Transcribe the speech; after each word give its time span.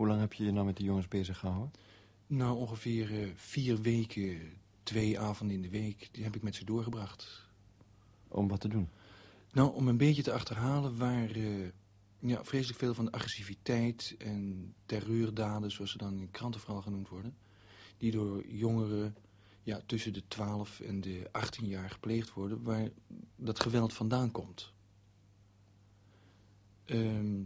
Hoe 0.00 0.08
lang 0.08 0.20
heb 0.20 0.32
je 0.32 0.44
je 0.44 0.52
nou 0.52 0.66
met 0.66 0.76
die 0.76 0.86
jongens 0.86 1.08
bezig 1.08 1.38
gehouden? 1.38 1.72
Nou, 2.26 2.56
ongeveer 2.56 3.22
eh, 3.22 3.28
vier 3.34 3.80
weken, 3.80 4.40
twee 4.82 5.20
avonden 5.20 5.56
in 5.56 5.62
de 5.62 5.68
week, 5.68 6.08
die 6.12 6.24
heb 6.24 6.36
ik 6.36 6.42
met 6.42 6.54
ze 6.54 6.64
doorgebracht. 6.64 7.48
Om 8.28 8.48
wat 8.48 8.60
te 8.60 8.68
doen? 8.68 8.88
Nou, 9.52 9.74
om 9.74 9.88
een 9.88 9.96
beetje 9.96 10.22
te 10.22 10.32
achterhalen 10.32 10.96
waar 10.96 11.30
eh, 11.30 11.68
ja, 12.18 12.44
vreselijk 12.44 12.78
veel 12.78 12.94
van 12.94 13.04
de 13.04 13.12
agressiviteit 13.12 14.14
en 14.18 14.74
terreurdaden, 14.86 15.70
zoals 15.70 15.90
ze 15.90 15.98
dan 15.98 16.18
in 16.18 16.30
kranten 16.30 16.60
vooral 16.60 16.82
genoemd 16.82 17.08
worden, 17.08 17.36
die 17.96 18.10
door 18.10 18.46
jongeren 18.46 19.16
ja, 19.62 19.80
tussen 19.86 20.12
de 20.12 20.22
12 20.28 20.80
en 20.80 21.00
de 21.00 21.28
18 21.32 21.66
jaar 21.66 21.90
gepleegd 21.90 22.32
worden, 22.32 22.62
waar 22.62 22.88
dat 23.36 23.60
geweld 23.60 23.92
vandaan 23.92 24.30
komt. 24.30 24.72
Ehm, 26.84 27.42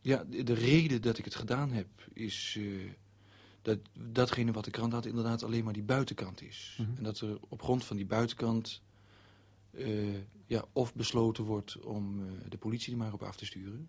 ja, 0.00 0.24
de, 0.24 0.42
de 0.42 0.54
reden 0.54 1.02
dat 1.02 1.18
ik 1.18 1.24
het 1.24 1.34
gedaan 1.34 1.70
heb, 1.70 1.88
is 2.12 2.56
eh, 2.58 2.64
dat 3.62 3.78
datgene 4.12 4.52
wat 4.52 4.64
de 4.64 4.70
krant 4.70 4.92
had 4.92 5.06
inderdaad 5.06 5.42
alleen 5.42 5.64
maar 5.64 5.72
die 5.72 5.82
buitenkant 5.82 6.42
is. 6.42 6.78
Mhm. 6.80 6.96
En 6.96 7.02
dat 7.02 7.20
er 7.20 7.38
op 7.48 7.62
grond 7.62 7.84
van 7.84 7.96
die 7.96 8.06
buitenkant 8.06 8.82
eh, 9.70 10.14
ja, 10.46 10.64
of 10.72 10.94
besloten 10.94 11.44
wordt 11.44 11.80
om 11.80 12.26
eh, 12.26 12.32
de 12.48 12.58
politie 12.58 12.92
er 12.92 12.98
maar 12.98 13.12
op 13.12 13.22
af 13.22 13.36
te 13.36 13.46
sturen. 13.46 13.88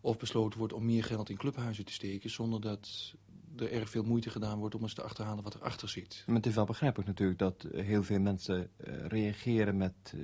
Of 0.00 0.16
besloten 0.18 0.58
wordt 0.58 0.72
om 0.72 0.84
meer 0.84 1.04
geld 1.04 1.30
in 1.30 1.36
clubhuizen 1.36 1.84
te 1.84 1.92
steken 1.92 2.30
zonder 2.30 2.60
dat 2.60 3.14
er 3.56 3.72
erg 3.72 3.90
veel 3.90 4.02
moeite 4.02 4.30
gedaan 4.30 4.58
wordt 4.58 4.74
om 4.74 4.82
eens 4.82 4.94
te 4.94 5.02
achterhalen 5.02 5.44
wat 5.44 5.54
erachter 5.54 5.88
zit. 5.88 6.22
Maar 6.26 6.36
het 6.36 6.46
is 6.46 6.54
wel 6.54 6.64
begrijpelijk 6.64 7.08
natuurlijk 7.08 7.38
dat 7.38 7.66
heel 7.72 8.02
veel 8.02 8.20
mensen 8.20 8.70
reageren 9.08 9.76
met 9.76 10.14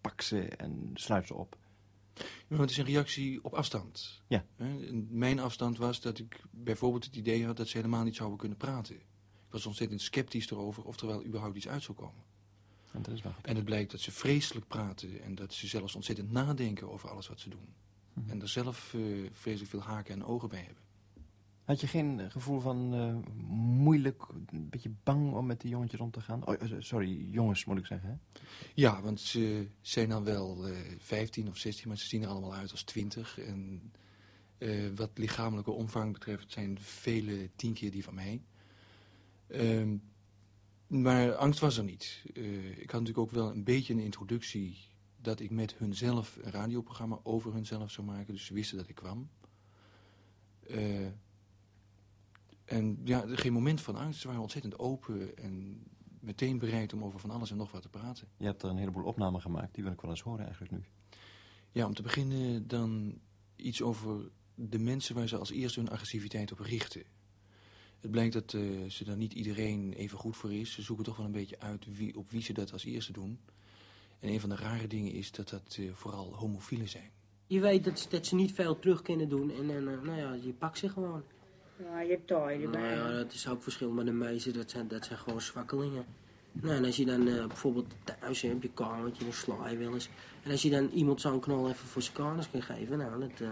pak 0.00 0.20
ze 0.20 0.48
en 0.48 0.90
sluit 0.94 1.26
ze 1.26 1.34
op. 1.34 1.56
Ja, 2.48 2.56
het 2.56 2.70
is 2.70 2.76
een 2.76 2.84
reactie 2.84 3.44
op 3.44 3.54
afstand. 3.54 4.22
Ja. 4.28 4.44
Mijn 5.08 5.38
afstand 5.38 5.78
was 5.78 6.00
dat 6.00 6.18
ik 6.18 6.42
bijvoorbeeld 6.50 7.04
het 7.04 7.16
idee 7.16 7.46
had 7.46 7.56
dat 7.56 7.68
ze 7.68 7.76
helemaal 7.76 8.04
niet 8.04 8.16
zouden 8.16 8.38
kunnen 8.38 8.56
praten. 8.56 8.94
Ik 8.96 9.50
was 9.50 9.66
ontzettend 9.66 10.02
sceptisch 10.02 10.50
erover 10.50 10.84
of 10.84 11.00
er 11.00 11.06
wel 11.06 11.24
überhaupt 11.24 11.56
iets 11.56 11.68
uit 11.68 11.82
zou 11.82 11.96
komen. 11.96 12.22
En 12.92 13.02
dat 13.02 13.14
is 13.14 13.22
wel. 13.22 13.34
En 13.42 13.56
het 13.56 13.64
blijkt 13.64 13.90
dat 13.90 14.00
ze 14.00 14.12
vreselijk 14.12 14.66
praten 14.66 15.22
en 15.22 15.34
dat 15.34 15.54
ze 15.54 15.66
zelfs 15.66 15.94
ontzettend 15.94 16.30
nadenken 16.30 16.90
over 16.90 17.10
alles 17.10 17.28
wat 17.28 17.40
ze 17.40 17.48
doen. 17.48 17.74
Mhm. 18.12 18.30
En 18.30 18.40
er 18.40 18.48
zelf 18.48 18.94
eh, 18.94 19.02
vreselijk 19.32 19.70
veel 19.70 19.82
haken 19.82 20.14
en 20.14 20.24
ogen 20.24 20.48
bij 20.48 20.62
hebben. 20.62 20.82
Had 21.64 21.80
je 21.80 21.86
geen 21.86 22.30
gevoel 22.30 22.60
van 22.60 22.94
eh, 22.94 23.32
moeilijk, 23.56 24.22
een 24.46 24.68
beetje 24.68 24.92
bang 25.02 25.32
om 25.32 25.46
met 25.46 25.60
die 25.60 25.70
jongetjes 25.70 26.00
om 26.00 26.10
te 26.10 26.20
gaan? 26.20 26.46
Oh, 26.46 26.54
eh, 26.62 26.70
sorry, 26.78 27.26
jongens 27.30 27.64
moet 27.64 27.78
ik 27.78 27.86
zeggen. 27.86 28.08
Hè? 28.08 28.40
Ja, 28.74 29.02
want 29.02 29.20
ze 29.20 29.68
zijn 29.80 30.08
dan 30.08 30.24
wel 30.24 30.66
eh 30.66 30.76
15 30.98 31.48
of 31.48 31.56
16, 31.56 31.88
maar 31.88 31.98
ze 31.98 32.06
zien 32.06 32.22
er 32.22 32.28
allemaal 32.28 32.54
uit 32.54 32.70
als 32.70 32.82
20. 32.82 33.38
En 33.38 33.92
wat 34.94 35.10
lichamelijke 35.14 35.70
omvang 35.70 36.12
betreft 36.12 36.52
zijn 36.52 36.78
vele 36.80 37.50
tien 37.56 37.72
keer 37.72 37.90
die 37.90 38.04
van 38.04 38.14
mij. 38.14 38.42
Ehm, 39.46 39.96
maar 40.86 41.34
angst 41.34 41.60
was 41.60 41.76
er 41.76 41.84
niet. 41.84 42.22
Ik 42.76 42.90
had 42.90 43.00
natuurlijk 43.00 43.18
ook 43.18 43.30
wel 43.30 43.50
een 43.50 43.64
beetje 43.64 43.92
een 43.92 44.00
introductie 44.00 44.78
dat 45.20 45.40
ik 45.40 45.50
met 45.50 45.74
hunzelf 45.74 46.38
een 46.42 46.50
radioprogramma 46.50 47.20
over 47.22 47.52
hunzelf 47.52 47.90
zou 47.90 48.06
maken. 48.06 48.32
Dus 48.32 48.44
ze 48.44 48.54
wisten 48.54 48.76
dat 48.76 48.88
ik 48.88 48.94
kwam. 48.94 49.28
En 52.64 53.00
ja, 53.04 53.24
geen 53.26 53.52
moment 53.52 53.80
van 53.80 53.96
angst. 53.96 54.20
Ze 54.20 54.26
waren 54.26 54.42
ontzettend 54.42 54.78
open 54.78 55.36
en 55.36 55.82
meteen 56.20 56.58
bereid 56.58 56.92
om 56.92 57.04
over 57.04 57.20
van 57.20 57.30
alles 57.30 57.50
en 57.50 57.56
nog 57.56 57.70
wat 57.72 57.82
te 57.82 57.88
praten. 57.88 58.28
Je 58.36 58.44
hebt 58.44 58.62
er 58.62 58.70
een 58.70 58.76
heleboel 58.76 59.04
opnamen 59.04 59.40
gemaakt, 59.40 59.74
die 59.74 59.84
wil 59.84 59.92
ik 59.92 60.00
wel 60.00 60.10
eens 60.10 60.20
horen 60.22 60.44
eigenlijk 60.44 60.72
nu. 60.72 60.82
Ja, 61.72 61.86
om 61.86 61.94
te 61.94 62.02
beginnen 62.02 62.68
dan 62.68 63.18
iets 63.56 63.82
over 63.82 64.30
de 64.54 64.78
mensen 64.78 65.14
waar 65.14 65.28
ze 65.28 65.36
als 65.38 65.50
eerste 65.50 65.80
hun 65.80 65.88
agressiviteit 65.90 66.52
op 66.52 66.58
richten. 66.58 67.02
Het 68.00 68.10
blijkt 68.10 68.32
dat 68.32 68.54
eh, 68.54 68.62
ze 68.88 69.04
daar 69.04 69.16
niet 69.16 69.32
iedereen 69.32 69.92
even 69.92 70.18
goed 70.18 70.36
voor 70.36 70.52
is. 70.52 70.72
Ze 70.72 70.82
zoeken 70.82 71.04
toch 71.04 71.16
wel 71.16 71.26
een 71.26 71.32
beetje 71.32 71.60
uit 71.60 71.96
wie, 71.96 72.16
op 72.18 72.30
wie 72.30 72.42
ze 72.42 72.52
dat 72.52 72.72
als 72.72 72.84
eerste 72.84 73.12
doen. 73.12 73.38
En 74.20 74.28
een 74.28 74.40
van 74.40 74.48
de 74.48 74.56
rare 74.56 74.86
dingen 74.86 75.12
is 75.12 75.30
dat 75.32 75.48
dat 75.48 75.76
eh, 75.80 75.92
vooral 75.92 76.34
homofielen 76.34 76.88
zijn. 76.88 77.10
Je 77.46 77.60
weet 77.60 77.84
dat, 77.84 77.98
ze- 77.98 78.08
dat 78.08 78.26
ze 78.26 78.34
niet 78.34 78.52
veel 78.52 78.78
terug 78.78 79.02
kunnen 79.02 79.28
doen. 79.28 79.50
En, 79.50 79.70
en 79.70 79.88
eh, 79.88 80.02
nou 80.02 80.16
ja, 80.18 80.32
je 80.32 80.52
pakt 80.52 80.78
ze 80.78 80.88
gewoon. 80.88 81.22
Ja, 81.76 82.00
je 82.00 82.10
hebt 82.10 82.26
taai 82.26 82.66
Nou 82.66 82.84
ja, 82.84 83.10
dat 83.10 83.32
is 83.32 83.48
ook 83.48 83.62
verschil 83.62 83.90
met 83.90 84.06
de 84.06 84.12
meesten. 84.12 84.52
Dat 84.52 84.70
zijn, 84.70 84.88
dat 84.88 85.04
zijn 85.04 85.18
gewoon 85.18 85.40
zwakkelingen. 85.40 86.04
Nou, 86.52 86.74
en 86.74 86.84
als 86.84 86.96
je 86.96 87.04
dan 87.04 87.28
eh, 87.28 87.46
bijvoorbeeld 87.46 87.94
thuis 88.20 88.42
hebt, 88.42 88.62
je 88.62 88.70
kamertje, 88.74 89.24
dan 89.24 89.32
sla 89.32 89.68
je 89.68 89.76
wel 89.76 89.92
eens. 89.92 90.08
En 90.42 90.50
als 90.50 90.62
je 90.62 90.70
dan 90.70 90.90
iemand 90.92 91.20
zo'n 91.20 91.40
knal 91.40 91.68
even 91.68 91.86
voor 91.86 92.02
zijn 92.02 92.16
kanus 92.16 92.50
kan 92.50 92.62
geven, 92.62 92.98
nou, 92.98 93.20
dat, 93.20 93.40
eh, 93.40 93.48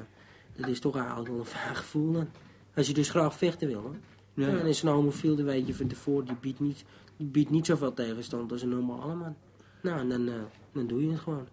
dat 0.56 0.68
is 0.68 0.80
toch 0.80 0.96
eigenlijk 0.96 1.28
wel 1.28 1.38
een 1.38 1.44
vaag 1.44 1.78
gevoel 1.78 2.12
dan. 2.12 2.28
Als 2.74 2.86
je 2.86 2.94
dus 2.94 3.10
graag 3.10 3.36
vechten 3.36 3.68
wil, 3.68 3.92
hè. 3.92 3.98
Ja, 4.34 4.48
en 4.58 4.66
is 4.66 4.82
een 4.82 4.88
homofiel, 4.88 5.36
dan 5.36 5.44
weet 5.44 5.66
je 5.66 5.74
van 5.74 5.86
tevoren, 5.86 6.24
die 6.24 6.36
biedt 6.40 6.60
niet, 6.60 6.84
die 7.16 7.26
biedt 7.26 7.50
niet 7.50 7.66
zoveel 7.66 7.94
tegenstand 7.94 8.52
als 8.52 8.62
een 8.62 8.68
normale 8.68 9.14
man. 9.14 9.36
Nou, 9.82 10.00
en 10.00 10.08
dan, 10.08 10.28
eh, 10.28 10.34
dan 10.72 10.86
doe 10.86 11.04
je 11.04 11.10
het 11.10 11.20
gewoon. 11.20 11.46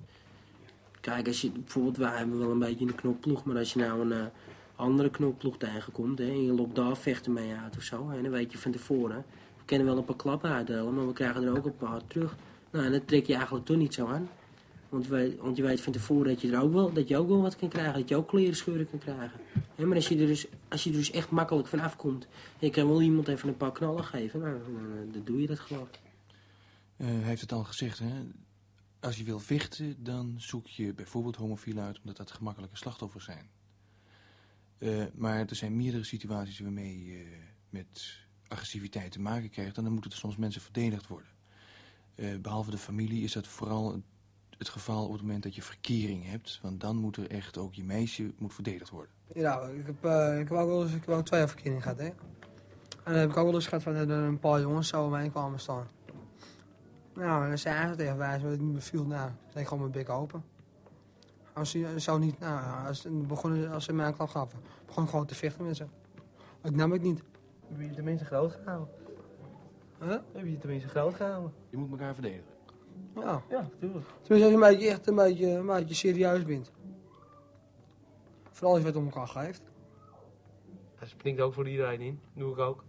Kijk, 1.01 1.27
als 1.27 1.41
je 1.41 1.51
bijvoorbeeld, 1.51 1.97
wij 1.97 2.17
hebben 2.17 2.39
wel 2.39 2.51
een 2.51 2.59
beetje 2.59 2.85
een 2.85 2.95
knopploeg, 2.95 3.43
maar 3.43 3.57
als 3.57 3.73
je 3.73 3.79
nou 3.79 4.01
een 4.01 4.11
eh, 4.11 4.25
andere 4.79 5.09
knopploeg 5.09 5.57
tegenkomt, 5.57 6.19
hè, 6.19 6.25
en 6.25 6.43
je 6.43 6.53
lokt 6.53 6.75
daar 6.75 6.97
vechten 6.97 7.33
mee 7.33 7.53
uit 7.53 7.77
of 7.77 7.83
zo, 7.83 8.09
hè, 8.09 8.21
dan 8.21 8.31
weet 8.31 8.51
je 8.51 8.57
van 8.57 8.71
tevoren, 8.71 9.25
we 9.57 9.65
kunnen 9.65 9.87
wel 9.87 9.97
een 9.97 10.05
paar 10.05 10.15
klappen 10.15 10.49
uitdelen, 10.49 10.93
maar 10.95 11.07
we 11.07 11.13
krijgen 11.13 11.43
er 11.43 11.57
ook 11.57 11.65
een 11.65 11.77
paar 11.77 12.07
terug. 12.07 12.35
Nou, 12.71 12.85
en 12.85 12.91
dat 12.91 13.07
trek 13.07 13.25
je 13.25 13.33
eigenlijk 13.33 13.65
toch 13.65 13.77
niet 13.77 13.93
zo 13.93 14.07
aan. 14.07 14.29
Want, 14.89 15.07
wij, 15.07 15.37
want 15.41 15.57
je 15.57 15.63
weet 15.63 15.81
van 15.81 15.93
tevoren 15.93 16.27
dat 16.27 16.41
je 16.41 16.51
er 16.51 16.61
ook 16.61 16.73
wel, 16.73 16.93
dat 16.93 17.07
je 17.07 17.17
ook 17.17 17.27
wel 17.27 17.41
wat 17.41 17.55
kan 17.55 17.69
krijgen, 17.69 17.93
dat 17.93 18.09
je 18.09 18.15
ook 18.15 18.27
kleren 18.27 18.55
scheuren 18.55 18.89
kan 18.89 18.99
krijgen. 18.99 19.39
Hè, 19.75 19.85
maar 19.85 19.95
als 19.95 20.07
je, 20.07 20.17
er 20.17 20.27
dus, 20.27 20.47
als 20.67 20.83
je 20.83 20.89
er 20.89 20.95
dus 20.95 21.11
echt 21.11 21.29
makkelijk 21.29 21.67
vanaf 21.67 21.95
komt, 21.95 22.23
en 22.59 22.67
je 22.67 22.69
kan 22.69 22.87
wel 22.87 23.01
iemand 23.01 23.27
even 23.27 23.49
een 23.49 23.57
paar 23.57 23.71
knallen 23.71 24.03
geven, 24.03 24.39
nou, 24.39 24.57
dan, 24.63 25.11
dan 25.11 25.21
doe 25.23 25.41
je 25.41 25.47
dat 25.47 25.59
gewoon. 25.59 25.87
Eh, 26.97 27.07
hij 27.07 27.15
heeft 27.15 27.41
het 27.41 27.51
al 27.51 27.63
gezegd, 27.63 27.99
hè. 27.99 28.13
Als 28.99 29.17
je 29.17 29.23
wil 29.23 29.39
vechten, 29.39 30.03
dan 30.03 30.33
zoek 30.37 30.67
je 30.67 30.93
bijvoorbeeld 30.93 31.35
homofielen 31.35 31.83
uit... 31.83 31.99
omdat 31.99 32.17
dat 32.17 32.31
gemakkelijke 32.31 32.77
slachtoffers 32.77 33.25
zijn. 33.25 33.49
Eh, 34.79 35.03
maar 35.13 35.39
er 35.39 35.55
zijn 35.55 35.75
meerdere 35.75 36.03
situaties 36.03 36.59
waarmee 36.59 37.05
je 37.05 37.25
met 37.69 38.17
agressiviteit 38.47 39.11
te 39.11 39.19
maken 39.19 39.49
krijgt... 39.49 39.77
en 39.77 39.83
dan 39.83 39.91
moeten 39.91 40.11
er 40.11 40.17
soms 40.17 40.37
mensen 40.37 40.61
verdedigd 40.61 41.07
worden. 41.07 41.29
Eh, 42.15 42.37
behalve 42.41 42.71
de 42.71 42.77
familie 42.77 43.23
is 43.23 43.33
dat 43.33 43.47
vooral 43.47 44.01
het, 44.57 44.69
geval 44.69 45.05
op 45.05 45.11
het 45.11 45.21
moment 45.21 45.43
dat 45.43 45.55
je 45.55 45.61
verkering 45.61 46.25
hebt... 46.25 46.59
want 46.61 46.81
dan 46.81 46.95
moet 46.95 47.17
er 47.17 47.29
echt 47.29 47.57
ook 47.57 47.73
je 47.73 47.83
meisje 47.83 48.33
moet 48.37 48.53
verdedigd 48.53 48.89
worden. 48.89 49.11
Ja, 49.33 49.61
ik 49.61 49.85
heb, 49.85 50.05
eh, 50.05 50.39
ik 50.39 50.47
heb 50.47 50.57
ook 50.57 50.67
wel 50.67 50.83
eens 50.83 50.93
ik 50.93 51.05
heb 51.05 51.25
twee 51.25 51.39
jaar 51.39 51.49
verkering 51.49 51.81
gehad, 51.81 51.97
hè. 51.97 52.05
En 53.03 53.15
dan 53.15 53.15
heb 53.15 53.29
ik 53.29 53.37
ook 53.37 53.45
wel 53.45 53.55
eens 53.55 53.67
gehad 53.67 53.83
van 53.83 53.95
een 53.95 54.39
paar 54.39 54.61
jongens 54.61 54.87
zo 54.87 55.09
bij 55.09 55.19
mij 55.19 55.29
kwamen 55.29 55.59
staan. 55.59 55.87
Nou, 57.13 57.47
dan 57.47 57.57
zei 57.57 57.89
ze 57.89 57.95
tegen 57.95 58.17
mij, 58.17 58.33
als 58.33 58.41
het 58.41 58.61
niet 58.61 58.73
beviel, 58.73 59.05
nou, 59.05 59.31
zei 59.47 59.59
ik 59.59 59.67
gewoon 59.67 59.79
mijn 59.79 60.05
bek 60.05 60.09
open. 60.09 60.43
Als 61.59 61.71
ze 61.71 61.93
zou 61.95 62.19
niet, 62.19 62.39
nou, 62.39 62.87
als, 62.87 63.01
ze 63.01 63.09
begonnen, 63.09 63.71
als 63.71 63.83
ze 63.83 63.93
mij 63.93 64.07
een 64.07 64.15
klap 64.15 64.29
gaven, 64.29 64.59
begon 64.85 65.03
ik 65.03 65.09
gewoon 65.09 65.25
te 65.25 65.35
vechten 65.35 65.65
met 65.65 65.75
ze. 65.75 65.85
Ik 66.63 66.75
nam 66.75 66.91
het 66.91 67.01
niet. 67.01 67.23
Heb 67.67 67.81
je 67.81 67.89
tenminste 67.89 68.25
groot 68.25 68.51
gehouden? 68.51 68.93
Huh? 69.99 70.17
Heb 70.31 70.45
je 70.45 70.57
tenminste 70.57 70.89
groot 70.89 71.13
gehouden? 71.13 71.53
Je 71.69 71.77
moet 71.77 71.91
elkaar 71.91 72.13
verdedigen. 72.13 72.45
Ja. 73.15 73.41
Ja, 73.49 73.61
natuurlijk. 73.61 74.05
Tenminste, 74.21 74.33
als 74.33 74.39
je 74.41 74.53
een 74.53 74.59
beetje, 74.59 74.89
echt 74.89 75.07
een 75.07 75.15
beetje, 75.15 75.47
een 75.47 75.65
beetje 75.65 75.95
serieus 75.95 76.43
bent. 76.43 76.71
Vooral 78.51 78.73
als 78.75 78.83
je 78.83 78.91
wat 78.91 79.01
om 79.01 79.05
elkaar 79.05 79.27
geeft. 79.27 79.61
Dat 80.99 81.09
springt 81.09 81.41
ook 81.41 81.53
voor 81.53 81.69
iedereen 81.69 82.01
in. 82.01 82.19
doe 82.33 82.51
ik 82.51 82.57
ook. 82.57 82.83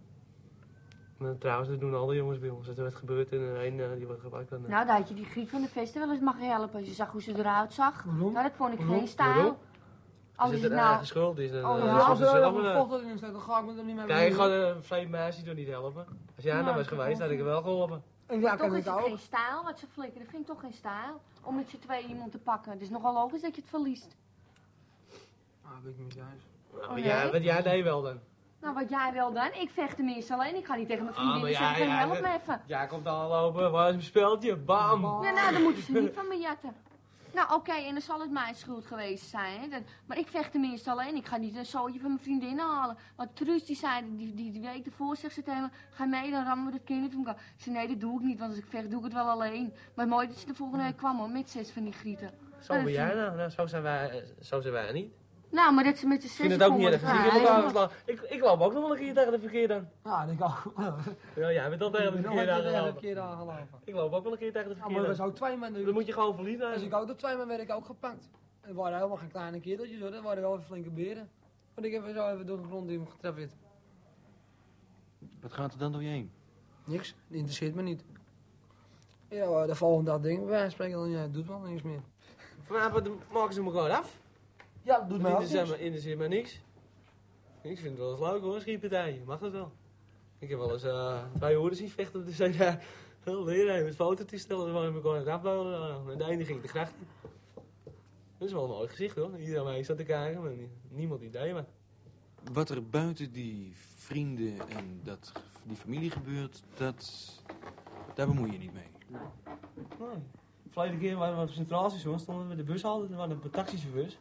Maar 1.21 1.37
trouwens, 1.37 1.69
dat 1.69 1.79
doen 1.79 1.95
alle 1.95 2.15
jongens 2.15 2.39
bij 2.39 2.49
ons. 2.49 2.67
Als 2.67 2.77
er 2.77 2.83
wat 2.83 2.95
gebeurt 2.95 3.31
en 3.31 3.39
er 3.39 3.65
een 3.65 3.79
eh, 3.79 3.87
die 3.97 4.05
wordt 4.07 4.21
gepakt, 4.21 4.49
dan... 4.49 4.63
eh, 4.63 4.69
Nou, 4.69 4.85
daar 4.85 4.97
had 4.97 5.07
je 5.09 5.13
die 5.13 5.25
Griet 5.25 5.49
van 5.49 5.61
de 5.61 5.67
Vesten 5.67 6.01
wel 6.01 6.11
eens 6.11 6.19
mag 6.21 6.39
helpen. 6.39 6.79
Als 6.79 6.87
je 6.87 6.93
zag 6.93 7.11
hoe 7.11 7.21
ze 7.21 7.37
eruit 7.37 7.73
zag. 7.73 8.03
Waarom? 8.03 8.31
Nou, 8.33 8.43
dat 8.47 8.55
vond 8.55 8.73
ik 8.73 8.79
Waarom? 8.79 8.97
geen 8.97 9.07
stijl. 9.07 9.33
Waarom? 9.33 9.57
Als 10.35 10.51
het 10.51 10.63
een 10.63 10.69
nou... 10.69 10.87
eigen 10.87 11.05
schuld 11.07 11.37
is, 11.37 11.51
dan 11.51 11.65
Oh, 11.65 11.77
ja, 11.79 11.85
dan 11.85 11.95
als 11.95 12.19
is 12.19 12.25
het 12.25 12.33
er 12.35 12.41
zelf 12.41 12.55
een 12.55 13.17
staat, 13.17 13.31
dan 13.31 13.41
ga 13.41 13.59
ik 13.59 13.65
met 13.65 13.75
hem 13.75 13.85
niet 13.85 13.95
meer 13.95 14.05
Kijk, 14.05 14.29
bemoeien. 14.33 14.57
gewoon 14.61 14.75
een 14.75 14.83
vreemd 14.83 15.09
meisje 15.09 15.43
doet 15.43 15.55
niet 15.55 15.67
helpen. 15.67 16.05
Als 16.35 16.43
jij 16.43 16.53
Nou, 16.53 16.65
nou 16.65 16.77
was 16.77 16.87
dat 16.87 16.97
geweest, 16.99 17.19
had 17.21 17.29
ik 17.29 17.39
er 17.39 17.45
wel 17.45 17.61
geholpen. 17.61 18.03
En 18.25 18.39
ja, 18.41 18.49
toch 18.49 18.59
kan 18.59 18.71
is 18.71 18.77
ik 18.79 18.85
het 18.85 18.93
ook. 18.93 19.05
geen 19.05 19.17
stijl 19.17 19.63
wat 19.63 19.79
ze 19.79 19.85
flikken. 19.87 20.19
Dat 20.19 20.29
vind 20.29 20.41
ik 20.41 20.47
toch 20.47 20.59
geen 20.59 20.73
stijl. 20.73 21.21
Om 21.43 21.55
met 21.55 21.69
z'n 21.69 21.79
twee 21.79 22.05
iemand 22.07 22.31
te 22.31 22.37
pakken. 22.39 22.71
Het 22.71 22.81
is 22.81 22.89
nogal 22.89 23.13
logisch 23.13 23.41
dat 23.41 23.55
je 23.55 23.61
het 23.61 23.69
verliest. 23.69 24.15
Ah, 25.63 25.71
weet 25.83 25.93
ik 25.93 25.99
niet 25.99 26.13
juist. 26.13 26.45
Nou, 26.73 26.83
Oh, 26.87 26.93
nee? 27.23 27.31
wat 27.31 27.43
jij 27.43 27.61
deed 27.61 27.83
wel 27.83 28.01
dan. 28.01 28.19
Nou, 28.61 28.73
wat 28.73 28.89
jij 28.89 29.11
wel 29.13 29.33
dan. 29.33 29.47
Ik 29.59 29.69
vecht 29.73 29.95
tenminste 29.95 30.33
alleen. 30.33 30.55
Ik 30.55 30.65
ga 30.65 30.75
niet 30.75 30.87
tegen 30.87 31.03
mijn 31.03 31.15
Ah, 31.15 31.21
vriendin 31.21 31.41
maar 31.41 31.51
ja, 31.51 31.57
zeggen, 31.75 31.87
ja, 31.87 31.97
help 31.97 32.21
me 32.21 32.27
even. 32.41 32.61
Jij 32.65 32.87
komt 32.87 33.07
al 33.07 33.27
lopen, 33.29 33.71
waar 33.71 33.85
is 33.87 33.91
mijn 33.93 34.05
speldje? 34.05 34.55
Bam! 34.55 35.01
Ja, 35.23 35.31
nou, 35.31 35.53
dan 35.53 35.61
moeten 35.61 35.83
ze 35.83 35.91
niet 35.91 36.13
van 36.13 36.27
me 36.27 36.37
jatten. 36.37 36.75
Nou, 37.33 37.53
oké, 37.53 37.71
en 37.71 37.91
dan 37.91 38.01
zal 38.01 38.19
het 38.19 38.31
mijn 38.31 38.55
schuld 38.55 38.85
geweest 38.85 39.29
zijn. 39.29 39.59
Hè. 39.61 39.67
Dat- 39.67 39.81
maar 40.05 40.17
ik 40.17 40.27
vecht 40.27 40.51
tenminste 40.51 40.91
alleen. 40.91 41.15
Ik 41.15 41.25
ga 41.25 41.37
niet 41.37 41.55
een 41.55 41.65
zootje 41.65 41.99
van 41.99 42.09
mijn 42.09 42.23
vriendin 42.23 42.59
halen. 42.59 42.97
Want 43.15 43.35
Truus, 43.35 43.65
die 43.65 43.75
zei, 43.75 44.17
die, 44.17 44.33
die, 44.33 44.51
die 44.51 44.61
week 44.61 44.85
ervoor 44.85 45.15
zegt 45.15 45.33
ze 45.33 45.43
tegen 45.43 45.61
me... 45.61 45.69
Ga 45.91 46.05
mee, 46.05 46.31
dan 46.31 46.43
rammen 46.45 46.65
we 46.65 46.71
dat 46.71 46.83
kind 46.85 47.13
elkaar. 47.13 47.33
Ik 47.57 47.63
zei, 47.63 47.75
nee, 47.75 47.87
dat 47.87 47.99
doe 47.99 48.19
ik 48.19 48.25
niet, 48.25 48.39
want 48.39 48.51
als 48.51 48.59
ik 48.59 48.65
vecht, 48.69 48.89
doe 48.89 48.99
ik 48.99 49.03
het 49.05 49.13
wel 49.13 49.29
alleen. 49.29 49.73
Maar 49.93 50.07
mooi 50.07 50.27
dat 50.27 50.37
ze 50.37 50.45
de 50.45 50.55
volgende 50.55 50.83
week 50.83 50.97
kwam, 50.97 51.17
hoor, 51.17 51.29
met 51.29 51.49
zes 51.49 51.71
van 51.71 51.83
die 51.83 51.93
grieten. 51.93 52.31
Zo 52.59 52.73
ben 52.73 52.91
jij 52.91 53.13
nou. 53.15 53.35
nou 53.35 53.49
zo, 53.49 53.65
zijn 53.67 53.81
wij, 53.83 54.09
eh, 54.09 54.25
zo 54.41 54.61
zijn 54.61 54.73
wij 54.73 54.91
niet. 54.91 55.13
Nou, 55.51 55.73
maar 55.73 55.83
dat 55.83 55.97
ze 55.97 56.07
met 56.07 56.21
de 56.21 56.27
Ik 56.27 56.33
vind 56.33 56.51
zes 56.51 56.61
het 56.61 56.71
ook 56.71 56.77
niet 56.77 56.87
erg. 56.87 57.01
Ik, 58.05 58.21
ik, 58.21 58.21
ik 58.29 58.41
loop 58.41 58.59
ook 58.61 58.73
nog 58.73 58.81
wel 58.81 58.91
een 58.91 58.97
keer 58.97 59.13
tegen 59.13 59.31
de 59.31 59.39
verkeer 59.39 59.67
dan. 59.67 59.87
Ja, 60.03 60.25
dat 60.25 60.35
kan 60.37 60.85
ook. 60.87 60.99
Ja, 61.35 61.51
jij 61.51 61.69
bent 61.69 61.81
al 61.81 61.89
tegen 61.89 62.11
de 62.11 62.17
Ik 62.17 62.23
ben 62.23 62.33
verkeer 62.33 62.53
altijd 62.53 63.15
een 63.15 63.19
aangelopen. 63.21 63.67
Ik 63.83 63.93
loop 63.93 64.13
ook 64.13 64.23
wel 64.23 64.31
een 64.31 64.37
keer 64.37 64.51
tegen 64.51 64.69
de 64.69 64.75
Ja, 64.75 64.79
verkeer 64.81 64.95
maar 64.97 65.05
we 65.05 65.09
aan. 65.09 65.15
zijn 65.15 65.33
twee 65.33 65.57
man 65.57 65.73
Dan 65.73 65.93
moet 65.93 66.05
je 66.05 66.13
gewoon 66.13 66.35
verliefd 66.35 66.61
Als 66.63 66.81
ik 66.81 66.93
ook 66.93 67.07
tot 67.07 67.17
twee 67.19 67.35
man 67.35 67.47
werd 67.47 67.61
ik 67.61 67.71
ook 67.71 67.85
gepakt. 67.85 68.29
Het 68.61 68.75
waren 68.75 68.95
helemaal 68.95 69.17
geen 69.17 69.31
kleine 69.31 69.59
kereltjes 69.59 69.99
hoor, 69.99 70.11
dat 70.11 70.23
waren 70.23 70.41
wel 70.41 70.53
even 70.53 70.65
flinke 70.65 70.89
beren. 70.89 71.29
Want 71.73 71.87
ik 71.87 71.93
heb 71.93 72.03
zo 72.15 72.27
even 72.33 72.45
door 72.45 72.57
de 72.57 72.63
grond 72.67 72.87
die 72.87 72.97
hem 72.97 73.07
getrapt 73.07 73.37
werd. 73.37 73.51
Wat 75.41 75.53
gaat 75.53 75.73
er 75.73 75.79
dan 75.79 75.91
door 75.91 76.03
je 76.03 76.09
heen? 76.09 76.31
Niks, 76.83 77.15
dat 77.27 77.37
interesseert 77.37 77.75
me 77.75 77.81
niet. 77.81 78.03
Ja, 79.29 79.65
de 79.65 79.75
volgende 79.75 80.11
dag 80.11 80.19
denk 80.19 80.33
ik 80.39 80.45
bij 80.45 80.49
wijze 80.49 80.63
van 80.65 80.71
spreken 80.71 80.97
dan, 80.97 81.09
ja, 81.09 81.27
doet 81.27 81.47
wel 81.47 81.59
niks 81.59 81.81
meer. 81.81 81.99
Vanavond 82.61 83.09
maken 83.31 83.53
ze 83.53 83.63
me 83.63 83.69
gewoon 83.69 83.91
af. 83.91 84.19
Ja, 84.83 84.99
dat 84.99 85.09
doet 85.09 85.21
mij 85.21 85.33
ook 85.33 85.39
niks. 85.39 85.69
me, 85.69 85.79
interesseert 85.79 86.17
me 86.17 86.27
niks. 86.27 86.61
Ik 87.61 87.79
vind 87.79 87.89
het 87.89 87.97
wel 87.97 88.11
eens 88.11 88.19
leuk 88.19 88.41
hoor, 88.41 88.61
schietpartijen. 88.61 89.23
Mag 89.25 89.39
dat 89.39 89.51
wel. 89.51 89.71
Ik 90.39 90.49
heb 90.49 90.57
wel 90.59 90.73
eens 90.73 90.83
eh 90.83 91.23
twee 91.35 91.55
hoorden 91.55 91.77
zien 91.77 91.89
vechten 91.89 92.19
op 92.19 92.25
de 92.25 92.49
CDA. 92.49 92.79
Heel 93.23 93.43
leren 93.43 93.83
met 93.83 93.95
fototoestellen, 93.95 94.65
ze 94.65 94.71
waren 94.71 94.93
elkaar 94.93 95.11
aan 95.11 95.17
het 95.17 95.27
afbouwen. 95.27 96.11
En 96.11 96.17
de 96.17 96.25
ene 96.25 96.45
ging 96.45 96.61
de 96.61 96.67
gracht 96.67 96.93
in. 96.99 97.07
Dat 98.37 98.47
is 98.47 98.53
wel 98.53 98.63
een 98.63 98.69
mooi 98.69 98.87
gezicht 98.87 99.15
hoor. 99.15 99.37
Iedereen 99.37 99.63
mij 99.63 99.83
zat 99.83 99.97
te 99.97 100.03
kijken, 100.03 100.41
maar 100.41 100.51
niemand 100.89 101.21
idee 101.21 101.53
maar. 101.53 101.65
Wat 102.51 102.69
er 102.69 102.89
buiten 102.89 103.31
die 103.31 103.73
vrienden 103.95 104.69
en 104.69 104.99
dat, 105.03 105.31
die 105.63 105.75
familie 105.75 106.11
gebeurt, 106.11 106.63
dat, 106.77 107.29
daar 108.13 108.27
bemoei 108.27 108.51
je 108.51 108.57
niet 108.57 108.73
mee. 108.73 108.89
Nee. 109.07 109.21
De 110.63 110.69
vorige 110.69 110.97
keer 110.97 111.15
waren 111.15 111.35
we 111.35 111.41
op 111.41 111.47
het 111.47 111.55
Centraal 111.55 111.89
Station, 111.89 112.19
stonden 112.19 112.43
we 112.47 112.55
bij 112.55 112.65
de 112.65 112.71
bushalte, 112.71 113.07
er 113.11 113.17
waren 113.17 113.39
een 113.43 113.49
taxichauffeurs. 113.49 114.17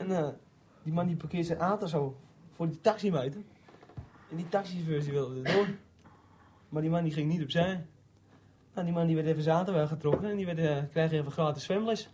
En 0.00 0.16
eh, 0.16 0.28
die 0.82 0.92
man 0.92 1.06
die 1.06 1.16
parkeert 1.16 1.46
zijn 1.46 1.58
auto 1.58 1.86
zo 1.86 2.16
voor 2.52 2.68
die 2.68 2.80
taximeter. 2.80 3.40
En 4.30 4.36
die 4.36 4.48
taxichauffeurs 4.48 5.04
die 5.04 5.12
wilden 5.12 5.44
er 5.44 5.52
door. 5.52 5.68
Maar 6.68 6.82
die 6.82 6.90
man 6.90 7.02
die 7.02 7.12
ging 7.12 7.28
niet 7.28 7.42
opzij. 7.42 7.86
Nou, 8.74 8.86
die 8.86 8.94
man 8.94 9.06
die 9.06 9.16
werd 9.16 9.26
even 9.26 9.42
zijn 9.42 9.56
auto 9.56 9.72
weggetrokken 9.72 10.30
en 10.30 10.36
die 10.36 10.46
werd, 10.46 10.58
eh, 10.58 10.90
kreeg 10.90 11.12
even 11.12 11.32
gratis 11.32 11.64
zwemles. 11.64 12.10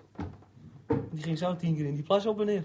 Die 1.10 1.22
ging 1.22 1.38
zo 1.38 1.56
tien 1.56 1.74
keer 1.74 1.86
in 1.86 1.94
die 1.94 2.02
plas 2.02 2.26
op 2.26 2.40
en 2.40 2.46
neer. 2.46 2.64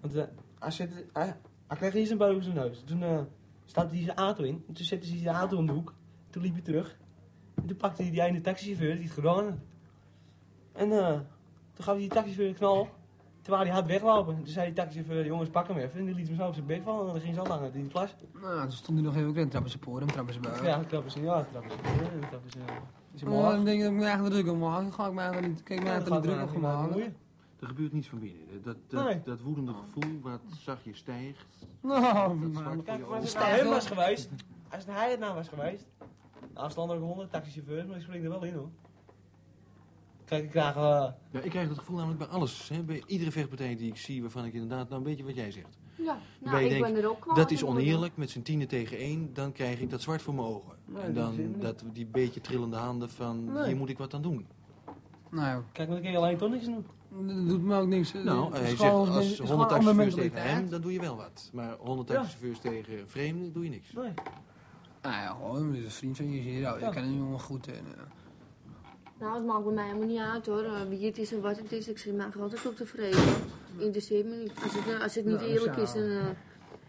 Want 0.00 0.14
eh, 0.14 0.24
hij, 0.58 0.70
zette, 0.70 1.06
hij, 1.12 1.36
hij 1.66 1.76
kreeg 1.76 1.94
eerst 1.94 2.10
een 2.10 2.18
beugel 2.18 2.36
in 2.36 2.42
zijn 2.42 2.54
neus. 2.54 2.82
Toen 2.84 3.02
eh 3.02 3.20
stapte 3.64 3.94
hij 3.94 4.04
zijn 4.04 4.16
auto 4.16 4.42
in. 4.44 4.64
En 4.68 4.74
toen 4.74 4.84
zette 4.84 5.08
hij 5.08 5.18
zijn 5.18 5.34
auto 5.34 5.56
om 5.56 5.66
de 5.66 5.72
hoek. 5.72 5.94
Toen 6.30 6.42
liep 6.42 6.52
hij 6.52 6.62
terug. 6.62 6.98
En 7.54 7.66
toen 7.66 7.76
pakte 7.76 8.02
hij 8.02 8.10
die 8.10 8.22
ene 8.22 8.40
taxichauffeur 8.40 8.94
die 8.94 9.04
het 9.04 9.12
gedaan 9.12 9.44
had. 9.44 9.58
En 10.72 10.88
toen 11.72 11.84
gaf 11.84 11.94
hij 11.94 11.98
die 11.98 12.08
taxichauffeur 12.08 12.48
een 12.48 12.54
knal. 12.54 12.88
Terwijl 13.46 13.66
hij 13.66 13.74
hard 13.74 13.86
weglopen. 13.86 14.34
Toen 14.36 14.46
zei 14.46 14.66
die 14.66 14.74
taxichauffeur, 14.74 15.26
jongens 15.26 15.50
pak 15.50 15.68
hem 15.68 15.76
even. 15.76 15.98
En 15.98 16.04
die 16.04 16.14
liet 16.14 16.26
hem 16.28 16.36
zo 16.36 16.46
op 16.46 16.54
zijn 16.54 16.66
bek 16.66 16.82
vallen. 16.82 17.06
En 17.06 17.12
dan 17.12 17.20
ging 17.20 17.34
ze 17.34 17.40
al 17.40 17.46
lang 17.46 17.62
uit 17.62 17.74
in 17.74 17.80
die 17.80 17.90
plas. 17.90 18.14
Nou, 18.42 18.60
toen 18.62 18.72
stond 18.72 18.98
hij 18.98 19.06
nog 19.06 19.16
even 19.16 19.30
erin, 19.30 19.48
trappen 19.48 19.70
ze 19.70 19.78
poren, 19.78 20.06
trappen 20.06 20.34
ze 20.34 20.40
buiten. 20.40 20.64
Ja, 20.64 20.84
trappen 20.84 21.10
ze, 21.10 21.20
ja, 21.20 21.46
trappen 21.50 21.70
ze. 21.70 21.76
Ja, 21.76 22.28
trappen 22.28 22.50
een 23.20 23.28
Maar 23.28 23.52
dan 23.52 23.64
denk 23.64 23.76
ik 23.76 23.82
dat 23.82 23.92
ik 23.92 23.98
me 23.98 24.04
eigen 24.04 24.30
druk 24.30 24.48
om 24.50 24.58
maak. 24.58 24.80
Dan 24.80 24.92
ga 24.92 25.06
ik 25.06 25.12
me 25.12 25.20
eigenlijk 25.20 25.52
niet, 25.52 25.62
kijk, 25.62 25.80
me 25.80 25.86
Ja, 25.86 25.92
eigenlijk 25.92 26.22
dan 26.24 26.32
druk 26.34 26.46
het 26.46 26.56
op 26.56 26.62
maken. 26.62 27.16
Er 27.60 27.66
gebeurt 27.66 27.92
niets 27.92 28.08
van 28.08 28.18
binnen. 28.18 28.62
Dat, 28.62 28.76
dat, 28.88 29.04
Nee. 29.04 29.20
dat 29.24 29.40
woedende 29.40 29.72
gevoel 29.72 30.20
wat 30.22 30.40
zachtjes 30.60 30.98
stijgt. 30.98 31.46
Nou, 31.80 32.40
Dat 32.40 32.62
man. 32.62 32.82
Kijk, 32.82 32.98
je 32.98 33.04
als 33.04 33.32
het 33.32 33.42
nou 33.42 33.50
hem 33.56 33.68
was 33.68 33.86
geweest. 33.86 34.30
Als 34.70 34.84
het 34.84 34.94
hij 34.94 35.10
het 35.10 35.20
nou 35.20 35.34
was 35.34 35.48
geweest. 35.48 35.84
Nou, 36.54 36.64
er 36.66 36.70
staan 36.70 36.90
er 36.90 36.96
ook 36.96 37.02
honderd 37.02 37.30
taxichauffeurs, 37.30 37.86
maar 37.86 37.96
ik 37.96 38.02
spring 38.02 38.24
er 38.24 38.30
wel 38.30 38.44
in 38.44 38.54
hoor. 38.54 38.68
Kijk, 40.26 40.44
ik 40.44 40.50
krijg. 40.50 40.76
eh, 40.76 41.06
Ja, 41.30 41.40
ik 41.40 41.50
krijg 41.50 41.68
dat 41.68 41.78
gevoel 41.78 41.96
namelijk 41.96 42.18
bij 42.18 42.28
alles. 42.28 42.68
Hè? 42.68 42.82
Bij 42.82 43.02
iedere 43.06 43.30
vechtpartij 43.32 43.76
die 43.76 43.88
ik 43.88 43.96
zie, 43.96 44.20
waarvan 44.20 44.44
ik 44.44 44.52
inderdaad, 44.52 44.88
nou 44.88 45.00
een 45.00 45.08
beetje 45.08 45.24
wat 45.24 45.34
jij 45.34 45.50
zegt. 45.50 45.78
Ja, 45.96 46.18
nou, 46.40 46.64
ik 46.64 46.80
ben 46.82 46.96
er 46.96 47.08
ook 47.10 47.20
kwaad 47.20 47.36
Dat 47.36 47.50
is 47.50 47.64
oneerlijk, 47.64 48.16
met 48.16 48.30
z'n 48.30 48.42
tienen 48.42 48.68
tegen 48.68 48.96
één, 48.98 49.30
dan 49.34 49.52
krijg 49.52 49.80
ik 49.80 49.90
dat 49.90 50.02
zwart 50.02 50.22
voor 50.22 50.34
mijn 50.34 50.46
ogen. 50.46 50.72
Nee, 50.84 51.02
en 51.02 51.14
dan 51.14 51.36
niet. 51.36 51.60
dat, 51.60 51.84
die 51.92 52.06
beetje 52.06 52.40
trillende 52.40 52.76
handen 52.76 53.10
van, 53.10 53.52
Nee. 53.52 53.66
hier 53.66 53.76
moet 53.76 53.88
ik 53.88 53.98
wat 53.98 54.14
aan 54.14 54.22
doen. 54.22 54.46
Nou, 55.30 55.62
kijk, 55.72 55.88
maar 55.88 56.00
kun 56.00 56.10
je 56.10 56.16
alleen 56.16 56.36
toch 56.36 56.50
niks 56.50 56.64
doen. 56.64 56.86
dat 57.26 57.48
doet 57.48 57.62
me 57.62 57.76
ook 57.76 57.86
niks. 57.88 58.12
Nou, 58.12 58.52
hij 58.54 58.76
zegt 58.76 58.80
als 58.92 59.08
is 59.30 59.38
100 59.38 59.48
gewoon 59.48 59.50
een 59.50 59.50
andere 59.50 59.68
taxichauffeurs 59.68 60.14
tegen 60.14 60.42
hem, 60.42 60.70
dan 60.70 60.80
doe 60.80 60.92
je 60.92 61.00
wel 61.00 61.16
wat. 61.16 61.50
Maar 61.52 61.76
100 61.78 62.08
Ja. 62.08 62.14
taxichauffeurs 62.14 62.58
tegen 62.58 63.08
vreemden, 63.08 63.52
doe 63.52 63.64
je 63.64 63.70
niks. 63.70 63.92
Nee. 63.92 64.12
Nou 65.02 65.14
ja, 65.14 65.28
gewoon, 65.28 65.74
een 65.74 65.90
vriend 65.90 66.16
van 66.16 66.30
je, 66.30 66.42
zie 66.42 66.52
je, 66.52 66.60
nou, 66.60 66.78
je 66.78 66.84
Ja. 66.84 66.90
kent 66.90 67.06
een 67.06 67.16
jongen 67.16 67.40
goed. 67.40 67.66
En, 67.66 67.84
eh, 67.96 68.02
Nou, 69.20 69.34
het 69.34 69.46
maakt 69.46 69.64
bij 69.64 69.72
mij 69.72 69.84
helemaal 69.86 70.08
niet 70.08 70.18
uit 70.18 70.46
hoor. 70.46 70.64
Eh, 70.64 70.82
Wie 70.88 71.06
het 71.06 71.18
is 71.18 71.32
en 71.32 71.40
wat 71.40 71.58
het 71.58 71.72
is, 71.72 71.88
ik 71.88 71.98
zit 71.98 72.14
mij 72.14 72.26
altijd 72.26 72.66
op 72.66 72.76
tevreden. 72.76 73.20
Interesseert 73.78 74.26
me 74.26 74.36
niet. 74.36 74.52
Als 74.62 74.74
het, 74.74 74.86
eh, 74.94 75.02
als 75.02 75.14
het 75.14 75.24
niet 75.24 75.34
Nou, 75.34 75.46
eerlijk 75.46 75.76
is, 75.76 75.92
dan, 75.92 76.02
eh, 76.02 76.24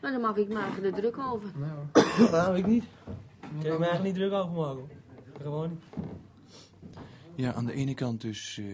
nou, 0.02 0.14
dan 0.14 0.22
maak 0.22 0.38
ik 0.38 0.48
me 0.48 0.60
eigenlijk 0.60 0.96
er 0.96 1.02
druk 1.02 1.18
over. 1.18 1.50
nou, 1.60 2.30
Nou, 2.32 2.58
ik 2.58 2.66
niet. 2.66 2.84
Ik 2.84 2.90
kan 3.64 3.72
er 3.72 3.80
me 3.80 3.86
eigenlijk 3.86 4.04
niet 4.04 4.16
druk 4.16 4.32
over 4.32 4.54
maken. 4.56 4.88
Gewoon 5.42 5.70
niet. 5.70 5.84
Ja, 7.36 7.54
aan 7.54 7.66
de 7.66 7.74
ene 7.74 7.94
kant 7.94 8.22
dus 8.22 8.58
eh, 8.58 8.66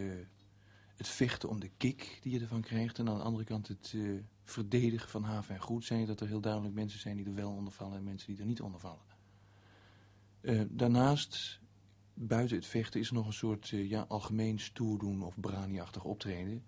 het 0.98 1.08
vechten 1.08 1.50
om 1.50 1.60
de 1.60 1.70
kick 1.78 2.20
die 2.22 2.34
je 2.34 2.40
ervan 2.40 2.62
krijgt. 2.62 3.00
En 3.00 3.10
aan 3.10 3.18
de 3.18 3.24
andere 3.24 3.44
kant 3.44 3.68
het 3.68 3.94
eh, 3.96 4.02
verdedigen 4.44 5.10
van 5.10 5.24
haven 5.24 5.56
en 5.56 5.62
goed. 5.62 5.86
Zijn 5.86 6.06
dat 6.06 6.20
er 6.20 6.28
heel 6.28 6.42
duidelijk 6.42 6.74
mensen 6.74 7.00
zijn 7.00 7.18
die 7.18 7.26
er 7.26 7.34
wel 7.36 7.52
onder 7.52 7.74
vallen 7.74 7.98
en 7.98 8.04
mensen 8.04 8.28
die 8.32 8.40
er 8.40 8.46
niet 8.46 8.62
onder 8.62 8.80
vallen. 8.80 9.12
Eh, 10.42 10.62
daarnaast, 10.70 11.60
buiten 12.14 12.56
het 12.56 12.66
vechten, 12.66 13.00
is 13.00 13.08
er 13.08 13.14
nog 13.14 13.28
een 13.28 13.34
soort 13.34 13.72
eh, 13.72 13.90
ja, 13.90 14.06
algemeen 14.08 14.60
stoerdoen 14.60 15.24
of 15.24 15.40
brani-achtig 15.40 16.04
optreden. 16.04 16.64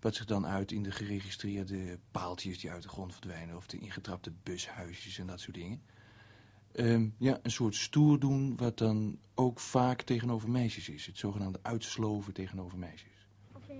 Wat 0.00 0.14
zich 0.14 0.24
dan 0.24 0.46
uit 0.46 0.72
in 0.72 0.82
de 0.82 0.90
geregistreerde 0.90 1.98
paaltjes 2.10 2.58
die 2.60 2.70
uit 2.70 2.82
de 2.82 2.88
grond 2.88 3.12
verdwijnen. 3.12 3.56
Of 3.56 3.66
de 3.66 3.78
ingetrapte 3.78 4.32
bushuisjes 4.42 5.18
en 5.18 5.26
dat 5.26 5.40
soort 5.40 5.56
dingen. 5.56 5.82
Ehm, 6.72 7.08
ja, 7.18 7.38
een 7.42 7.50
soort 7.50 7.74
stoer 7.74 8.18
doen 8.18 8.56
wat 8.56 8.78
dan 8.78 9.18
ook 9.34 9.60
vaak 9.60 10.02
tegenover 10.02 10.50
meisjes 10.50 10.88
is. 10.88 11.06
Het 11.06 11.18
zogenaamde 11.18 11.58
uitsloven 11.62 12.32
tegenover 12.32 12.78
meisjes. 12.78 13.28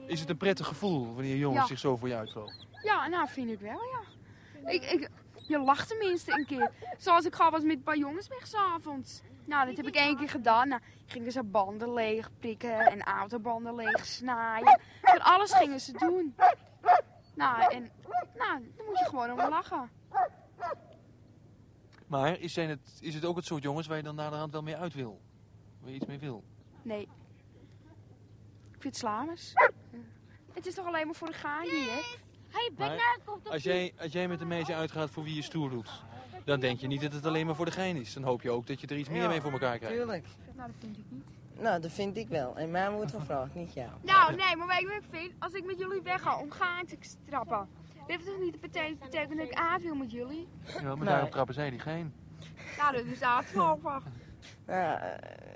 Is 0.06 0.20
het 0.20 0.28
een 0.30 0.36
prettig 0.36 0.66
gevoel 0.66 1.14
wanneer 1.14 1.36
jongens 1.36 1.60
Ja. 1.60 1.66
zich 1.66 1.78
zo 1.78 1.96
voor 1.96 2.08
je 2.08 2.14
uitsloven? 2.14 2.54
Ja, 2.82 3.08
nou 3.08 3.28
vind 3.28 3.50
ik 3.50 3.60
wel, 3.60 3.80
ja. 3.92 4.70
Ik, 4.70 4.82
ik, 4.82 5.10
je 5.48 5.58
lacht 5.58 5.88
tenminste 5.88 6.38
een 6.38 6.46
keer. 6.46 6.70
Zoals 6.98 7.24
ik 7.24 7.34
ga 7.34 7.50
was 7.50 7.62
met 7.62 7.76
een 7.76 7.82
paar 7.82 7.98
jongens 7.98 8.28
weg 8.28 8.46
s'avonds. 8.46 9.22
Nou, 9.46 9.66
dat 9.66 9.76
heb 9.76 9.86
ik 9.86 9.94
één 9.94 10.16
keer 10.16 10.28
gedaan. 10.28 10.68
Nou, 10.68 10.80
gingen 11.06 11.32
ze 11.32 11.42
banden 11.42 11.92
leeg 11.92 12.30
prikken 12.38 12.78
en 12.78 13.02
autobanden 13.02 13.74
leeg 13.74 14.06
snijden. 14.06 14.80
Van 15.02 15.22
alles 15.22 15.52
gingen 15.52 15.80
ze 15.80 15.92
doen. 15.92 16.34
Nou, 17.34 17.74
en 17.74 17.90
nou, 18.36 18.72
dan 18.76 18.86
moet 18.86 18.98
je 18.98 19.04
gewoon 19.04 19.30
om 19.30 19.48
lachen. 19.48 19.90
Maar 22.06 22.40
is, 22.40 22.52
zijn 22.52 22.68
het, 22.68 22.98
is 23.00 23.14
het 23.14 23.24
ook 23.24 23.36
het 23.36 23.44
soort 23.44 23.62
jongens 23.62 23.86
waar 23.86 23.96
je 23.96 24.02
dan 24.02 24.14
naderhand 24.14 24.52
wel 24.52 24.62
mee 24.62 24.76
uit 24.76 24.94
wil? 24.94 25.20
Waar 25.80 25.90
je 25.90 25.96
iets 25.96 26.06
mee 26.06 26.18
wil? 26.18 26.44
Nee. 26.82 27.02
Ik 28.72 28.82
vind 28.82 28.84
het 28.84 28.96
slamers. 28.96 29.52
Het 30.52 30.66
is 30.66 30.74
toch 30.74 30.86
alleen 30.86 31.06
maar 31.06 31.14
voor 31.14 31.28
de 31.28 31.34
gaai 31.34 31.70
hier? 31.70 32.18
Hey, 32.48 32.70
Maar 32.76 33.18
als 33.50 33.62
jij, 33.62 33.94
als 33.98 34.12
jij 34.12 34.28
met 34.28 34.40
een 34.40 34.48
meisje 34.48 34.74
uitgaat 34.74 35.10
voor 35.10 35.22
wie 35.22 35.34
je 35.34 35.42
stoer 35.42 35.70
doet, 35.70 36.04
dan 36.46 36.60
denk 36.60 36.80
je 36.80 36.86
niet 36.86 37.00
dat 37.00 37.12
het 37.12 37.26
alleen 37.26 37.46
maar 37.46 37.54
voor 37.54 37.64
de 37.64 37.70
gein 37.70 37.96
is. 37.96 38.12
Dan 38.14 38.22
hoop 38.22 38.42
je 38.42 38.50
ook 38.50 38.66
dat 38.66 38.80
je 38.80 38.86
er 38.86 38.96
iets 38.96 39.08
meer 39.08 39.22
Ja, 39.22 39.28
mee 39.28 39.40
voor 39.40 39.52
elkaar 39.52 39.78
krijgt. 39.78 39.96
Tuurlijk. 39.96 40.24
Nou, 40.56 40.68
dat 40.68 40.76
vind 40.80 40.96
ik 40.98 41.04
niet. 41.08 41.24
Nou, 41.60 41.80
dat 41.80 41.90
vind 41.92 42.16
ik 42.16 42.28
wel. 42.28 42.56
En 42.56 42.70
mij 42.70 42.90
wordt 42.90 43.10
gevraagd, 43.12 43.54
niet 43.54 43.72
jou. 43.74 43.90
Nou, 44.02 44.34
nee, 44.34 44.56
maar 44.56 44.66
weet 44.66 44.80
je 44.80 44.86
wat 44.86 44.96
ik 44.96 45.08
vind? 45.20 45.32
Als 45.38 45.52
ik 45.52 45.64
met 45.66 45.78
jullie 45.78 46.02
wegga 46.02 46.38
om 46.40 46.50
gaan 46.50 46.86
te 46.86 46.96
trappen. 47.28 47.68
Dat 47.98 48.06
heeft 48.06 48.26
toch 48.26 48.38
niet 48.40 48.52
de 48.52 48.58
betekenen 48.58 48.98
betekenen 48.98 49.36
dat 49.36 49.46
ik 49.46 49.52
aan 49.54 49.80
wil 49.80 49.94
met 49.94 50.10
jullie? 50.10 50.48
Ja, 50.66 50.82
maar 50.82 50.96
Nee. 50.96 51.04
daarom 51.04 51.30
trappen 51.30 51.54
zij 51.54 51.70
die 51.70 51.78
gein. 51.78 52.14
Nou, 52.78 52.92
dat 52.96 53.04
is 53.04 53.22
afgelopen. 53.22 54.02
Nou, 54.66 54.98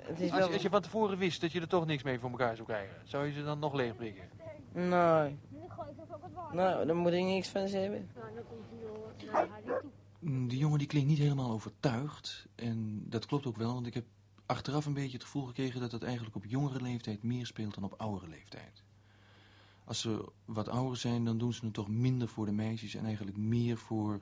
het 0.07 0.19
is 0.19 0.29
Als, 0.31 0.39
wel... 0.39 0.47
je- 0.47 0.53
als 0.53 0.61
je 0.61 0.69
van 0.69 0.81
tevoren 0.81 1.17
wist 1.17 1.41
dat 1.41 1.51
je 1.51 1.61
er 1.61 1.67
toch 1.67 1.85
niks 1.85 2.03
mee 2.03 2.19
voor 2.19 2.29
elkaar 2.29 2.55
zou 2.55 2.67
krijgen, 2.67 2.95
zou 3.03 3.25
je 3.25 3.33
ze 3.33 3.43
dan 3.43 3.59
nog 3.59 3.73
leeg 3.73 3.95
prikken? 3.95 4.23
Nee. 4.73 5.37
Nou, 6.53 6.85
daar 6.85 6.95
moet 6.95 7.11
ik 7.13 7.23
niks 7.23 7.47
van 7.49 7.67
ze 7.67 7.77
hebben. 7.77 8.09
Mm, 8.15 9.90
Die 10.23 10.57
jongen 10.57 10.79
die 10.79 10.87
klinkt 10.87 11.09
niet 11.09 11.17
helemaal 11.17 11.51
overtuigd. 11.51 12.47
En 12.55 13.09
dat 13.09 13.25
klopt 13.25 13.45
ook 13.45 13.57
wel, 13.57 13.73
want 13.73 13.87
ik 13.87 13.93
heb 13.93 14.05
achteraf 14.45 14.85
een 14.85 14.93
beetje 14.93 15.17
het 15.17 15.23
gevoel 15.23 15.45
gekregen 15.45 15.79
dat 15.79 15.91
dat 15.91 16.03
eigenlijk 16.03 16.35
op 16.35 16.45
jongere 16.45 16.81
leeftijd 16.81 17.23
meer 17.23 17.45
speelt 17.45 17.73
dan 17.73 17.83
op 17.83 17.93
oudere 17.97 18.27
leeftijd. 18.27 18.83
Als 19.83 20.01
ze 20.01 20.31
wat 20.45 20.67
ouder 20.67 20.97
zijn, 20.97 21.25
dan 21.25 21.37
doen 21.37 21.53
ze 21.53 21.65
het 21.65 21.73
toch 21.73 21.87
minder 21.87 22.27
voor 22.27 22.45
de 22.45 22.51
meisjes 22.51 22.95
en 22.95 23.05
eigenlijk 23.05 23.37
meer 23.37 23.77
voor 23.77 24.21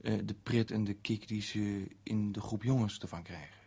eh, 0.00 0.18
de 0.24 0.34
pret 0.34 0.70
en 0.70 0.84
de 0.84 0.94
kick 0.94 1.28
die 1.28 1.42
ze 1.42 1.88
in 2.02 2.32
de 2.32 2.40
groep 2.40 2.62
jongens 2.62 2.98
ervan 2.98 3.22
krijgen. 3.22 3.60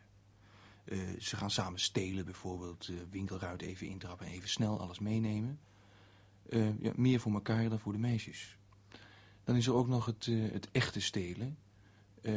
Eh, 0.84 1.00
ze 1.20 1.36
gaan 1.36 1.52
samen 1.52 1.80
stelen 1.80 2.26
bijvoorbeeld, 2.26 2.88
eh 2.88 2.96
winkelruit 3.10 3.62
even 3.62 3.88
intrappen 3.88 4.26
en 4.26 4.32
even 4.32 4.50
snel 4.50 4.80
alles 4.80 5.00
meenemen. 5.00 5.60
Ja, 6.82 6.92
meer 6.96 7.20
voor 7.20 7.34
elkaar 7.34 7.70
dan 7.70 7.80
voor 7.80 7.94
de 7.94 8.00
meisjes. 8.00 8.59
Dan 9.50 9.58
is 9.58 9.68
er 9.68 9.74
ook 9.74 9.88
nog 9.88 10.06
het, 10.06 10.28
eh, 10.28 10.52
het 10.52 10.72
echte 10.72 11.02
stelen. 11.02 11.58
Eh, 12.22 12.34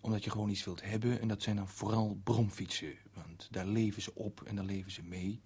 omdat 0.00 0.24
je 0.24 0.30
gewoon 0.30 0.48
iets 0.48 0.64
wilt 0.64 0.82
hebben. 0.82 1.20
En 1.20 1.28
dat 1.28 1.42
zijn 1.42 1.56
dan 1.56 1.68
vooral 1.68 2.20
bromfietsen. 2.24 2.92
Want 3.14 3.48
daar 3.50 3.66
leven 3.66 4.02
ze 4.02 4.14
op 4.14 4.42
en 4.42 4.56
daar 4.56 4.64
leven 4.64 4.90
ze 4.90 5.02
mee. 5.02 5.40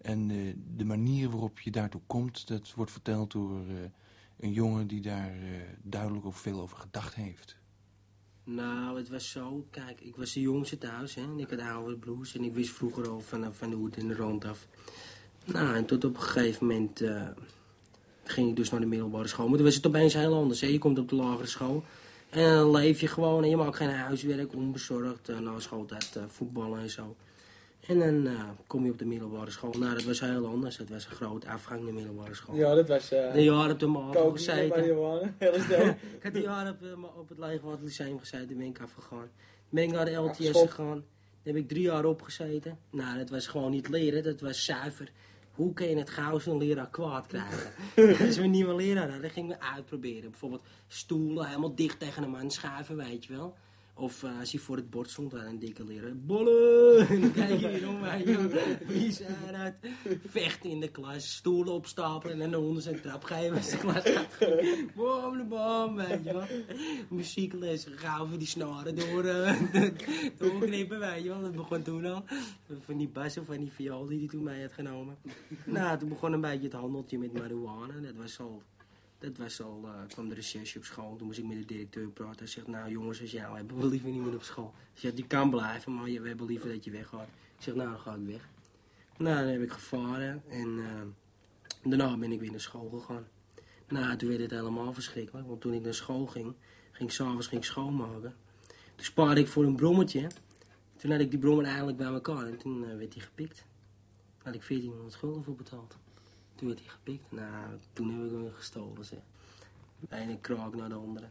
En 0.00 0.30
eh, 0.30 0.54
de 0.76 0.84
manier 0.84 1.30
waarop 1.30 1.60
je 1.60 1.70
daartoe 1.70 2.00
komt, 2.06 2.46
dat 2.46 2.72
wordt 2.74 2.90
verteld 2.90 3.32
door 3.32 3.64
een 4.36 4.52
jongen 4.52 4.86
die 4.86 5.00
daar 5.00 5.34
duidelijk 5.82 6.26
ook 6.26 6.36
veel 6.36 6.60
over 6.60 6.76
gedacht 6.76 7.14
heeft. 7.14 7.56
Nou, 8.44 8.98
het 8.98 9.08
was 9.08 9.30
zo. 9.30 9.66
Kijk, 9.70 10.00
ik 10.00 10.16
was 10.16 10.32
de 10.32 10.40
jongste 10.40 10.78
thuis, 10.78 11.14
hè. 11.14 11.22
En 11.22 11.38
ik 11.38 11.50
had 11.50 11.60
oudere 11.60 11.96
broers. 11.96 12.34
En 12.34 12.44
ik 12.44 12.54
wist 12.54 12.70
vroeger 12.70 13.08
al 13.08 13.20
van, 13.20 13.54
van 13.54 13.70
de 13.70 13.76
hoed 13.76 13.96
en 13.96 14.08
de 14.08 14.14
rond 14.14 14.44
af. 14.44 14.66
Nou, 15.44 15.76
en 15.76 15.86
tot 15.86 16.04
op 16.04 16.14
een 16.14 16.22
gegeven 16.22 16.66
moment 16.66 17.00
ging 18.24 18.48
ik 18.48 18.56
dus 18.56 18.70
naar 18.70 18.80
de 18.80 18.86
middelbare 18.86 19.28
school. 19.28 19.46
Maar 19.46 19.56
toen 19.56 19.64
was 19.64 19.74
het 19.74 19.86
opeens 19.86 20.14
heel 20.14 20.34
anders, 20.34 20.60
hè. 20.60 20.66
Je 20.66 20.78
komt 20.78 20.98
op 20.98 21.08
de 21.08 21.14
lagere 21.14 21.46
school. 21.46 21.82
En 22.30 22.54
dan 22.54 22.70
leef 22.70 23.00
je 23.00 23.06
gewoon 23.06 23.42
en 23.42 23.48
je 23.48 23.56
maakt 23.56 23.76
geen 23.76 23.90
huiswerk, 23.90 24.54
onbezorgd. 24.54 25.28
Uh, 25.28 25.38
na 25.38 25.60
schooltijd 25.60 26.14
uh, 26.16 26.22
voetballen 26.26 26.80
en 26.80 26.90
zo. 26.90 27.16
En 27.86 27.98
dan 27.98 28.26
uh, 28.26 28.40
kom 28.66 28.84
je 28.84 28.90
op 28.90 28.98
de 28.98 29.04
middelbare 29.04 29.50
school. 29.50 29.72
Nou, 29.72 29.94
dat 29.94 30.04
was 30.04 30.20
heel 30.20 30.46
anders. 30.46 30.76
Dat 30.76 30.88
was 30.88 31.04
een 31.04 31.16
grote 31.16 31.48
afgang, 31.48 31.84
de 31.84 31.92
middelbare 31.92 32.34
school. 32.34 32.56
Ja, 32.56 32.74
dat 32.74 32.88
was... 32.88 33.12
Uh, 33.12 33.32
de 33.32 33.42
jaren 33.42 33.72
op 33.72 33.78
de 33.78 33.86
MAVO 33.86 34.30
gezeten. 34.30 34.84
Ik 36.16 36.22
had 36.22 36.32
die 36.32 36.42
jaren 36.42 36.78
op, 36.80 37.10
op 37.18 37.28
het 37.28 37.38
Legerwaard 37.38 37.82
Lyceum 37.82 38.18
gezeten. 38.18 38.48
Toen 38.48 38.58
ben 38.58 38.66
ik 38.66 38.80
afgegaan. 38.80 39.18
Dan 39.18 39.28
ben 39.68 39.84
ik 39.84 39.90
naar 39.90 40.04
de 40.04 40.12
LTS 40.12 40.60
gegaan. 40.60 41.04
Daar 41.42 41.54
heb 41.54 41.56
ik 41.56 41.68
drie 41.68 41.82
jaar 41.82 42.04
opgezeten. 42.04 42.78
Nou, 42.90 43.18
dat 43.18 43.30
was 43.30 43.46
gewoon 43.46 43.70
niet 43.70 43.88
leren. 43.88 44.22
Dat 44.22 44.40
was 44.40 44.64
zuiver. 44.64 45.10
Hoe 45.54 45.72
kun 45.72 45.88
je 45.88 45.96
het 45.96 46.10
gauw 46.10 46.38
zo'n 46.38 46.58
leraar 46.58 46.90
kwaad 46.90 47.26
krijgen? 47.26 47.70
We 47.94 48.42
een 48.42 48.50
nieuwe 48.50 48.74
leraar 48.74 49.10
hadden, 49.10 49.30
gingen 49.30 49.58
we 49.58 49.64
uitproberen. 49.64 50.30
Bijvoorbeeld 50.30 50.64
stoelen 50.88 51.46
helemaal 51.46 51.74
dicht 51.74 51.98
tegen 51.98 52.22
een 52.22 52.30
man 52.30 52.50
schuiven, 52.50 52.96
weet 52.96 53.24
je 53.24 53.32
wel. 53.32 53.54
Of 53.96 54.22
uh, 54.22 54.38
als 54.40 54.52
hij 54.52 54.60
voor 54.60 54.76
het 54.76 54.90
bord 54.90 55.10
stond, 55.10 55.34
aan 55.34 55.58
leraar. 55.86 56.16
Bollen! 56.16 57.08
En 57.14 57.20
dan 57.20 57.32
kijk 57.32 57.60
je 57.60 57.88
om, 57.88 58.04
je 58.04 58.78
Wie 58.86 59.06
is 59.06 59.20
eruit? 59.48 59.74
Vechten 60.26 60.70
in 60.70 60.80
de 60.80 60.88
klas, 60.88 61.34
stoelen 61.34 61.72
opstapelen 61.72 62.40
en 62.40 62.50
dan 62.50 62.64
onder 62.64 62.82
zijn 62.82 63.00
trap 63.00 63.24
geven 63.24 63.56
als 63.56 63.70
de 63.70 63.76
klas 63.76 64.02
gaat. 64.04 64.38
Bom, 64.94 65.36
de 65.36 65.44
bom, 65.48 65.96
weet 65.96 66.24
je 66.24 66.32
wel. 66.32 66.46
Muziekles, 67.08 67.86
voor 68.28 68.38
die 68.38 68.46
snaren 68.46 68.94
door, 68.94 69.24
uh, 69.24 69.60
doorknippen, 70.38 70.98
weet 70.98 71.22
je 71.22 71.28
wel. 71.28 71.40
Dat 71.40 71.52
begon 71.52 71.82
toen 71.82 72.04
al. 72.04 72.24
Van 72.80 72.96
die 72.96 73.08
bas 73.08 73.38
of 73.38 73.46
van 73.46 73.58
die 73.58 73.72
viool 73.72 74.06
die 74.06 74.18
hij 74.18 74.28
toen 74.28 74.42
mee 74.42 74.62
had 74.62 74.72
genomen. 74.72 75.16
Nou, 75.64 75.98
toen 75.98 76.08
begon 76.08 76.32
een 76.32 76.40
beetje 76.40 76.64
het 76.64 76.72
handeltje 76.72 77.18
met 77.18 77.32
marihuana. 77.32 77.94
Dat 78.02 78.14
was 78.16 78.40
al... 78.40 78.62
Dat 79.24 79.36
was 79.36 79.62
al, 79.62 79.80
uh, 79.84 79.90
kwam 80.08 80.28
de 80.28 80.34
recherche 80.34 80.78
op 80.78 80.84
school. 80.84 81.16
Toen 81.16 81.26
moest 81.26 81.38
ik 81.38 81.44
met 81.44 81.56
de 81.56 81.64
directeur 81.64 82.08
praten. 82.08 82.38
Hij 82.38 82.46
zegt, 82.46 82.66
nou 82.66 82.90
jongens, 82.90 83.20
als 83.20 83.30
jou 83.30 83.56
hebben 83.56 83.76
we 83.76 83.86
liever 83.86 84.10
niet 84.10 84.24
meer 84.24 84.34
op 84.34 84.42
school. 84.42 84.72
Hij 84.76 85.00
zegt, 85.00 85.16
je 85.16 85.26
kan 85.26 85.50
blijven, 85.50 85.94
maar 85.94 86.04
we 86.04 86.28
hebben 86.28 86.46
liever 86.46 86.68
dat 86.68 86.84
je 86.84 86.90
weggaat. 86.90 87.28
Ik 87.56 87.62
zeg, 87.62 87.74
nou 87.74 87.88
dan 87.88 87.98
ga 87.98 88.14
ik 88.14 88.26
weg. 88.26 88.48
Nou, 89.16 89.36
dan 89.36 89.52
heb 89.52 89.62
ik 89.62 89.72
gevaren 89.72 90.42
en 90.48 90.68
uh, 90.68 90.86
daarna 91.82 92.16
ben 92.16 92.32
ik 92.32 92.40
weer 92.40 92.50
naar 92.50 92.60
school 92.60 92.88
gegaan. 92.88 93.26
Nou, 93.88 94.16
toen 94.16 94.28
werd 94.28 94.40
het 94.40 94.50
helemaal 94.50 94.92
verschrikkelijk. 94.92 95.46
Want 95.46 95.60
toen 95.60 95.72
ik 95.72 95.82
naar 95.82 95.94
school 95.94 96.26
ging, 96.26 96.54
ging 96.92 97.08
ik 97.08 97.14
s'avonds 97.14 97.50
schoonmaken. 97.60 98.34
Toen 98.94 99.04
spaarde 99.04 99.40
ik 99.40 99.48
voor 99.48 99.64
een 99.64 99.76
brommetje. 99.76 100.26
Toen 100.96 101.10
had 101.10 101.20
ik 101.20 101.30
die 101.30 101.38
brommer 101.38 101.64
eigenlijk 101.64 101.96
bij 101.96 102.06
elkaar 102.06 102.46
en 102.46 102.58
toen 102.58 102.82
uh, 102.82 102.96
werd 102.96 103.14
hij 103.14 103.22
gepikt. 103.22 103.56
Daar 103.56 104.52
had 104.52 104.54
ik 104.54 104.68
1400 104.68 105.14
gulden 105.14 105.44
voor 105.44 105.54
betaald. 105.54 105.96
Toen 106.54 106.68
werd 106.68 106.80
hij 106.80 106.88
gepikt. 106.88 107.32
Nou, 107.32 107.78
toen 107.92 108.10
heb 108.10 108.24
ik 108.24 108.30
hem 108.30 108.52
gestolen, 108.54 109.04
zeg. 109.04 109.18
Ene 110.08 110.38
kraak 110.40 110.74
naar 110.74 110.88
de 110.88 110.94
andere. 110.94 111.26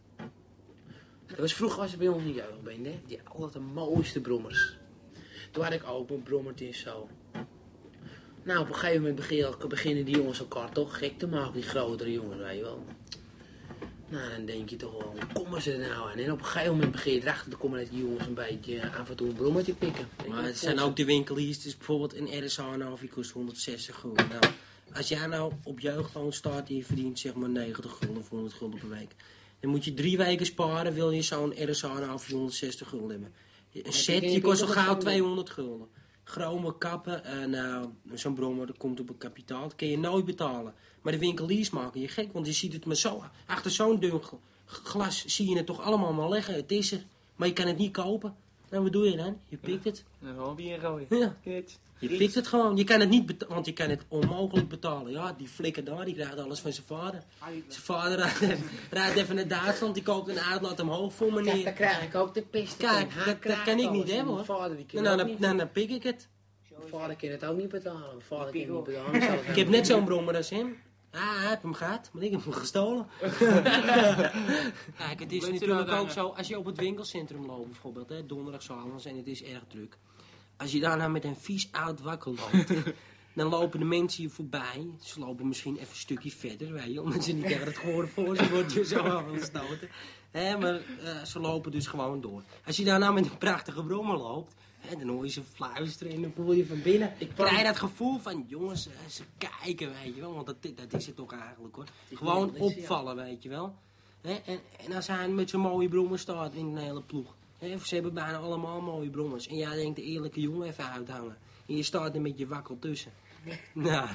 Dat 1.26 1.38
was 1.38 1.54
vroeger 1.54 1.82
als 1.82 1.94
ik 1.94 2.00
bij 2.00 2.08
ons 2.08 2.22
in 2.22 2.28
de 2.28 2.34
jeugd 2.34 2.64
ben, 2.64 2.86
hè. 2.86 3.00
Die 3.06 3.20
altijd 3.24 3.54
de 3.54 3.60
mooiste 3.60 4.22
brommers. 4.22 4.78
Toen 5.52 5.64
had 5.64 5.74
ik 5.74 5.88
ook 5.88 6.10
een 6.10 6.24
brommertje 6.24 6.68
en 6.68 6.74
zo. 6.74 7.10
Nou, 8.44 8.60
op 8.60 8.68
een 8.68 8.76
gegeven 8.76 9.02
moment 9.02 9.16
begin, 9.16 9.56
beginnen 9.68 10.06
die 10.06 10.16
jongens 10.16 10.40
elkaar 10.40 10.72
toch 10.72 10.98
gek 10.98 11.18
te 11.18 11.28
maken, 11.28 11.54
die 11.54 11.64
grotere 11.64 12.12
jongens, 12.12 12.42
weet 12.42 12.58
je 12.58 12.62
wel. 12.62 12.86
Nou, 14.10 14.30
dan 14.36 14.46
denk 14.46 14.70
je 14.70 14.76
toch 14.76 14.92
wel, 14.92 15.02
hoe 15.12 15.44
komen 15.44 15.62
ze 15.62 15.72
er 15.72 15.90
nou 15.90 16.12
aan? 16.12 16.18
En 16.18 16.32
op 16.32 16.40
een 16.40 16.46
gegeven 16.46 16.74
moment 16.74 16.92
begin 16.92 17.14
je 17.14 17.22
erachter 17.22 17.52
te 17.52 17.58
komen 17.58 17.80
dat 17.80 17.90
die 17.90 18.00
jongens 18.00 18.28
een 18.28 18.34
beetje 18.34 18.92
af 18.92 19.10
en 19.10 19.16
toe 19.16 19.28
een 19.28 19.34
brommetje 19.34 19.74
pikken. 19.74 20.08
Maar 20.30 20.44
het 20.44 20.58
zijn 20.58 20.80
ook 20.80 20.96
de 20.96 21.06
winkeliers, 21.06 21.62
dus 21.62 21.78
bijvoorbeeld 21.78 22.16
een 22.16 22.46
RSA 22.46 22.96
die 23.00 23.10
kost 23.10 23.32
160 23.32 23.96
gulden. 23.96 24.28
Nou, 24.30 24.54
als 24.94 25.08
jij 25.08 25.28
nou 25.28 25.54
op 25.64 25.80
jeugdloon 25.80 26.34
staat 26.34 26.70
en 26.70 26.76
je 26.76 26.84
verdient 26.84 27.20
zeg 27.20 27.34
maar 27.34 27.50
90 27.50 27.98
gulden 27.98 28.18
of 28.18 28.30
100 28.30 28.54
gulden 28.54 28.80
per 28.80 28.90
week. 28.90 29.16
Dan 29.60 29.72
moet 29.72 29.86
je 29.86 29.94
drie 29.94 30.18
weken 30.18 30.46
sparen, 30.46 30.94
wil 30.94 31.12
je 31.12 31.22
zo'n 31.22 31.54
RSA 31.70 32.00
nou 32.00 32.20
voor 32.20 32.36
160 32.36 32.90
gulden 32.90 33.10
hebben. 33.10 33.34
Een 33.74 33.94
set, 33.94 34.34
je 34.34 34.42
kost 34.42 34.62
al 34.62 34.68
gauw 34.68 34.98
200 34.98 35.50
gulden. 35.50 35.88
Chrome 36.24 36.78
kappen, 36.78 37.24
en 37.24 37.50
nou, 37.50 37.90
zo'n 38.14 38.34
brommer, 38.34 38.68
dat 38.68 38.78
komt 38.78 39.00
op 39.00 39.10
een 39.10 39.18
kapitaal, 39.18 39.62
dat 39.62 39.76
kun 39.76 39.88
je 39.88 39.98
nooit 39.98 40.26
betalen. 40.26 40.74
Maar 41.02 41.14
de 41.14 41.20
winkeliers 41.20 41.70
maken 41.70 42.02
je 42.02 42.08
gek, 42.08 42.34
want 42.34 42.46
je 42.46 42.54
ziet 42.54 42.74
het 42.74 42.86
maar 42.86 42.96
zo, 42.96 43.24
achter 43.46 43.72
zo'n 43.72 44.00
dun 44.00 44.22
glas 44.66 45.26
zie 45.26 45.50
je 45.50 45.58
het 45.58 45.66
toch 45.66 45.82
allemaal 45.82 46.14
maar 46.14 46.30
leggen. 46.30 46.54
Het 46.54 46.72
is 46.72 46.92
er, 46.92 47.06
maar 47.36 47.48
je 47.48 47.54
kan 47.54 47.68
het 47.68 47.78
niet 47.78 47.92
kopen. 47.92 48.36
Nou, 48.74 48.86
wat 48.86 48.94
doe 48.94 49.10
je 49.10 49.18
dan? 49.18 49.40
Je 49.50 49.58
pikt 49.58 49.84
het. 49.84 50.04
Dan 50.20 50.34
gewoon 50.34 50.56
weer 50.56 50.80
gooien. 50.80 51.08
Ja. 51.10 51.36
Je 52.00 52.18
pikt 52.18 52.36
het 52.36 52.48
gewoon. 52.48 52.78
Je 52.78 52.84
kan 52.84 53.00
het 53.00 53.10
niet 53.10 53.26
betalen, 53.26 53.54
want 53.54 53.66
je 53.66 53.74
kan 53.74 53.90
het 53.90 54.04
onmogelijk 54.08 54.70
betalen. 54.70 55.12
Ja, 55.12 55.34
die 55.38 55.48
flikker 55.48 55.84
daar, 55.84 56.06
die 56.06 56.14
krijgt 56.14 56.38
alles 56.38 56.60
van 56.60 56.72
zijn 56.72 56.86
vader. 56.86 57.24
Zijn 57.68 57.84
vader 57.84 58.18
rijdt 58.18 58.42
even, 58.42 58.66
rijdt 58.90 59.16
even 59.16 59.36
naar 59.36 59.48
Duitsland, 59.48 59.94
die 59.94 60.04
koopt 60.04 60.28
een 60.28 60.40
uitlaat 60.40 60.80
omhoog 60.80 61.14
voor 61.14 61.34
meneer. 61.34 61.52
Kijk, 61.54 61.64
dan 61.64 61.74
krijg 61.74 62.04
ik 62.04 62.16
ook 62.16 62.34
de 62.34 62.42
pest. 62.42 62.78
Kijk, 62.78 63.26
dat, 63.26 63.44
dat 63.44 63.64
kan 63.64 63.80
ik 63.80 63.92
niet 63.92 64.12
hebben 64.12 64.34
hoor. 64.34 64.46
Vader, 64.46 64.78
die 64.78 65.02
nou, 65.02 65.18
dan, 65.18 65.36
dan, 65.40 65.58
dan 65.58 65.72
pik 65.72 65.90
ik 65.90 66.04
het. 66.04 66.28
Mijn 66.78 66.90
vader 66.90 67.16
kan 67.16 67.30
het 67.30 67.46
ook 67.46 67.58
niet 67.58 67.70
betalen. 67.70 68.08
Mijn 68.08 68.22
vader 68.22 68.52
kan 68.52 68.62
het 68.62 68.70
niet 68.70 68.84
betalen. 68.84 69.48
ik 69.50 69.56
heb 69.56 69.68
net 69.68 69.88
zo'n 69.88 70.06
brommer 70.06 70.36
als 70.36 70.50
hem. 70.50 70.78
Ah, 71.14 71.38
hij 71.38 71.48
heeft 71.48 71.62
hem 71.62 71.74
gehad, 71.74 72.10
maar 72.14 72.24
ik 72.24 72.32
heb 72.32 72.44
hem 72.44 72.54
gestolen. 72.54 73.08
Kijk, 74.98 75.20
het 75.20 75.32
is 75.32 75.50
natuurlijk 75.50 75.92
ook 75.92 76.10
zo, 76.10 76.28
als 76.28 76.48
je 76.48 76.58
op 76.58 76.66
het 76.66 76.78
winkelcentrum 76.78 77.46
loopt 77.46 77.68
bijvoorbeeld, 77.68 78.10
hè, 78.10 78.26
donderdagavond 78.26 79.06
en 79.06 79.18
het 79.18 79.28
is 79.28 79.44
erg 79.44 79.64
druk. 79.68 79.98
Als 80.58 80.72
je 80.72 80.80
daarna 80.80 81.08
met 81.08 81.24
een 81.24 81.36
vies 81.36 81.70
oud 81.72 82.02
wakkel 82.02 82.36
loopt, 82.36 82.74
dan 83.36 83.48
lopen 83.48 83.80
de 83.80 83.86
mensen 83.86 84.24
je 84.24 84.30
voorbij. 84.30 84.88
Ze 85.02 85.20
lopen 85.20 85.48
misschien 85.48 85.76
even 85.76 85.90
een 85.90 85.96
stukje 85.96 86.32
verder, 86.32 86.72
weet 86.72 86.94
je, 86.94 87.02
omdat 87.02 87.24
ze 87.24 87.34
niet 87.34 87.48
tegen 87.48 87.66
het 87.66 87.78
gehoor 87.78 88.08
voor 88.08 88.36
ze 88.36 88.50
wordt 88.50 88.74
je 88.74 88.86
zo 88.86 89.00
afgestoten. 89.20 89.90
Hè, 90.32 90.58
maar 90.58 90.74
uh, 90.74 91.24
ze 91.24 91.40
lopen 91.40 91.72
dus 91.72 91.88
gewoon 91.88 92.22
door. 92.22 92.44
Als 92.66 92.78
je 92.78 92.84
daarna 92.84 93.12
met 93.12 93.26
een 93.26 93.38
prachtige 93.38 93.84
brommer 93.84 94.18
loopt, 94.18 94.54
hè, 94.86 94.96
dan 94.96 95.08
hoor 95.08 95.24
je 95.24 95.32
ze 95.32 95.44
fluisteren 95.44 96.14
en 96.14 96.22
dan 96.22 96.32
voel 96.36 96.54
je 96.54 96.66
van 96.66 96.82
binnen. 96.82 97.14
Ik 97.18 97.30
krijg 97.36 97.64
dat 97.64 97.78
gevoel 97.78 98.18
van, 98.20 98.46
jongens, 98.48 98.88
uh, 98.88 98.94
ze 99.10 99.24
kijken, 99.38 99.92
weet 100.04 100.16
je 100.16 100.22
wel, 100.22 100.34
want 100.34 100.46
dat, 100.46 100.58
dat 100.62 100.94
is 100.94 101.06
het 101.06 101.16
toch 101.16 101.32
eigenlijk 101.32 101.76
hoor. 101.76 101.86
Gewoon 102.14 102.56
opvallen, 102.58 103.16
weet 103.16 103.44
je 103.44 103.50
wel. 103.50 103.76
Hè, 104.22 104.34
en, 104.34 104.60
en 104.86 104.94
als 104.94 105.08
hij 105.08 105.28
met 105.28 105.50
zo'n 105.50 105.62
mooie 105.62 105.90
brommer 105.90 106.20
staat 106.20 106.54
in 106.54 106.66
een 106.66 106.78
hele 106.78 107.02
ploeg. 107.02 107.36
Ze 107.60 107.94
hebben 107.94 108.14
bijna 108.14 108.38
allemaal 108.38 108.82
mooie 108.82 109.10
brommers. 109.10 109.48
En 109.48 109.58
jij 109.58 109.76
denkt 109.76 109.96
de 109.96 110.04
eerlijke 110.04 110.42
jongen 110.42 110.68
even 110.68 110.92
uithangen. 110.92 111.38
En 111.66 111.76
je 111.76 111.84
staat 111.84 112.16
er 112.16 112.22
met 112.22 112.38
je 112.38 112.48
wakkel 112.48 112.80
tussen. 112.80 113.12
nou, 113.74 114.10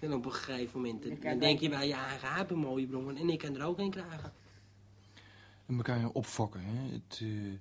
en 0.00 0.12
op 0.12 0.24
een 0.24 0.32
gegeven 0.32 0.80
moment 0.80 1.22
dan 1.22 1.38
denk 1.38 1.60
je 1.60 1.68
bij 1.68 1.86
je 1.86 1.94
eigen 1.94 2.34
heb 2.34 2.50
een 2.50 2.58
mooie 2.58 2.86
brommer. 2.86 3.16
En 3.16 3.28
ik 3.28 3.38
kan 3.38 3.56
er 3.56 3.66
ook 3.66 3.78
een 3.78 3.90
krijgen. 3.90 4.32
En 5.66 5.76
elkaar 5.76 6.08
opfokken. 6.08 6.60
Hè? 6.64 6.92
Het, 6.92 7.20
uh, 7.22 7.52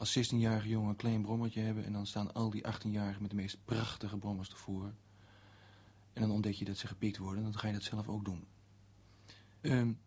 als 0.00 0.18
16-jarige 0.18 0.68
jongen 0.68 0.88
een 0.88 0.96
klein 0.96 1.22
brommertje 1.22 1.60
hebben... 1.60 1.84
en 1.84 1.92
dan 1.92 2.06
staan 2.06 2.34
al 2.34 2.50
die 2.50 2.64
18-jarigen 2.66 3.20
met 3.20 3.30
de 3.30 3.36
meest 3.36 3.58
prachtige 3.64 4.16
brommers 4.16 4.50
ervoor. 4.50 4.94
En 6.12 6.20
dan 6.20 6.30
ontdek 6.30 6.54
je 6.54 6.64
dat 6.64 6.76
ze 6.76 6.86
gepikt 6.86 7.16
worden. 7.16 7.42
Dan 7.42 7.58
ga 7.58 7.66
je 7.66 7.72
dat 7.72 7.82
zelf 7.82 8.08
ook 8.08 8.24
doen. 8.24 8.46
Um, 9.60 9.98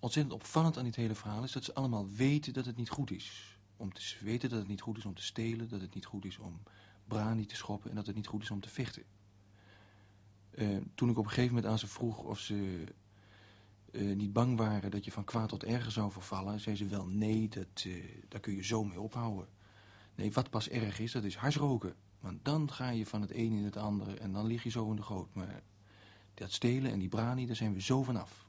ontzettend 0.00 0.34
opvallend 0.34 0.78
aan 0.78 0.84
dit 0.84 0.96
hele 0.96 1.14
verhaal 1.14 1.44
is 1.44 1.52
dat 1.52 1.64
ze 1.64 1.74
allemaal 1.74 2.08
weten 2.08 2.52
dat 2.52 2.66
het 2.66 2.76
niet 2.76 2.88
goed 2.88 3.10
is 3.10 3.58
om 3.76 3.92
te 3.92 4.16
weten 4.20 4.48
dat 4.48 4.58
het 4.58 4.68
niet 4.68 4.80
goed 4.80 4.98
is 4.98 5.04
om 5.04 5.14
te 5.14 5.22
stelen, 5.22 5.68
dat 5.68 5.80
het 5.80 5.94
niet 5.94 6.06
goed 6.06 6.24
is 6.24 6.38
om 6.38 6.62
brani 7.04 7.46
te 7.46 7.56
schoppen 7.56 7.90
en 7.90 7.96
dat 7.96 8.06
het 8.06 8.16
niet 8.16 8.26
goed 8.26 8.42
is 8.42 8.50
om 8.50 8.60
te 8.60 8.68
vechten. 8.68 9.02
Uh, 10.54 10.78
toen 10.94 11.10
ik 11.10 11.18
op 11.18 11.24
een 11.24 11.30
gegeven 11.30 11.54
moment 11.54 11.72
aan 11.72 11.78
ze 11.78 11.86
vroeg 11.86 12.22
of 12.22 12.38
ze 12.38 12.84
uh, 13.96 14.16
niet 14.16 14.32
bang 14.32 14.58
waren 14.58 14.90
dat 14.90 15.04
je 15.04 15.12
van 15.12 15.24
kwaad 15.24 15.48
tot 15.48 15.64
erger 15.64 15.92
zou 15.92 16.10
vervallen, 16.10 16.60
zei 16.60 16.76
ze 16.76 16.86
wel 16.86 17.06
nee, 17.06 17.48
dat, 17.48 17.84
uh, 17.86 18.04
daar 18.28 18.40
kun 18.40 18.54
je 18.54 18.64
zo 18.64 18.84
mee 18.84 19.00
ophouden. 19.00 19.48
Nee, 20.14 20.32
wat 20.32 20.50
pas 20.50 20.68
erg 20.68 20.98
is, 20.98 21.12
dat 21.12 21.24
is 21.24 21.36
harsroken. 21.36 21.94
Want 22.20 22.44
dan 22.44 22.72
ga 22.72 22.90
je 22.90 23.06
van 23.06 23.20
het 23.20 23.30
een 23.30 23.52
in 23.52 23.64
het 23.64 23.76
andere 23.76 24.14
en 24.14 24.32
dan 24.32 24.46
lig 24.46 24.62
je 24.62 24.70
zo 24.70 24.90
in 24.90 24.96
de 24.96 25.02
goot. 25.02 25.34
Maar 25.34 25.62
dat 26.34 26.52
stelen 26.52 26.90
en 26.90 26.98
die 26.98 27.08
brani, 27.08 27.46
daar 27.46 27.56
zijn 27.56 27.72
we 27.72 27.80
zo 27.80 28.02
vanaf. 28.02 28.46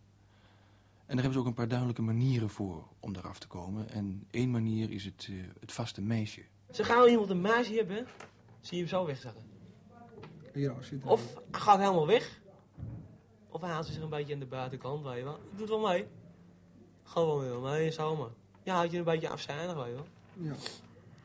En 1.06 1.16
daar 1.16 1.24
hebben 1.24 1.34
ze 1.34 1.40
ook 1.40 1.46
een 1.46 1.54
paar 1.54 1.68
duidelijke 1.68 2.02
manieren 2.02 2.50
voor 2.50 2.88
om 3.00 3.16
eraf 3.16 3.40
te 3.40 3.48
komen. 3.48 3.90
En 3.90 4.28
één 4.32 4.52
manier 4.52 4.92
is 4.92 5.06
het, 5.06 5.28
uh, 5.30 5.44
het 5.60 5.72
vaste 5.72 6.02
meisje. 6.02 6.42
Ze 6.72 6.84
gaan 6.84 7.08
iemand 7.08 7.30
een 7.30 7.42
meisje 7.42 7.74
hebben, 7.74 8.08
zie 8.60 8.78
je 8.78 8.84
hem 8.84 8.92
zo 8.92 9.06
wegzakken. 9.06 9.44
Ja. 10.54 10.76
Of 11.04 11.34
gaat 11.52 11.80
helemaal 11.80 12.08
weg. 12.08 12.42
Of 13.58 13.64
hij 13.64 13.72
haalt 13.72 13.86
zich 13.86 14.02
een 14.02 14.10
beetje 14.10 14.34
aan 14.34 14.40
de 14.40 14.46
buitenkant, 14.46 15.04
weet 15.04 15.18
je 15.18 15.24
wel. 15.24 15.40
Doet 15.56 15.70
wel 15.70 15.80
mee. 15.80 16.08
Gewoon 17.04 17.42
wel 17.50 17.62
mee, 17.62 17.92
zomaar. 17.92 18.30
Ja, 18.64 18.76
houd 18.76 18.92
je 18.92 18.98
een 18.98 19.04
beetje 19.04 19.30
afzijdig, 19.30 19.76
weet 19.76 19.86
je 19.86 19.94
wel. 19.94 20.06
Ja. 20.34 20.54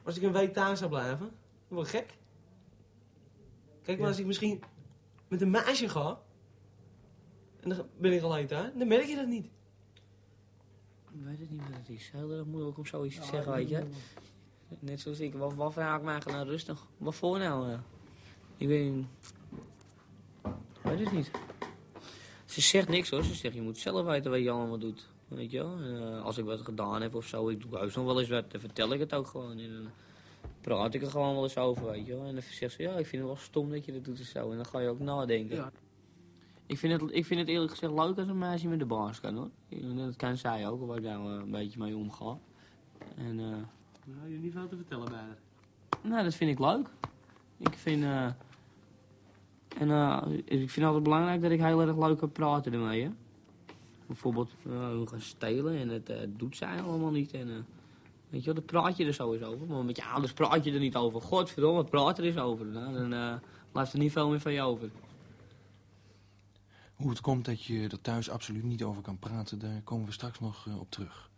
Als 0.03 0.17
ik 0.17 0.23
een 0.23 0.33
week 0.33 0.53
thuis 0.53 0.79
zou 0.79 0.91
blijven, 0.91 1.19
dan 1.19 1.31
word 1.69 1.87
ik 1.87 1.93
gek. 1.95 2.17
Kijk, 3.83 3.97
maar 3.99 4.07
Ja. 4.07 4.13
als 4.13 4.19
ik 4.19 4.27
misschien 4.27 4.63
met 5.29 5.41
een 5.41 5.51
meisje 5.51 5.89
ga, 5.89 6.21
en 7.61 7.69
dan 7.69 7.87
ben 7.97 8.13
ik 8.13 8.23
alleen 8.23 8.47
thuis, 8.47 8.71
dan 8.75 8.89
merk 8.89 9.05
je 9.07 9.17
dat 9.17 9.27
niet. 9.27 9.45
Ik 11.13 11.21
weet 11.25 11.39
het 11.39 11.51
niet 11.51 11.61
wat 11.69 11.79
het 11.79 11.89
is. 11.89 12.11
Heel 12.13 12.31
erg 12.31 12.45
moeilijk 12.45 12.79
om 12.79 12.87
zoiets 12.87 13.17
te 13.17 13.25
zeggen, 13.25 13.53
weet 13.53 13.69
je. 13.69 13.87
Net 14.79 15.01
zoals 15.01 15.21
ik. 15.21 15.35
Wat, 15.35 15.55
wat 15.55 15.75
haak 15.75 15.99
ik 15.99 16.05
me 16.05 16.11
eigenlijk 16.11 16.39
nou 16.39 16.51
rustig? 16.51 16.87
Wat 16.99 17.15
voor 17.15 17.39
nou? 17.39 17.71
eh? 17.73 17.79
Ik 18.57 18.69
weet, 18.69 18.95
ik 20.45 20.83
weet 20.83 20.99
het 20.99 21.13
niet. 21.13 21.31
Ze 22.53 22.61
zegt 22.61 22.89
niks 22.89 23.11
hoor. 23.11 23.23
Ze 23.23 23.35
zegt 23.35 23.55
je 23.55 23.63
moet 23.63 23.79
zelf 23.79 24.07
weten 24.07 24.31
wat 24.31 24.41
je 24.41 24.51
allemaal 24.51 24.79
doet. 24.79 25.09
Weet 25.29 25.51
je 25.51 25.59
wel? 25.59 25.77
En, 25.79 26.03
eh, 26.03 26.25
als 26.25 26.39
ik 26.39 26.45
wat 26.45 26.61
gedaan 26.61 27.03
heb 27.03 27.15
of 27.15 27.27
zo, 27.27 27.49
ik 27.49 27.61
doe 27.61 27.71
juist 27.71 27.97
nog 27.97 28.05
wel 28.05 28.21
eens 28.21 28.29
wat, 28.29 28.51
dan 28.51 28.61
vertel 28.61 28.93
ik 28.93 29.01
het 29.01 29.15
ook 29.15 29.27
gewoon. 29.27 29.59
En 29.59 29.73
dan 29.73 29.91
praat 30.61 30.95
ik 30.95 31.03
er 31.03 31.11
gewoon 31.11 31.35
wel 31.35 31.43
eens 31.43 31.57
over, 31.57 31.85
weet 31.85 32.07
je 32.07 32.15
wel. 32.17 32.25
En 32.25 32.33
dan 32.35 32.43
zegt 32.51 32.75
ze, 32.75 32.83
ja, 32.83 32.91
ik 32.91 33.07
vind 33.07 33.23
het 33.23 33.33
wel 33.33 33.37
stom 33.41 33.71
dat 33.71 33.85
je 33.85 33.93
dat 33.93 34.05
doet 34.05 34.19
en 34.19 34.25
zo. 34.25 34.51
En 34.51 34.57
dan 34.57 34.67
ga 34.67 34.79
je 34.81 34.89
ook 34.89 34.99
nadenken. 34.99 35.73
Ik 36.67 36.79
vind, 36.79 37.01
het, 37.01 37.11
ik 37.15 37.27
vind 37.27 37.41
het 37.41 37.49
eerlijk 37.49 37.71
gezegd 37.71 37.93
leuk 37.93 38.19
als 38.19 38.29
een 38.29 38.39
meisje 38.39 38.69
met 38.69 38.79
de 38.79 38.85
baas 38.87 39.21
kan 39.21 39.37
hoor. 39.37 39.51
En 39.69 39.97
Dat 39.97 40.17
kan 40.17 40.37
zij 40.37 40.69
ook, 40.69 40.87
waar 40.87 40.97
ik 40.97 41.03
daar 41.03 41.21
een 41.21 41.51
beetje 41.51 41.79
mee 41.79 41.97
omga. 41.97 42.39
En, 43.17 43.39
eh, 43.41 43.47
Nou, 44.07 44.33
je 44.33 44.39
niet 44.39 44.53
veel 44.53 44.69
te 44.69 44.77
vertellen 44.77 45.05
bij 45.05 45.19
haar. 45.19 45.39
nou, 46.03 46.25
dat 46.25 46.35
vind 46.35 46.51
ik 46.51 46.59
leuk. 46.59 46.89
Ik 47.59 47.75
vind, 47.75 48.03
eh, 48.03 48.27
en 49.79 49.91
eh, 49.91 50.23
ik 50.45 50.59
vind 50.59 50.75
het 50.75 50.85
altijd 50.85 51.03
belangrijk 51.03 51.43
dat 51.43 51.51
ik 51.51 51.61
heel 51.61 51.81
erg 51.81 51.97
leuk 51.97 52.19
kan 52.19 52.33
praten 52.33 52.73
ermee. 52.73 53.11
Bijvoorbeeld, 54.07 54.51
eh, 54.67 54.99
we 54.99 55.07
gaan 55.07 55.21
stelen 55.21 55.77
en 55.77 55.89
dat 55.89 56.09
eh, 56.09 56.29
doet 56.29 56.57
zij 56.57 56.83
allemaal 56.83 57.11
niet. 57.11 57.33
En, 57.33 57.67
weet 58.29 58.41
je 58.41 58.53
wel, 58.53 58.55
daar 58.55 58.83
praat 58.83 58.97
je 58.97 59.07
er 59.07 59.15
sowieso 59.15 59.45
over. 59.45 59.67
Maar 59.67 59.85
met 59.85 59.97
je 59.97 60.05
ouders 60.05 60.33
praat 60.33 60.65
je 60.65 60.73
er 60.73 60.79
niet 60.79 60.97
over. 60.97 61.21
Godverdomme, 61.21 61.85
praat 61.85 62.19
er 62.19 62.25
eens 62.25 62.37
over. 62.37 62.67
Nou, 62.67 63.09
dan 63.09 63.41
blijft 63.73 63.93
er 63.93 63.99
niet 63.99 64.13
veel 64.13 64.29
meer 64.29 64.41
van 64.41 64.53
je 64.53 64.63
over. 64.63 64.91
Hoe 66.95 67.11
het 67.11 67.21
komt 67.21 67.45
dat 67.45 67.65
je 67.65 67.89
er 67.89 68.01
thuis 68.01 68.31
absoluut 68.31 68.63
niet 68.63 68.83
over 68.83 69.03
kan 69.03 69.19
praten, 69.19 69.59
daar 69.59 69.81
komen 69.85 70.07
we 70.07 70.13
straks 70.13 70.41
nog 70.41 70.67
op 70.81 70.91
terug. 70.91 71.31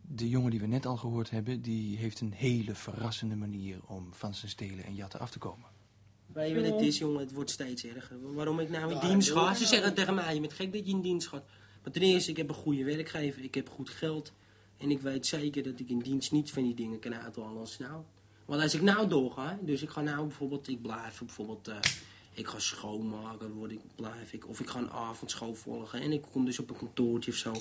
De 0.00 0.28
jongen 0.28 0.50
die 0.50 0.60
we 0.60 0.66
net 0.66 0.86
al 0.86 0.96
gehoord 0.96 1.30
hebben, 1.30 1.62
die 1.62 1.96
heeft 1.96 2.20
een 2.20 2.32
hele 2.32 2.74
verrassende 2.74 3.36
manier 3.36 3.80
om 3.86 4.08
van 4.10 4.34
zijn 4.34 4.50
stelen 4.50 4.84
en 4.84 4.94
jatten 4.94 5.20
af 5.20 5.30
te 5.30 5.38
komen. 5.38 5.73
Je 6.34 6.40
het 6.40 6.80
is, 6.80 6.98
jongen? 6.98 7.20
Het 7.20 7.32
wordt 7.32 7.50
steeds 7.50 7.84
erger. 7.84 8.34
Waarom 8.34 8.60
ik 8.60 8.70
nou 8.70 8.92
in 8.92 9.00
dienst 9.00 9.30
ga? 9.30 9.54
Ze 9.54 9.66
zeggen 9.66 9.94
tegen 9.94 10.14
mij, 10.14 10.34
je 10.34 10.40
bent 10.40 10.52
gek 10.52 10.72
dat 10.72 10.86
je 10.86 10.92
in 10.92 11.00
dienst 11.00 11.28
gaat. 11.28 11.44
Maar 11.82 11.92
ten 11.92 12.02
eerste, 12.02 12.30
ik 12.30 12.36
heb 12.36 12.48
een 12.48 12.54
goede 12.54 12.84
werkgever, 12.84 13.44
ik 13.44 13.54
heb 13.54 13.68
goed 13.68 13.90
geld. 13.90 14.32
En 14.76 14.90
ik 14.90 15.00
weet 15.00 15.26
zeker 15.26 15.62
dat 15.62 15.80
ik 15.80 15.88
in 15.88 15.98
dienst 15.98 16.32
niet 16.32 16.50
van 16.50 16.62
die 16.62 16.74
dingen 16.74 16.98
kan 16.98 17.14
uithalen 17.14 17.60
als 17.60 17.78
nou. 17.78 18.02
Want 18.44 18.62
als 18.62 18.74
ik 18.74 18.82
nou 18.82 19.08
doorga, 19.08 19.58
dus 19.62 19.82
ik 19.82 19.88
ga 19.88 20.00
nou 20.00 20.26
bijvoorbeeld, 20.26 20.68
ik 20.68 20.82
blijf 20.82 21.18
bijvoorbeeld, 21.18 21.68
eh, 21.68 21.76
ik 22.34 22.46
ga 22.46 22.58
schoonmaken, 22.58 23.52
word 23.52 23.70
ik, 23.70 23.80
blijf 23.94 24.32
ik. 24.32 24.48
Of 24.48 24.60
ik 24.60 24.68
ga 24.68 24.78
een 24.78 24.90
avondschool 24.90 25.54
volgen 25.54 26.00
en 26.00 26.12
ik 26.12 26.22
kom 26.32 26.44
dus 26.44 26.58
op 26.58 26.70
een 26.70 26.76
kantoortje 26.76 27.30
of 27.30 27.36
zo. 27.36 27.52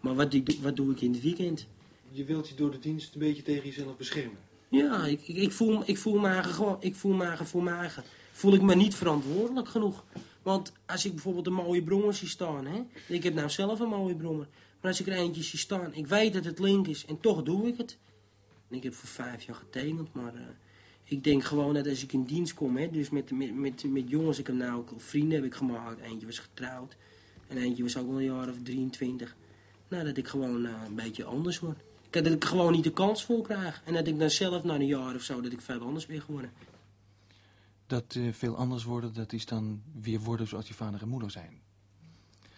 Maar 0.00 0.14
wat, 0.14 0.34
ik, 0.34 0.58
wat 0.62 0.76
doe 0.76 0.92
ik 0.92 1.00
in 1.00 1.12
het 1.12 1.22
weekend? 1.22 1.66
Je 2.10 2.24
wilt 2.24 2.48
je 2.48 2.54
door 2.54 2.70
de 2.70 2.78
dienst 2.78 3.14
een 3.14 3.20
beetje 3.20 3.42
tegen 3.42 3.64
jezelf 3.64 3.96
beschermen. 3.96 4.38
Ja, 4.68 5.04
ik, 5.04 5.28
ik, 5.28 5.52
voel, 5.52 5.82
ik 5.84 5.98
voel 5.98 6.18
me 6.18 6.42
gewoon, 6.42 6.76
ik 6.80 6.94
voel 6.94 7.12
me 7.12 7.36
voor 7.36 7.66
eigen. 7.66 8.02
Voel 8.32 8.54
ik 8.54 8.62
me 8.62 8.74
niet 8.74 8.94
verantwoordelijk 8.94 9.68
genoeg. 9.68 10.04
Want 10.42 10.72
als 10.86 11.04
ik 11.04 11.12
bijvoorbeeld 11.12 11.46
een 11.46 11.52
mooie 11.52 11.82
brommer 11.82 12.14
zie 12.14 12.28
staan, 12.28 12.66
hè. 12.66 12.82
Ik 13.08 13.22
heb 13.22 13.34
nou 13.34 13.50
zelf 13.50 13.80
een 13.80 13.88
mooie 13.88 14.14
brommer. 14.14 14.48
Maar 14.80 14.90
als 14.90 15.00
ik 15.00 15.06
er 15.06 15.12
eentje 15.12 15.42
zie 15.42 15.58
staan, 15.58 15.94
ik 15.94 16.06
weet 16.06 16.32
dat 16.32 16.44
het 16.44 16.58
link 16.58 16.86
is 16.86 17.04
en 17.04 17.20
toch 17.20 17.42
doe 17.42 17.68
ik 17.68 17.76
het. 17.76 17.98
En 18.70 18.76
ik 18.76 18.82
heb 18.82 18.94
voor 18.94 19.08
vijf 19.08 19.42
jaar 19.42 19.56
getekend, 19.56 20.12
maar 20.12 20.34
eh, 20.34 20.40
ik 21.04 21.24
denk 21.24 21.44
gewoon 21.44 21.74
dat 21.74 21.88
als 21.88 22.02
ik 22.02 22.12
in 22.12 22.24
dienst 22.24 22.54
kom, 22.54 22.76
hè, 22.76 22.90
dus 22.90 23.10
met, 23.10 23.30
met, 23.30 23.54
met, 23.54 23.84
met 23.84 24.10
jongens, 24.10 24.38
ik 24.38 24.46
heb 24.46 24.56
nou 24.56 24.78
ook 24.78 24.90
vrienden 24.96 25.38
heb 25.38 25.44
ik 25.44 25.54
gemaakt. 25.54 26.00
Eentje 26.00 26.26
was 26.26 26.38
getrouwd 26.38 26.96
en 27.46 27.56
eentje 27.56 27.82
was 27.82 27.96
ook 27.96 28.06
wel 28.06 28.16
een 28.16 28.24
jaar 28.24 28.48
of 28.48 28.56
23. 28.62 29.36
Nou, 29.88 30.04
dat 30.04 30.16
ik 30.16 30.28
gewoon 30.28 30.66
eh, 30.66 30.72
een 30.86 30.94
beetje 30.94 31.24
anders 31.24 31.58
word. 31.58 31.80
Dat 32.22 32.32
ik 32.32 32.44
gewoon 32.44 32.72
niet 32.72 32.84
de 32.84 32.92
kans 32.92 33.24
voor 33.24 33.42
krijg. 33.42 33.82
En 33.84 33.94
dat 33.94 34.06
ik 34.06 34.18
dan 34.18 34.30
zelf 34.30 34.62
na 34.62 34.74
een 34.74 34.86
jaar 34.86 35.14
of 35.14 35.22
zo, 35.22 35.40
dat 35.40 35.52
ik 35.52 35.60
veel 35.60 35.80
anders 35.80 36.06
ben 36.06 36.20
geworden. 36.20 36.50
Dat 37.86 38.14
eh, 38.14 38.32
veel 38.32 38.56
anders 38.56 38.84
worden, 38.84 39.14
dat 39.14 39.32
is 39.32 39.46
dan 39.46 39.82
weer 40.00 40.20
worden 40.20 40.46
zoals 40.48 40.68
je 40.68 40.74
vader 40.74 41.02
en 41.02 41.08
moeder 41.08 41.30
zijn. 41.30 41.60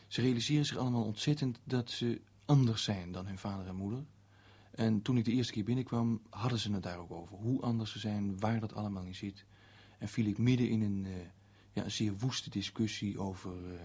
Ze 0.07 0.21
realiseren 0.21 0.67
zich 0.67 0.77
allemaal 0.77 1.05
ontzettend 1.05 1.59
dat 1.65 1.91
ze 1.91 2.21
anders 2.45 2.85
zijn 2.85 3.13
dan 3.13 3.27
hun 3.27 3.39
vader 3.39 3.67
en 3.67 3.75
moeder. 3.75 4.05
En 4.71 5.03
toen 5.03 5.17
ik 5.17 5.25
de 5.25 5.33
eerste 5.33 5.53
keer 5.53 5.65
binnenkwam, 5.65 6.21
hadden 6.31 6.59
ze 6.59 6.73
het 6.73 6.83
daar 6.83 6.99
ook 6.99 7.11
over. 7.11 7.37
Hoe 7.37 7.61
anders 7.61 7.93
ze 7.93 7.99
zijn, 7.99 8.39
waar 8.39 8.61
dat 8.61 8.75
allemaal 8.75 9.05
in 9.05 9.15
zit. 9.15 9.45
En 9.99 10.09
viel 10.09 10.27
ik 10.27 10.39
midden 10.39 10.69
in 10.69 10.83
een, 10.83 11.05
eh, 11.07 11.13
ja, 11.73 11.85
een 11.85 11.91
zeer 11.91 12.17
woeste 12.19 12.51
discussie 12.51 13.21
over 13.21 13.53
eh, 13.53 13.81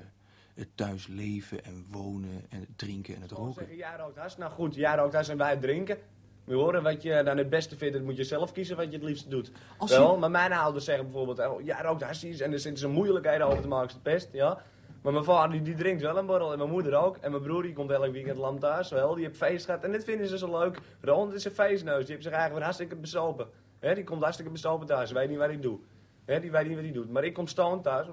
het 0.56 0.68
thuis 0.76 1.08
leven 1.08 1.64
en 1.64 1.86
wonen 1.92 2.46
en 2.50 2.60
het 2.60 2.78
drinken 2.78 3.16
en 3.16 3.22
het 3.22 3.32
roken. 3.32 3.54
zeggen, 3.54 3.76
jij 3.76 3.96
rookt. 3.98 4.38
Nou 4.38 4.52
goed, 4.52 4.76
jij 4.76 4.96
rookt 4.96 5.14
has 5.14 5.30
en 5.30 5.38
wij 5.38 5.58
drinken. 5.58 5.98
We 6.44 6.56
horen 6.56 6.84
wat 6.84 7.02
je 7.02 7.22
dan 7.24 7.38
het 7.38 7.50
beste 7.50 7.78
vindt, 7.78 7.94
dat 7.94 8.04
moet 8.04 8.18
je 8.18 8.24
zelf 8.24 8.52
kiezen 8.52 8.76
wat 8.76 8.86
je 8.86 8.92
het 8.98 9.04
liefst 9.04 9.30
doet. 9.30 9.52
Als 9.78 9.92
je- 9.92 9.98
Wel, 9.98 10.18
maar 10.18 10.32
mijn 10.32 10.54
ouders 10.54 10.86
zeggen 10.86 11.04
bijvoorbeeld, 11.06 11.40
oh, 11.40 11.62
jij 11.62 11.82
rookt 11.82 12.02
en 12.02 12.52
er 12.52 12.60
zitten 12.60 12.78
ze 12.78 12.88
moeilijkheden 12.88 13.48
over 13.48 13.62
te 13.62 13.68
maken, 13.68 13.88
is 13.88 13.94
het 13.94 14.04
best, 14.04 14.30
ja. 14.32 14.62
Maar 15.02 15.14
mijn 15.14 15.26
vader 15.26 15.52
die, 15.52 15.62
die 15.62 15.76
drinkt 15.76 16.02
wel 16.02 16.18
een 16.18 16.26
borrel 16.26 16.52
en 16.52 16.58
mijn 16.58 16.70
moeder 16.70 16.96
ook. 16.96 17.18
En 17.18 17.32
mijn 17.32 17.44
broer 17.44 17.62
die 17.62 17.74
komt 17.74 17.92
elk 17.92 18.12
weekend 18.12 18.38
lam 18.38 18.60
thuis, 18.60 18.90
wel. 18.90 19.16
Die 19.16 19.24
heeft 19.26 19.38
feest 19.38 19.66
gehad 19.66 19.84
en 19.84 19.92
dit 19.92 20.04
vinden 20.04 20.28
ze 20.28 20.38
zo 20.38 20.60
leuk. 20.60 20.80
Ron, 21.02 21.34
is 21.34 21.46
een 21.46 21.52
feestneus, 21.52 22.00
die 22.06 22.12
heeft 22.12 22.24
zich 22.24 22.32
eigenlijk 22.34 22.64
hartstikke 22.64 22.96
besopen. 22.96 23.48
Hè, 23.80 23.94
die 23.96 24.04
komt 24.04 24.22
hartstikke 24.22 24.52
besopen 24.52 24.88
thuis, 24.88 25.12
weet 25.12 25.30
niet 25.30 25.38
wat 25.38 25.50
ik 25.50 25.62
doe. 25.62 25.80
Die 26.26 26.52
weet 26.52 26.68
niet 26.68 26.76
wat 26.76 26.84
hij 26.84 26.94
doet. 26.94 27.10
Maar 27.10 27.24
ik 27.24 27.34
kom 27.34 27.48
stoned 27.48 27.84
thuis. 27.84 28.08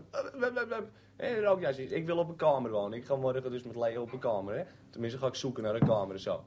Rook 1.40 1.60
jij 1.60 1.72
zoiets. 1.72 1.92
Ik 1.92 2.06
wil 2.06 2.18
op 2.18 2.28
een 2.28 2.36
kamer 2.36 2.70
wonen. 2.70 2.98
Ik 2.98 3.04
ga 3.04 3.16
morgen 3.16 3.50
dus 3.50 3.62
met 3.62 3.76
Leo 3.76 4.02
op 4.02 4.12
een 4.12 4.18
kamer. 4.18 4.66
Tenminste 4.90 5.18
ga 5.18 5.26
ik 5.26 5.34
zoeken 5.34 5.62
naar 5.62 5.74
een 5.74 5.86
kamer 5.86 6.14
en 6.14 6.20
zo. 6.20 6.44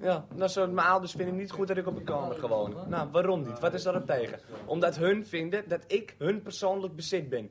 Ja, 0.00 0.26
nou, 0.34 0.50
zo, 0.50 0.66
mijn 0.66 0.86
ouders 0.86 1.12
vinden 1.12 1.36
niet 1.36 1.50
goed 1.50 1.68
dat 1.68 1.76
ik 1.76 1.86
op 1.86 1.96
een 1.96 2.04
kamer 2.04 2.36
ga 2.36 2.48
wonen. 2.48 2.88
Nou, 2.88 3.08
waarom 3.10 3.42
niet? 3.42 3.60
Wat 3.60 3.74
is 3.74 3.82
daarop 3.82 4.06
tegen? 4.06 4.38
Omdat 4.66 4.96
hun 4.96 5.26
vinden 5.26 5.68
dat 5.68 5.84
ik 5.86 6.14
hun 6.18 6.42
persoonlijk 6.42 6.96
bezit 6.96 7.28
ben. 7.28 7.50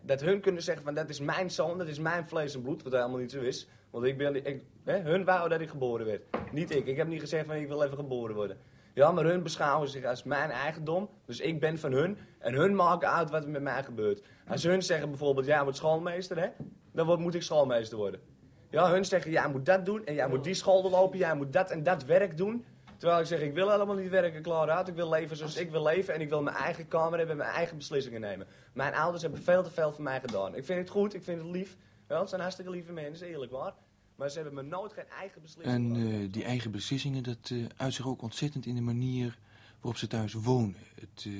Dat 0.00 0.20
hun 0.20 0.40
kunnen 0.40 0.62
zeggen 0.62 0.84
van 0.84 0.94
dat 0.94 1.08
is 1.08 1.20
mijn 1.20 1.50
zoon, 1.50 1.78
dat 1.78 1.88
is 1.88 1.98
mijn 1.98 2.28
vlees 2.28 2.54
en 2.54 2.62
bloed, 2.62 2.82
wat 2.82 2.92
helemaal 2.92 3.18
niet 3.18 3.30
zo 3.30 3.40
is. 3.40 3.68
Want 3.90 4.04
ik 4.04 4.18
ben, 4.18 4.46
ik, 4.46 4.62
hun 4.84 5.24
wou 5.24 5.48
dat 5.48 5.60
ik 5.60 5.68
geboren 5.68 6.06
werd. 6.06 6.22
Niet 6.52 6.70
ik. 6.70 6.86
Ik 6.86 6.96
heb 6.96 7.06
niet 7.06 7.20
gezegd 7.20 7.46
van 7.46 7.54
ik 7.56 7.68
wil 7.68 7.82
even 7.82 7.96
geboren 7.96 8.34
worden. 8.34 8.56
Ja, 8.94 9.12
maar 9.12 9.24
hun 9.24 9.42
beschouwen 9.42 9.88
zich 9.88 10.04
als 10.04 10.22
mijn 10.22 10.50
eigendom. 10.50 11.08
Dus 11.26 11.40
ik 11.40 11.60
ben 11.60 11.78
van 11.78 11.92
hun. 11.92 12.18
En 12.38 12.54
hun 12.54 12.74
maken 12.74 13.10
uit 13.10 13.30
wat 13.30 13.44
er 13.44 13.50
met 13.50 13.62
mij 13.62 13.82
gebeurt. 13.82 14.22
Als 14.48 14.62
hun 14.62 14.82
zeggen 14.82 15.08
bijvoorbeeld, 15.08 15.46
jij 15.46 15.62
wordt 15.62 15.76
schoolmeester, 15.76 16.38
hè? 16.38 16.48
Dan 16.92 17.06
word, 17.06 17.18
moet 17.18 17.34
ik 17.34 17.42
schoolmeester 17.42 17.98
worden. 17.98 18.20
Ja, 18.70 18.90
hun 18.90 19.04
zeggen, 19.04 19.30
jij 19.30 19.48
moet 19.48 19.66
dat 19.66 19.84
doen 19.84 20.06
en 20.06 20.14
jij 20.14 20.28
moet 20.28 20.44
die 20.44 20.54
school 20.54 20.90
lopen, 20.90 21.18
jij 21.18 21.34
moet 21.34 21.52
dat 21.52 21.70
en 21.70 21.82
dat 21.82 22.04
werk 22.04 22.36
doen. 22.36 22.64
Terwijl 22.96 23.20
ik 23.20 23.26
zeg, 23.26 23.40
ik 23.40 23.54
wil 23.54 23.70
helemaal 23.70 23.96
niet 23.96 24.10
werken, 24.10 24.42
klaar 24.42 24.70
uit. 24.70 24.88
Ik 24.88 24.94
wil 24.94 25.08
leven 25.08 25.36
zoals 25.36 25.56
ik 25.56 25.70
wil 25.70 25.82
leven 25.82 26.14
en 26.14 26.20
ik 26.20 26.28
wil 26.28 26.42
mijn 26.42 26.56
eigen 26.56 26.88
kamer 26.88 27.18
hebben 27.18 27.30
en 27.30 27.36
mijn 27.36 27.54
eigen 27.54 27.76
beslissingen 27.76 28.20
nemen. 28.20 28.46
Mijn 28.72 28.94
ouders 28.94 29.22
hebben 29.22 29.42
veel 29.42 29.62
te 29.62 29.70
veel 29.70 29.92
voor 29.92 30.02
mij 30.02 30.20
gedaan. 30.20 30.54
Ik 30.54 30.64
vind 30.64 30.78
het 30.78 30.90
goed, 30.90 31.14
ik 31.14 31.22
vind 31.22 31.40
het 31.40 31.50
lief. 31.50 31.76
Wel, 32.06 32.20
het 32.20 32.28
zijn 32.28 32.40
hartstikke 32.40 32.70
lieve 32.70 32.92
mensen, 32.92 33.26
eerlijk 33.26 33.52
waar. 33.52 33.72
Maar 34.22 34.30
ze 34.30 34.40
hebben 34.40 34.64
me 34.64 34.70
nooit 34.70 34.92
geen 34.92 35.08
eigen 35.08 35.42
beslissingen 35.42 35.94
En 35.94 36.22
eh, 36.22 36.32
die 36.32 36.44
eigen 36.44 36.70
beslissingen, 36.70 37.22
dat 37.22 37.50
eh 37.52 37.64
uit 37.76 37.94
zich 37.94 38.06
ook 38.06 38.22
ontzettend 38.22 38.66
in 38.66 38.74
de 38.74 38.80
manier 38.80 39.38
waarop 39.80 39.96
ze 39.96 40.06
thuis 40.06 40.32
wonen. 40.32 40.76
Het 41.00 41.24
eh, 41.26 41.32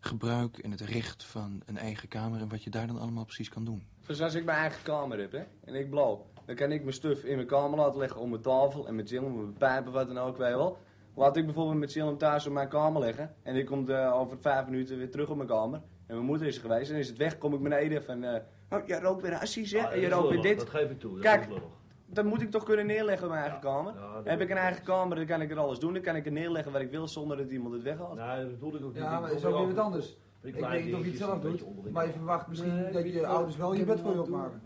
gebruik 0.00 0.58
en 0.58 0.70
het 0.70 0.80
recht 0.80 1.24
van 1.24 1.62
een 1.66 1.76
eigen 1.78 2.08
kamer 2.08 2.40
en 2.40 2.48
wat 2.48 2.62
je 2.62 2.70
daar 2.70 2.86
dan 2.86 2.98
allemaal 2.98 3.24
precies 3.24 3.48
kan 3.48 3.64
doen. 3.64 3.82
Dus 4.06 4.20
als 4.20 4.34
ik 4.34 4.44
mijn 4.44 4.58
eigen 4.58 4.82
kamer 4.82 5.18
heb 5.18 5.32
hè, 5.32 5.42
en 5.64 5.74
ik 5.74 5.90
blauw, 5.90 6.26
dan 6.44 6.56
kan 6.56 6.72
ik 6.72 6.80
mijn 6.82 6.94
stuf 6.94 7.24
in 7.24 7.34
mijn 7.34 7.46
kamer 7.46 7.78
laten 7.78 7.98
leggen 7.98 8.20
op 8.20 8.28
mijn 8.28 8.42
tafel 8.42 8.86
en 8.86 8.94
mijn 8.94 9.06
chill, 9.06 9.20
mijn 9.20 9.52
pijpen, 9.52 9.92
wat 9.92 10.06
dan 10.06 10.18
ook, 10.18 10.36
weet 10.36 10.50
je 10.50 10.56
wel. 10.56 10.78
Laat 11.14 11.36
ik 11.36 11.44
bijvoorbeeld 11.44 11.78
met 11.78 11.92
chill 11.92 12.16
thuis 12.16 12.46
op 12.46 12.52
mijn 12.52 12.68
kamer 12.68 13.00
leggen 13.00 13.34
en 13.42 13.56
ik 13.56 13.66
kom 13.66 13.90
eh, 13.90 14.14
over 14.14 14.40
vijf 14.40 14.66
minuten 14.66 14.98
weer 14.98 15.10
terug 15.10 15.28
op 15.28 15.36
mijn 15.36 15.48
kamer. 15.48 15.80
En 16.06 16.14
mijn 16.14 16.26
moeder 16.26 16.46
is 16.46 16.56
er 16.56 16.62
geweest 16.62 16.90
en 16.90 16.96
is 16.96 17.08
het 17.08 17.16
weg, 17.16 17.38
kom 17.38 17.54
ik 17.54 17.62
beneden 17.62 18.04
van, 18.04 18.24
eh 18.24 18.40
oh, 18.70 18.86
jij 18.86 19.00
rookt 19.00 19.22
weer 19.22 19.34
hassies 19.34 19.72
hè, 19.72 19.86
Ah, 19.86 19.92
en 19.92 20.00
je 20.00 20.08
rookt 20.08 20.28
weer 20.28 20.42
dit. 20.42 20.58
Dat 20.58 20.70
geef 20.70 20.90
ik 20.90 21.00
toe. 21.00 21.12
Dat 21.12 21.22
Kijk. 21.22 21.48
Dat 22.10 22.24
moet 22.24 22.42
ik 22.42 22.50
toch 22.50 22.64
kunnen 22.64 22.86
neerleggen 22.86 23.22
in 23.26 23.30
mijn 23.32 23.42
eigen 23.42 23.60
kamer. 23.60 23.92
dat 24.14 24.24
heb 24.24 24.40
ik 24.40 24.50
een 24.50 24.56
eigen 24.56 24.82
kamer, 24.82 25.16
dan 25.16 25.26
kan 25.26 25.40
ik 25.40 25.50
er 25.50 25.58
alles 25.58 25.78
doen, 25.78 25.92
dan 25.92 26.02
kan 26.02 26.16
ik 26.16 26.26
er 26.26 26.32
neerleggen 26.32 26.72
waar 26.72 26.80
ik 26.80 26.90
wil 26.90 27.08
zonder 27.08 27.36
dat 27.36 27.50
iemand 27.50 27.74
het 27.74 27.82
weghaalt. 27.82 28.16
Nee, 28.16 28.36
dat 28.36 28.50
bedoel 28.50 28.74
ik 28.74 28.84
ook 28.84 28.94
niet. 28.94 29.02
Ja, 29.02 29.20
maar 29.20 29.32
is 29.32 29.44
ook 29.44 29.58
weer 29.58 29.74
wat 29.74 29.84
anders. 29.84 30.16
Ik 30.42 30.54
niet 30.54 30.94
of 30.94 31.04
je 31.04 31.10
het 31.10 31.16
zelf 31.16 31.40
doet, 31.40 31.92
maar 31.92 32.06
je 32.06 32.12
verwacht 32.12 32.46
misschien 32.46 32.92
dat 32.92 33.12
je 33.12 33.26
ouders 33.26 33.56
wel 33.56 33.72
je 33.72 33.84
bed 33.84 34.00
voor 34.00 34.12
je 34.12 34.20
opmaken. 34.20 34.60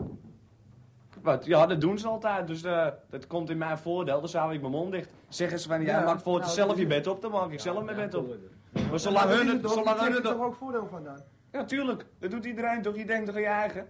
Wat? 1.21 1.45
Ja, 1.45 1.65
dat 1.65 1.81
doen 1.81 1.97
ze 1.97 2.07
altijd. 2.07 2.47
Dus 2.47 2.63
eh, 2.63 2.87
dat 3.09 3.27
komt 3.27 3.49
in 3.49 3.57
mijn 3.57 3.77
voordeel. 3.77 4.21
Dan 4.21 4.29
hou 4.41 4.53
ik 4.53 4.59
mijn 4.59 4.71
mond 4.71 4.91
dicht. 4.91 5.09
Zeggen 5.29 5.59
ze 5.59 5.67
van, 5.67 5.81
ja, 5.81 5.99
Ja, 5.99 6.05
maak 6.05 6.19
voor 6.19 6.39
nou, 6.39 6.51
zelf 6.51 6.69
dat 6.69 6.77
je 6.77 6.87
bed 6.87 7.07
op, 7.07 7.21
dan 7.21 7.31
maak 7.31 7.51
ik 7.51 7.59
zelf 7.59 7.83
mijn 7.83 7.97
bed 7.97 8.13
op. 8.13 8.27
Maar 8.27 8.83
Maar 8.89 8.99
zolang 8.99 9.29
hun 9.29 9.47
het... 9.47 9.71
Zolang 9.71 9.99
hun 9.99 10.15
er 10.15 10.21
toch 10.21 10.41
ook 10.41 10.55
voordeel 10.55 10.87
van 10.87 11.03
dan? 11.03 11.17
ja, 11.51 11.65
tuurlijk. 11.65 12.05
Dat 12.19 12.31
doet 12.31 12.45
iedereen 12.45 12.81
toch? 12.81 12.95
Je 12.95 13.05
denkt 13.05 13.25
toch 13.25 13.35
aan 13.35 13.41
je 13.41 13.47
eigen? 13.47 13.87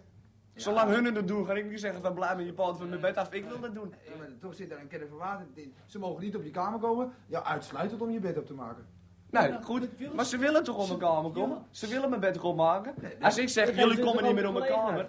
Zolang 0.56 0.90
hun 0.90 1.16
het 1.16 1.28
doen, 1.28 1.46
ga 1.46 1.54
ik 1.54 1.70
niet 1.70 1.80
zeggen 1.80 2.02
van 2.02 2.14
blijf 2.14 2.36
met 2.36 2.46
je 2.46 2.54
poot 2.54 2.78
van 2.78 2.90
mijn 2.90 3.02
bed 3.02 3.18
af. 3.18 3.34
Ik 3.34 3.46
wil 3.46 3.60
dat 3.60 3.74
doen. 3.74 3.94
Ja, 4.06 4.16
maar 4.18 4.28
toch 4.40 4.56
zit 4.56 4.72
er 4.72 4.80
een 4.80 4.88
kennis 4.88 5.10
van 5.10 5.18
water 5.18 5.46
in. 5.54 5.74
Ze 5.86 6.00
mogen 6.00 6.24
niet 6.24 6.36
op 6.36 6.44
je 6.44 6.52
kamer 6.52 6.80
komen, 6.80 7.14
ja, 7.28 7.44
uitsluitend 7.44 8.02
om 8.02 8.10
je 8.10 8.20
bed 8.20 8.38
op 8.38 8.46
te 8.46 8.54
maken. 8.54 8.86
Nee, 9.34 9.54
goed. 9.62 10.14
Maar 10.14 10.26
ze 10.26 10.38
willen 10.38 10.64
toch 10.64 10.78
om 10.78 10.88
mijn 10.88 11.00
kamer 11.00 11.32
komen? 11.32 11.58
Ze 11.72 11.88
willen 11.88 12.10
mijn 12.10 12.22
bed 12.22 12.40
opmaken? 12.40 12.94
Als 13.22 13.38
ik 13.38 13.50
zeg, 13.50 13.76
jullie 13.76 14.00
komen 14.00 14.24
niet 14.24 14.34
meer 14.34 14.48
om 14.48 14.54
mijn 14.54 14.72
kamer. 14.72 15.08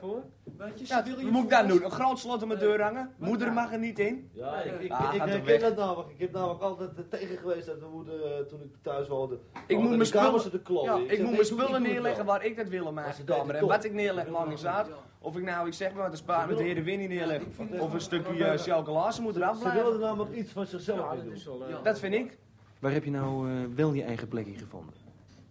Ja, 0.85 1.05
wat 1.05 1.23
moet 1.23 1.45
ik 1.45 1.51
dan 1.51 1.67
doen? 1.67 1.85
Een 1.85 1.91
groot 1.91 2.19
slot 2.19 2.43
om 2.43 2.49
mijn 2.49 2.61
deur 2.61 2.83
hangen? 2.83 3.11
Moeder 3.19 3.53
mag 3.53 3.73
er 3.73 3.79
niet 3.79 3.99
in? 3.99 4.31
Ja, 4.33 4.61
ik, 4.63 4.81
ik, 4.81 4.93
Ah, 4.93 5.35
ik 5.35 5.45
weg. 5.45 5.61
dat 5.61 5.77
namelijk. 5.77 6.09
Ik 6.11 6.19
heb 6.19 6.33
namelijk 6.33 6.61
altijd 6.61 6.91
eh, 6.97 7.05
tegen 7.11 7.37
geweest 7.39 7.67
dat 7.67 7.81
mijn 7.81 7.93
moeder, 7.93 8.25
eh, 8.25 8.45
toen 8.45 8.61
ik 8.63 8.71
thuis 8.83 9.09
woonde... 9.09 9.39
Ik 9.67 9.79
moet 9.79 9.91
mijn 9.91 10.07
spullen 10.07 10.43
ja, 10.83 10.95
ik 10.97 11.19
moet 11.19 11.31
mijn 11.31 11.35
ik 11.35 11.45
spullen 11.45 11.83
neerleggen 11.83 12.25
waar 12.25 12.45
ik 12.45 12.57
dat 12.57 12.69
wil 12.69 12.89
in 12.89 12.95
mijn 12.95 13.15
kamer. 13.25 13.55
En 13.55 13.67
wat 13.67 13.85
ik 13.85 13.93
neerleg 13.93 14.27
niet 14.49 14.67
uit. 14.67 14.89
Of 15.19 15.37
ik 15.37 15.45
nou, 15.45 15.67
ik 15.67 15.73
zeg 15.75 15.95
maar, 15.95 16.11
de 16.11 16.17
spaar 16.17 16.49
met 16.49 16.57
de 16.57 16.63
heer 16.63 16.75
de 16.75 16.83
Winnie 16.83 17.09
neerleg. 17.09 17.43
Of 17.79 17.93
een 17.93 18.01
stukje 18.01 18.45
eh, 18.45 18.59
chocola, 18.59 19.11
ze 19.11 19.23
moet 19.23 19.37
eraf 19.37 19.57
Ze 19.57 19.63
willen 19.63 19.75
blijven. 19.79 20.01
er 20.01 20.07
namelijk 20.07 20.35
iets 20.35 20.53
van 20.53 20.67
zichzelf 20.67 21.13
in 21.13 21.25
doen. 21.25 21.83
Dat 21.83 21.99
vind 21.99 22.15
ik. 22.15 22.39
Waar 22.85 22.93
heb 22.93 23.05
je 23.05 23.11
nou 23.11 23.51
eh, 23.51 23.65
wel 23.75 23.93
je 23.93 24.03
eigen 24.03 24.29
plek 24.29 24.47
in 24.47 24.59
gevonden? 24.59 24.95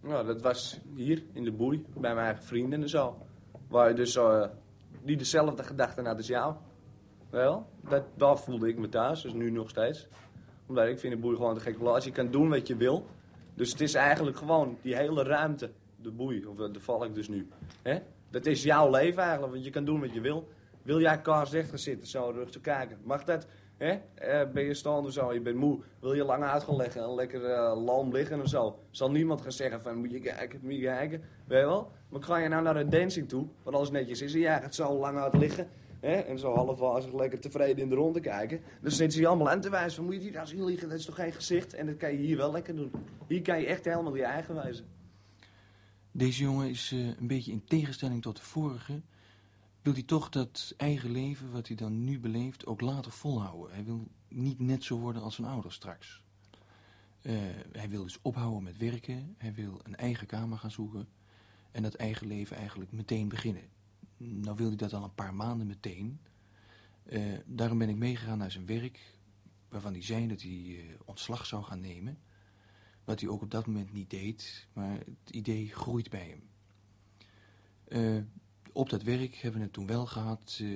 Nou, 0.00 0.26
dat 0.26 0.42
was 0.42 0.80
hier 0.94 1.22
in 1.32 1.44
de 1.44 1.52
boei, 1.52 1.84
bij 1.96 2.14
mijn 2.14 2.26
eigen 2.26 2.44
vrienden 2.44 2.82
en 2.82 2.88
zo. 2.88 3.26
Waar 3.68 3.88
je 3.88 3.94
dus 3.94 4.16
eh, 4.16 4.46
die 5.02 5.16
dezelfde 5.16 5.62
gedachten 5.62 6.06
had 6.06 6.16
als 6.16 6.26
jou. 6.26 6.54
Wel, 7.30 7.66
dat, 7.88 8.04
daar 8.16 8.38
voelde 8.38 8.68
ik 8.68 8.78
me 8.78 8.88
thuis, 8.88 9.22
dus 9.22 9.32
nu 9.32 9.50
nog 9.50 9.68
steeds. 9.68 10.08
Omdat 10.66 10.86
ik 10.86 10.98
vind 10.98 11.14
de 11.14 11.20
boei 11.20 11.36
gewoon 11.36 11.54
een 11.54 11.60
gekke 11.60 11.78
plaats. 11.78 12.04
Je 12.04 12.12
kan 12.12 12.30
doen 12.30 12.48
wat 12.48 12.66
je 12.66 12.76
wil. 12.76 13.06
Dus 13.54 13.70
het 13.70 13.80
is 13.80 13.94
eigenlijk 13.94 14.36
gewoon 14.36 14.78
die 14.82 14.96
hele 14.96 15.22
ruimte, 15.22 15.70
de 15.96 16.10
boei, 16.10 16.46
of 16.46 16.56
de 16.56 16.80
valk 16.80 17.14
dus 17.14 17.28
nu. 17.28 17.48
Hè? 17.82 17.98
Dat 18.30 18.46
is 18.46 18.62
jouw 18.62 18.90
leven 18.90 19.22
eigenlijk, 19.22 19.52
want 19.52 19.64
je 19.64 19.70
kan 19.70 19.84
doen 19.84 20.00
wat 20.00 20.12
je 20.12 20.20
wil. 20.20 20.48
Wil 20.82 21.00
jij 21.00 21.20
kaarsrecht 21.20 21.68
gaan 21.68 21.78
zitten, 21.78 22.08
zo 22.08 22.30
rug 22.34 22.50
te 22.50 22.60
kijken? 22.60 22.98
Mag 23.02 23.24
dat? 23.24 23.46
Hè? 23.76 23.90
Eh, 24.14 24.52
ben 24.52 24.64
je 24.64 24.74
staande 24.74 25.12
zo, 25.12 25.32
je 25.32 25.40
bent 25.40 25.56
moe, 25.56 25.78
wil 26.00 26.12
je 26.12 26.24
lang 26.24 26.42
uit 26.42 26.62
gaan 26.62 26.76
leggen 26.76 27.02
en 27.02 27.14
lekker 27.14 27.44
eh 27.44 27.84
lam 27.84 28.12
liggen 28.12 28.40
of 28.40 28.48
zo? 28.48 28.78
Zal 28.90 29.10
niemand 29.10 29.40
gaan 29.40 29.52
zeggen 29.52 29.80
van, 29.80 29.98
moet 29.98 30.10
je 30.10 30.20
kijken, 30.20 30.60
moet 30.62 30.74
je 30.74 30.80
kijken, 30.80 31.22
weet 31.44 31.60
je 31.60 31.66
wel? 31.66 31.90
Maar 32.08 32.22
ga 32.22 32.36
je 32.36 32.48
nou 32.48 32.62
naar 32.62 32.76
een 32.76 32.90
dancing 32.90 33.28
toe, 33.28 33.46
wat 33.62 33.74
alles 33.74 33.90
netjes 33.90 34.22
is, 34.22 34.34
en 34.34 34.40
jij 34.40 34.60
gaat 34.60 34.74
zo 34.74 34.98
lang 34.98 35.18
uit 35.18 35.34
liggen, 35.34 35.68
hè? 36.00 36.14
En 36.14 36.38
zo 36.38 36.54
halfwazig 36.54 37.12
lekker 37.12 37.40
tevreden 37.40 37.82
in 37.82 37.88
de 37.88 37.94
ronde 37.94 38.20
kijken. 38.20 38.60
Dan 38.80 38.90
zitten 38.90 39.12
ze 39.12 39.20
je 39.20 39.26
allemaal 39.26 39.50
aan 39.50 39.60
te 39.60 39.70
wijzen 39.70 39.96
van, 39.96 40.04
moet 40.04 40.14
je 40.14 40.20
hier 40.20 40.32
nou 40.32 40.46
zien 40.46 40.64
liggen, 40.64 40.88
dat 40.88 40.98
is 40.98 41.04
toch 41.04 41.14
geen 41.14 41.32
gezicht? 41.32 41.74
En 41.74 41.86
dat 41.86 41.96
kan 41.96 42.12
je 42.12 42.18
hier 42.18 42.36
wel 42.36 42.52
lekker 42.52 42.76
doen. 42.76 42.92
Hier 43.26 43.42
kan 43.42 43.60
je 43.60 43.66
echt 43.66 43.84
helemaal 43.84 44.16
je 44.16 44.24
eigen 44.24 44.54
wijzen. 44.54 44.86
Deze 46.16 46.42
jongen 46.42 46.68
is 46.68 46.92
eh, 46.92 47.06
een 47.06 47.26
beetje 47.26 47.52
in 47.52 47.64
tegenstelling 47.64 48.22
tot 48.22 48.36
de 48.36 48.42
vorige. 48.42 49.00
Wil 49.84 49.92
hij 49.92 50.02
toch 50.02 50.28
dat 50.28 50.74
eigen 50.76 51.10
leven, 51.10 51.50
wat 51.50 51.66
hij 51.66 51.76
dan 51.76 52.04
nu 52.04 52.20
beleeft, 52.20 52.66
ook 52.66 52.80
later 52.80 53.12
volhouden. 53.12 53.74
Hij 53.74 53.84
wil 53.84 54.08
niet 54.28 54.58
net 54.58 54.84
zo 54.84 54.98
worden 54.98 55.22
als 55.22 55.34
zijn 55.34 55.46
ouders 55.46 55.74
straks. 55.74 56.22
Eh, 57.22 57.34
hij 57.72 57.88
wil 57.88 58.02
dus 58.02 58.22
ophouden 58.22 58.62
met 58.62 58.76
werken. 58.76 59.34
Hij 59.38 59.54
wil 59.54 59.80
een 59.82 59.96
eigen 59.96 60.26
kamer 60.26 60.58
gaan 60.58 60.70
zoeken. 60.70 61.08
En 61.70 61.82
dat 61.82 61.94
eigen 61.94 62.26
leven 62.26 62.56
eigenlijk 62.56 62.92
meteen 62.92 63.28
beginnen. 63.28 63.62
Nou 64.16 64.56
wil 64.56 64.66
hij 64.66 64.76
dat 64.76 64.92
al 64.92 65.04
een 65.04 65.14
paar 65.14 65.34
maanden 65.34 65.66
meteen. 65.66 66.20
Eh, 67.02 67.38
daarom 67.46 67.78
ben 67.78 67.88
ik 67.88 67.96
meegegaan 67.96 68.38
naar 68.38 68.50
zijn 68.50 68.66
werk. 68.66 69.16
Waarvan 69.68 69.92
hij 69.92 70.02
zei 70.02 70.28
dat 70.28 70.42
hij 70.42 70.76
eh, 70.78 70.94
ontslag 71.04 71.46
zou 71.46 71.64
gaan 71.64 71.80
nemen. 71.80 72.18
Wat 73.04 73.20
hij 73.20 73.28
ook 73.28 73.42
op 73.42 73.50
dat 73.50 73.66
moment 73.66 73.92
niet 73.92 74.10
deed. 74.10 74.66
Maar 74.72 74.98
het 74.98 75.30
idee 75.30 75.68
groeit 75.68 76.10
bij 76.10 76.28
hem. 76.28 76.42
Op 78.76 78.90
dat 78.90 79.02
werk 79.02 79.34
hebben 79.34 79.60
we 79.60 79.66
het 79.66 79.72
toen 79.72 79.86
wel 79.86 80.06
gehad 80.06 80.58
eh, 80.60 80.66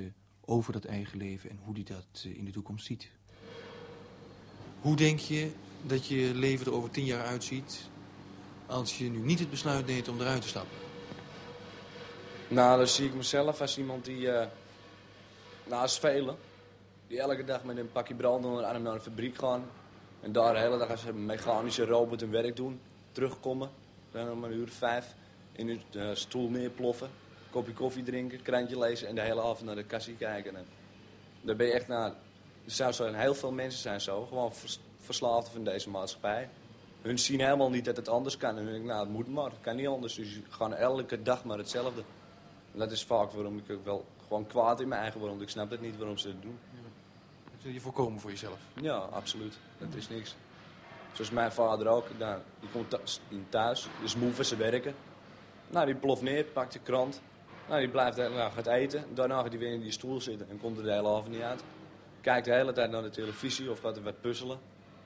over 0.45 0.73
dat 0.73 0.85
eigen 0.85 1.19
leven 1.19 1.51
en 1.51 1.59
hoe 1.65 1.75
hij 1.75 1.83
dat 1.83 2.25
eh, 2.25 2.37
in 2.37 2.45
de 2.45 2.51
toekomst 2.51 2.87
ziet. 2.87 3.11
Hoe 4.81 4.97
denk 4.97 5.19
je 5.19 5.51
dat 5.83 6.07
je 6.07 6.33
leven 6.35 6.67
er 6.67 6.73
over 6.73 6.91
tien 6.91 7.05
jaar 7.05 7.27
uitziet 7.27 7.89
als 8.67 8.99
je 8.99 9.11
nu 9.11 9.19
niet 9.19 9.39
het 9.39 9.51
besluit 9.51 9.87
neemt 9.87 10.09
om 10.09 10.21
eruit 10.21 10.43
te 10.43 10.49
stappen? 10.49 10.77
Nou, 12.49 12.79
dan 12.79 12.87
zie 12.87 13.07
ik 13.07 13.15
mezelf 13.15 13.61
als 13.61 13.79
iemand 13.79 14.05
die, 14.05 14.31
eh 14.31 14.49
naast 15.67 15.99
velen, 15.99 16.37
die 17.07 17.21
elke 17.21 17.45
dag 17.45 17.65
met 17.65 17.77
een 17.77 17.93
pakje 17.93 18.15
brand 18.15 18.45
onder 18.45 18.63
de 18.63 18.69
arm 18.69 18.83
naar 18.83 18.95
de 18.95 19.01
fabriek 19.01 19.39
gaan. 19.39 19.65
En 20.21 20.33
daar 20.33 20.53
de 20.53 20.61
hele 20.61 20.79
dag 20.79 20.91
als 20.91 21.05
een 21.05 21.27
mechanische 21.27 21.85
robot 21.85 22.21
hun 22.21 22.31
werk 22.31 22.57
doen. 22.57 22.81
Terugkomen, 23.13 23.71
dan 24.11 24.31
om 24.31 24.45
een 24.45 24.53
uur 24.53 24.67
of 24.67 24.73
vijf, 24.73 25.15
in 25.53 25.69
hun 25.69 26.17
stoel 26.17 26.49
neerploffen. 26.49 27.11
Kopje 27.51 27.73
koffie 27.73 28.03
drinken, 28.03 28.43
krantje 28.43 28.79
lezen 28.79 29.09
en 29.09 29.15
de 29.15 29.21
hele 29.21 29.41
avond 29.41 29.63
naar 29.63 29.75
de 29.75 29.85
kassie 29.85 30.17
kijken. 30.17 30.57
En 30.57 30.67
daar 31.41 31.57
ben 31.57 31.67
je 31.67 31.73
echt 31.73 31.89
naar... 31.89 32.13
Er 32.65 32.93
zo 32.95 33.13
heel 33.13 33.35
veel 33.35 33.53
mensen 33.53 33.81
zijn 33.81 34.01
zo, 34.01 34.27
gewoon 34.27 34.55
vers- 34.55 34.81
verslaafden 35.01 35.53
van 35.53 35.65
deze 35.65 35.91
maatschappij. 35.91 36.49
Hun 37.03 37.19
zien 37.19 37.41
helemaal 37.41 37.71
niet 37.71 37.85
dat 37.85 37.97
het 37.97 38.09
anders 38.09 38.37
kan. 38.37 38.51
En 38.51 38.57
hun 38.57 38.67
denken, 38.67 38.87
nou, 38.87 39.01
het 39.01 39.09
moet 39.09 39.29
maar, 39.29 39.45
het 39.51 39.61
kan 39.61 39.77
niet 39.77 39.87
anders. 39.87 40.15
Dus 40.15 40.33
ze 40.33 40.41
gaan 40.49 40.75
elke 40.75 41.23
dag 41.23 41.45
maar 41.45 41.59
hetzelfde. 41.59 42.03
En 42.73 42.79
dat 42.79 42.91
is 42.91 43.05
vaak 43.05 43.31
waarom 43.31 43.59
ik 43.59 43.71
ook 43.71 43.85
wel 43.85 44.05
gewoon 44.27 44.47
kwaad 44.47 44.81
in 44.81 44.89
mijn 44.89 45.01
eigen 45.01 45.21
word. 45.21 45.41
Ik 45.41 45.49
snap 45.49 45.71
het 45.71 45.81
niet 45.81 45.97
waarom 45.97 46.19
ze 46.19 46.29
het 46.29 46.43
doen. 46.43 46.59
Dat 47.53 47.63
wil 47.63 47.73
je 47.73 47.81
voorkomen 47.81 48.21
voor 48.21 48.31
jezelf? 48.31 48.59
Ja, 48.81 48.97
absoluut. 48.97 49.59
Dat 49.79 49.95
is 49.95 50.09
niks. 50.09 50.37
Zoals 51.13 51.31
mijn 51.31 51.53
vader 51.53 51.87
ook. 51.87 52.07
Nou, 52.19 52.41
die 52.61 52.69
komt 52.71 52.91
thuis, 52.91 53.21
die 53.29 53.45
thuis, 53.49 53.89
dus 54.03 54.17
moe 54.17 54.33
van 54.33 54.45
zijn 54.45 54.61
werken. 54.61 54.95
Nou, 55.69 55.87
die 55.87 55.95
ploft 55.95 56.23
neer, 56.23 56.45
pakt 56.45 56.73
de 56.73 56.79
krant. 56.79 57.21
Nou, 57.69 57.81
die 57.81 57.89
blijft 57.89 58.17
hele 58.17 58.35
dag 58.35 58.55
gaat 58.55 58.67
eten. 58.67 59.05
Daarna 59.15 59.41
gaat 59.41 59.49
hij 59.49 59.59
weer 59.59 59.73
in 59.73 59.81
die 59.81 59.91
stoel 59.91 60.21
zitten 60.21 60.49
en 60.51 60.61
komt 60.61 60.77
er 60.79 60.85
de 60.85 60.93
hele 60.93 61.09
avond 61.09 61.29
niet 61.29 61.41
uit. 61.41 61.63
Kijkt 62.21 62.45
de 62.45 62.53
hele 62.53 62.73
tijd 62.73 62.91
naar 62.91 63.03
de 63.03 63.11
televisie 63.11 63.71
of 63.71 63.81
gaat 63.81 63.97
er 63.97 64.03
wat 64.03 64.21
puzzelen. 64.21 64.59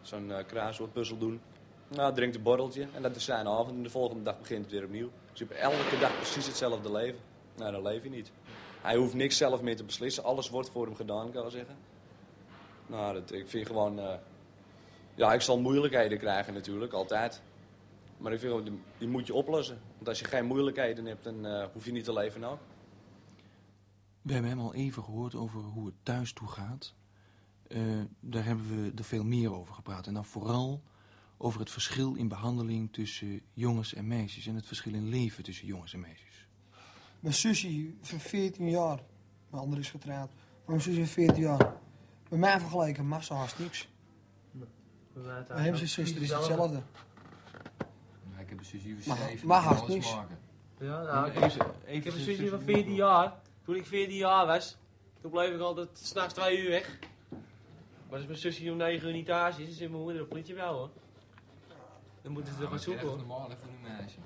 Zo'n 0.02 0.28
uh, 0.28 0.36
kruiswoordpuzzel 0.46 1.18
doen. 1.18 1.40
Nou, 1.88 2.14
drinkt 2.14 2.36
een 2.36 2.42
borreltje 2.42 2.86
en 2.94 3.02
dat 3.02 3.16
is 3.16 3.24
zijn 3.24 3.46
avond. 3.46 3.70
En 3.70 3.82
de 3.82 3.90
volgende 3.90 4.22
dag 4.22 4.38
begint 4.38 4.62
het 4.64 4.72
weer 4.72 4.84
opnieuw. 4.84 5.10
Dus 5.30 5.38
je 5.38 5.46
hebt 5.48 5.60
elke 5.60 5.98
dag 5.98 6.16
precies 6.16 6.46
hetzelfde 6.46 6.92
leven. 6.92 7.20
Nou, 7.56 7.72
dan 7.72 7.82
leef 7.82 8.02
je 8.02 8.10
niet. 8.10 8.32
Hij 8.82 8.96
hoeft 8.96 9.14
niks 9.14 9.36
zelf 9.36 9.62
meer 9.62 9.76
te 9.76 9.84
beslissen. 9.84 10.24
Alles 10.24 10.50
wordt 10.50 10.70
voor 10.70 10.86
hem 10.86 10.96
gedaan, 10.96 11.32
kan 11.32 11.44
ik 11.44 11.50
zeggen. 11.50 11.76
Nou, 12.86 13.14
dat, 13.14 13.32
ik 13.32 13.48
vind 13.48 13.66
gewoon... 13.66 13.98
eh, 13.98 14.14
ja, 15.14 15.32
ik 15.32 15.40
zal 15.40 15.58
moeilijkheden 15.60 16.18
krijgen 16.18 16.54
natuurlijk, 16.54 16.92
altijd. 16.92 17.42
Maar 18.22 18.32
ik 18.32 18.40
vind 18.40 18.64
die, 18.64 18.80
die 18.98 19.08
moet 19.08 19.26
je 19.26 19.34
oplossen. 19.34 19.78
Want 19.94 20.08
als 20.08 20.18
je 20.18 20.24
geen 20.24 20.46
moeilijkheden 20.46 21.04
hebt, 21.04 21.24
dan 21.24 21.46
eh, 21.46 21.66
hoef 21.72 21.84
je 21.84 21.92
niet 21.92 22.04
te 22.04 22.12
leven 22.12 22.44
ook. 22.44 22.58
We 24.22 24.32
hebben 24.32 24.50
hem 24.50 24.60
al 24.60 24.74
even 24.74 25.04
gehoord 25.04 25.34
over 25.34 25.60
hoe 25.60 25.86
het 25.86 25.94
thuis 26.02 26.32
toe 26.32 26.48
gaat. 26.48 26.94
Eh, 27.68 27.80
daar 28.20 28.44
hebben 28.44 28.84
we 28.84 28.92
er 28.96 29.04
veel 29.04 29.24
meer 29.24 29.54
over 29.54 29.74
gepraat. 29.74 30.06
En 30.06 30.14
dan 30.14 30.24
vooral 30.24 30.82
over 31.36 31.60
het 31.60 31.70
verschil 31.70 32.14
in 32.14 32.28
behandeling 32.28 32.92
tussen 32.92 33.40
jongens 33.52 33.94
en 33.94 34.06
meisjes. 34.06 34.46
En 34.46 34.54
het 34.54 34.66
verschil 34.66 34.94
in 34.94 35.08
leven 35.08 35.44
tussen 35.44 35.66
jongens 35.66 35.92
en 35.92 36.00
meisjes. 36.00 36.46
Mijn 37.20 37.34
zusje 37.34 37.94
van 38.00 38.20
14 38.20 38.70
jaar. 38.70 39.00
Mijn 39.50 39.62
andere 39.62 39.80
is 39.80 39.90
getrouwd. 39.90 40.30
Maar 40.34 40.64
mijn 40.66 40.80
zusje 40.80 40.98
van 40.98 41.08
14 41.08 41.42
jaar. 41.42 41.74
Bij 42.28 42.38
mij 42.38 42.60
vergeleken 42.60 43.06
mag 43.06 43.24
ze 43.24 43.34
haast 43.34 43.58
niks. 43.58 43.88
Bij 45.12 45.62
hem 45.62 45.76
zijn 45.76 45.88
zuster 45.88 46.22
is 46.22 46.30
hetzelfde. 46.30 46.82
Ik 48.52 48.58
heb 48.58 48.72
een 48.72 48.80
zusje 48.80 49.02
van 49.02 49.18
Maar- 49.18 49.28
7. 49.28 49.46
maar 49.48 49.58
die 49.60 49.68
kan 49.68 49.76
haast 49.76 49.80
alles 49.90 49.94
niks. 49.94 50.14
maken. 50.14 50.38
Ja, 50.78 51.02
nou, 51.02 51.26
ik, 51.30 51.34
Even- 51.42 51.66
ik 51.84 52.04
heb 52.04 52.14
een 52.14 52.20
zusje 52.20 52.48
van 52.48 52.58
zusje 52.58 52.72
14 52.72 52.94
jaar. 52.94 53.32
Toen 53.64 53.74
ik 53.74 53.86
14 53.86 54.16
jaar 54.16 54.46
was, 54.46 54.76
toen 55.20 55.30
bleef 55.30 55.54
ik 55.54 55.60
altijd 55.60 55.88
s'nachts 55.92 56.34
2 56.34 56.62
uur 56.62 56.70
weg. 56.70 56.98
Maar 58.08 58.18
als 58.18 58.26
mijn 58.26 58.38
zusje 58.38 58.70
om 58.70 58.76
9 58.76 59.06
uur 59.08 59.12
niet 59.14 59.26
thuis 59.26 59.58
is, 59.58 59.64
dan 59.66 59.74
zit 59.74 59.90
mijn 59.90 60.02
moeder 60.02 60.22
op 60.22 60.28
politiebureau 60.28 60.76
hoor. 60.76 60.90
Dan 62.22 62.32
moeten 62.32 62.54
ze 62.54 62.62
er 62.62 62.68
gaan 62.68 62.78
zoeken 62.78 63.06
hoor. 63.08 63.16
normaal 63.16 63.48
hè, 63.48 63.56
voor 63.56 63.68
een 63.68 63.96
meisje. 63.98 64.16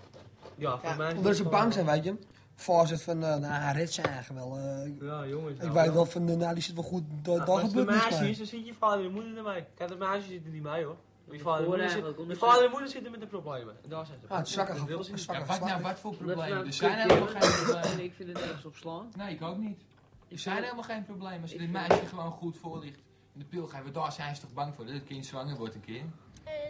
Ja, 0.57 0.79
voor 0.79 0.97
mij 0.97 1.11
is 1.13 1.17
Omdat 1.17 1.37
ze 1.37 1.45
bang 1.45 1.73
zijn, 1.73 1.87
weet 1.87 2.05
je. 2.05 2.17
Voorzet 2.55 3.03
van, 3.03 3.25
eh 3.25 3.37
nou, 3.37 3.77
redt 3.77 3.93
zijn 3.93 4.07
eigen 4.07 4.35
wel. 4.35 4.57
eh. 4.59 4.91
Ja, 5.01 5.27
jongens. 5.27 5.55
ik 5.55 5.61
nou, 5.63 5.73
weet 5.73 5.85
ja. 5.85 5.93
wel 5.93 6.07
van, 6.07 6.25
nou, 6.25 6.55
die 6.55 6.63
zit 6.63 6.75
wel 6.75 6.85
goed, 6.85 7.03
daar 7.23 7.37
Ja, 7.37 7.45
als 7.45 7.61
het 7.63 7.69
gebeurt 7.71 7.89
een 7.89 7.95
niks 7.95 8.09
meisje 8.11 8.29
is, 8.31 8.37
dan 8.39 8.47
zit 8.47 8.67
je 8.67 8.75
vader 8.75 8.99
en 8.99 9.03
je 9.05 9.09
moeder 9.11 9.37
ermee. 9.37 9.65
Kijk, 9.75 9.89
de 9.91 9.97
meisjes 9.97 10.31
zitten 10.31 10.53
niet 10.53 10.63
mee 10.63 10.85
hoor. 10.85 10.97
Je 11.31 11.39
vader 11.39 11.63
en 11.63 11.69
moeder 11.69 11.91
zitten, 11.91 12.09
omdat 12.19 12.27
je 12.27 12.35
ze- 12.35 12.39
vader 12.51 12.65
en 12.65 12.71
moeder 12.71 12.89
zitten 12.89 13.11
met 13.11 13.21
de 13.21 13.27
problemen. 13.27 13.77
En 13.83 13.89
daar 13.89 14.07
zijn 14.07 14.21
ze. 14.21 14.29
Ah, 14.29 14.39
het 14.39 14.49
zakken 14.49 14.75
Ja, 14.75 15.47
wat 15.47 15.61
nou, 15.61 15.83
wat 15.83 15.99
voor 15.99 16.15
problemen? 16.15 16.49
nou 16.49 16.67
Er 16.67 16.73
zijn 16.73 16.99
helemaal 16.99 17.27
geen 17.29 17.53
problemen. 17.57 17.83
En 17.83 18.01
ik 18.01 18.13
vind 18.15 18.29
het 18.29 18.41
ergens 18.41 18.65
op 18.65 18.77
slaan. 18.77 19.13
Nee, 19.17 19.35
ik 19.35 19.43
ook 19.43 19.57
niet. 19.59 19.85
Er 20.29 20.39
zijn 20.39 20.63
helemaal 20.63 20.83
geen 20.83 21.05
problemen. 21.05 21.43
Als 21.43 21.53
Ik 21.53 21.59
dit 21.59 21.71
meisje 21.71 22.07
gewoon 22.07 22.31
goed 22.31 22.57
voor 22.57 22.79
ligt 22.79 22.99
in 23.33 23.39
de 23.41 23.45
pil 23.45 23.67
geven, 23.67 23.93
daar 23.93 24.13
zijn 24.13 24.35
ze 24.35 24.41
toch 24.41 24.53
bang 24.53 24.75
voor 24.75 24.85
dat 24.85 24.95
het 24.95 25.05
kind 25.05 25.27
zwanger 25.27 25.57
wordt 25.57 25.75
een 25.75 25.81
keer. 25.81 26.05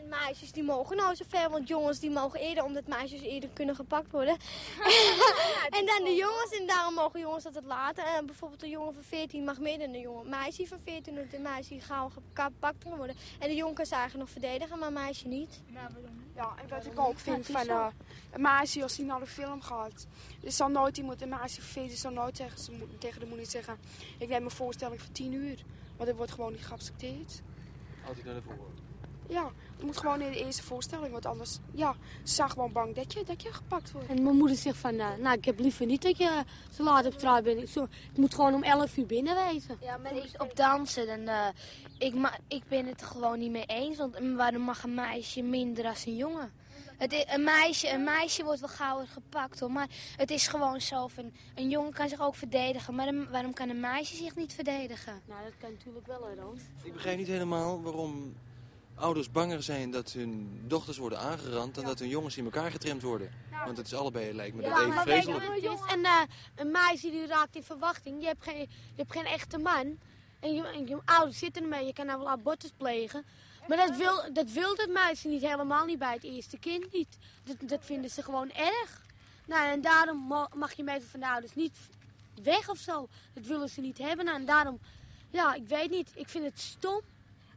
Meisjes 0.09 0.53
die 0.53 0.63
mogen 0.63 0.97
nou 0.97 1.15
zo 1.15 1.25
ver, 1.29 1.51
want 1.51 1.69
jongens 1.69 1.99
die 1.99 2.11
mogen 2.11 2.41
eerder, 2.41 2.65
omdat 2.65 2.87
meisjes 2.87 3.21
eerder 3.21 3.51
kunnen 3.53 3.75
gepakt 3.75 4.11
worden. 4.11 4.37
en 5.79 5.87
dan 5.87 6.05
de 6.05 6.15
jongens, 6.17 6.51
en 6.61 6.67
daarom 6.67 6.95
mogen 6.95 7.21
jongens 7.21 7.45
dat 7.45 7.55
het 7.55 7.65
later. 7.65 8.05
En 8.05 8.27
bijvoorbeeld 8.27 8.63
een 8.63 8.71
jongen 8.71 8.95
van 8.95 9.03
14 9.03 9.45
mag 9.45 9.59
meer 9.59 9.79
dan 9.79 9.95
een 9.95 10.01
jongen. 10.01 10.29
meisje 10.29 10.67
van 10.67 10.79
14 10.85 11.19
en 11.19 11.29
een 11.33 11.43
meisje 11.43 11.81
gauw 11.81 12.09
gepakt 12.09 12.85
kan 12.85 12.97
worden. 12.97 13.17
En 13.39 13.49
de 13.49 13.55
jongen 13.55 13.75
kan 13.75 13.87
ze 13.87 13.95
eigenlijk 13.95 14.25
nog 14.25 14.33
verdedigen, 14.33 14.79
maar 14.79 14.89
een 14.89 14.95
meisje 14.95 15.27
niet. 15.29 15.61
Ja, 16.35 16.55
en 16.63 16.69
wat 16.69 16.87
ik 16.87 16.99
ook 16.99 17.19
vind 17.19 17.47
van 17.47 17.69
eh, 17.69 17.87
een 18.31 18.41
meisje 18.41 18.83
als 18.83 18.97
die 18.97 19.05
naar 19.05 19.21
de 19.21 19.27
film 19.27 19.63
gaat. 19.63 20.07
Er 20.45 20.53
zal 20.53 20.69
nooit 20.69 20.97
iemand, 20.97 21.23
een 21.23 21.29
meisje 21.29 21.61
van 21.61 21.71
14 21.71 21.97
zal 21.97 22.11
nooit 22.11 22.35
tegen, 22.35 22.59
ze 22.59 22.73
tegen 22.99 23.21
de 23.21 23.27
moeder 23.27 23.47
zeggen... 23.47 23.79
Ik 24.19 24.29
neem 24.29 24.45
een 24.45 24.51
voorstelling 24.51 25.01
voor 25.01 25.13
10 25.13 25.33
uur. 25.33 25.65
Want 25.97 26.09
dat 26.09 26.17
wordt 26.17 26.33
gewoon 26.33 26.53
niet 26.53 26.67
geaccepteerd. 26.67 27.43
Altijd 28.07 28.25
naar 28.25 28.35
de. 28.35 28.41
Ja, 29.29 29.51
je 29.79 29.85
moet 29.85 29.97
gewoon 29.97 30.21
in 30.21 30.31
de 30.33 30.45
eerste 30.45 30.63
voorstelling, 30.63 31.13
want 31.13 31.27
anders, 31.27 31.59
ja, 31.73 31.95
ze 32.23 32.35
zijn 32.35 32.51
gewoon 32.51 32.73
bang 32.73 32.95
dat 32.95 33.13
je, 33.13 33.25
dat 33.25 33.43
je 33.43 33.53
gepakt 33.53 33.93
wordt. 33.93 34.09
En 34.09 34.23
mijn 34.23 34.37
moeder 34.37 34.57
zegt 34.57 34.77
van, 34.79 34.97
nou, 34.97 35.21
nou, 35.21 35.37
ik 35.39 35.45
heb 35.45 35.59
liever 35.59 35.87
niet 35.87 36.03
dat 36.03 36.19
je 36.19 36.43
zo 36.73 36.83
laat 36.85 37.07
op 37.07 37.13
straat 37.13 37.43
bent. 37.45 37.61
Ik, 37.63 37.69
zo, 37.69 37.83
ik 37.83 38.17
moet 38.17 38.35
gewoon 38.35 38.55
om 38.55 38.63
11 38.63 38.97
uur 38.97 39.07
binnen 39.07 39.47
wezen. 39.53 39.77
Ja, 39.81 39.97
maar 39.97 40.17
ik, 40.17 40.31
op 40.43 40.57
dansen, 40.57 41.07
dan, 41.07 41.29
eh, 41.29 41.47
ik, 41.99 42.15
ma 42.15 42.39
ik 42.49 42.63
ben 42.69 42.87
het 42.87 43.01
er 43.01 43.07
gewoon 43.07 43.39
niet 43.39 43.51
mee 43.51 43.65
eens. 43.67 43.97
Want 43.99 44.17
waarom 44.37 44.63
mag 44.63 44.83
een 44.83 44.95
meisje 44.95 45.43
minder 45.43 45.83
dan 45.83 45.95
een 46.07 46.17
jongen? 46.17 46.53
Het 46.97 47.25
een, 47.35 47.45
meisje, 47.45 47.91
een 47.93 48.05
meisje 48.05 48.45
wordt 48.45 48.61
wel 48.61 48.69
gauw 48.69 49.05
gepakt 49.07 49.61
hoor, 49.61 49.71
maar 49.71 49.89
het 50.17 50.31
is 50.31 50.47
gewoon 50.49 50.81
zo 50.81 51.07
van... 51.09 51.33
Een 51.55 51.69
jongen 51.69 51.93
kan 51.93 52.09
zich 52.09 52.21
ook 52.21 52.35
verdedigen, 52.35 52.95
maar 52.95 53.07
een- 53.09 53.31
waarom 53.31 53.53
kan 53.53 53.69
een 53.69 53.81
meisje 53.81 54.17
zich 54.17 54.37
niet 54.37 54.53
verdedigen? 54.55 55.21
Nou, 55.27 55.43
dat 55.45 55.53
kan 55.61 55.71
natuurlijk 55.71 56.07
wel, 56.07 56.27
hè, 56.27 56.35
Roos. 56.43 56.61
Ik 56.83 56.93
begrijp 56.93 57.19
niet 57.19 57.27
helemaal 57.27 57.83
waarom 57.83 58.35
ouders 58.97 59.31
banger 59.31 59.63
zijn 59.63 59.91
dat 59.91 60.13
hun 60.13 60.61
dochters 60.67 60.97
worden 60.97 61.19
aangerand... 61.19 61.75
dan 61.75 61.85
dat 61.85 61.99
hun 61.99 62.09
jongens 62.09 62.37
in 62.37 62.45
elkaar 62.45 62.71
getremd 62.71 63.03
worden. 63.03 63.31
Want 63.65 63.77
het 63.77 63.87
is 63.87 63.95
allebei, 63.95 64.35
lijkt 64.35 64.57
me, 64.57 64.63
dat 64.63 64.81
even 64.81 65.01
vreselijk. 65.01 65.45
En, 65.89 66.05
eh, 66.05 66.21
een 66.55 66.71
meisje 66.71 67.11
die 67.11 67.27
raakt 67.27 67.57
in 67.57 67.63
verwachting. 67.63 68.21
Je 68.21 68.27
hebt 68.27 68.43
geen, 68.43 68.59
je 68.59 68.97
hebt 68.97 69.13
geen 69.13 69.25
echte 69.27 69.59
man. 69.59 69.99
En 70.41 70.55
je, 70.55 70.67
en 70.67 70.87
je 70.87 70.99
ouders 71.05 71.39
zitten 71.39 71.63
ermee. 71.63 71.87
Je 71.87 71.93
kan 71.93 72.07
nou 72.07 72.19
wel 72.19 72.29
abortus 72.29 72.71
plegen. 72.77 73.25
Maar 73.69 73.77
dat 73.77 73.97
wil, 73.97 74.33
dat 74.33 74.51
wil 74.51 74.77
dat 74.77 74.89
meisje 74.89 75.29
niet 75.29 75.43
helemaal 75.43 75.85
niet 75.85 75.99
bij 75.99 76.13
het 76.13 76.25
eerste 76.25 76.59
kind 76.59 76.93
niet. 76.93 77.19
Dat, 77.45 77.57
dat 77.69 77.85
vinden 77.85 78.11
ze 78.11 78.23
gewoon 78.23 78.51
erg. 78.51 79.05
Nou, 79.47 79.69
en 79.69 79.81
daarom 79.81 80.49
mag 80.55 80.73
je 80.73 80.83
meestal 80.83 81.11
van 81.11 81.21
de 81.21 81.29
ouders 81.29 81.55
niet 81.55 81.77
weg 82.43 82.69
of 82.69 82.79
zo. 82.79 83.09
Dat 83.33 83.47
willen 83.47 83.69
ze 83.69 83.81
niet 83.81 83.99
hebben. 83.99 84.25
Nou, 84.25 84.39
en 84.39 84.47
daarom, 84.47 84.79
ja, 85.31 85.55
ik 85.55 85.69
weet 85.69 85.91
niet. 85.91 86.11
Ik 86.15 86.29
vind 86.29 86.45
het 86.45 86.61
stom. 86.61 87.01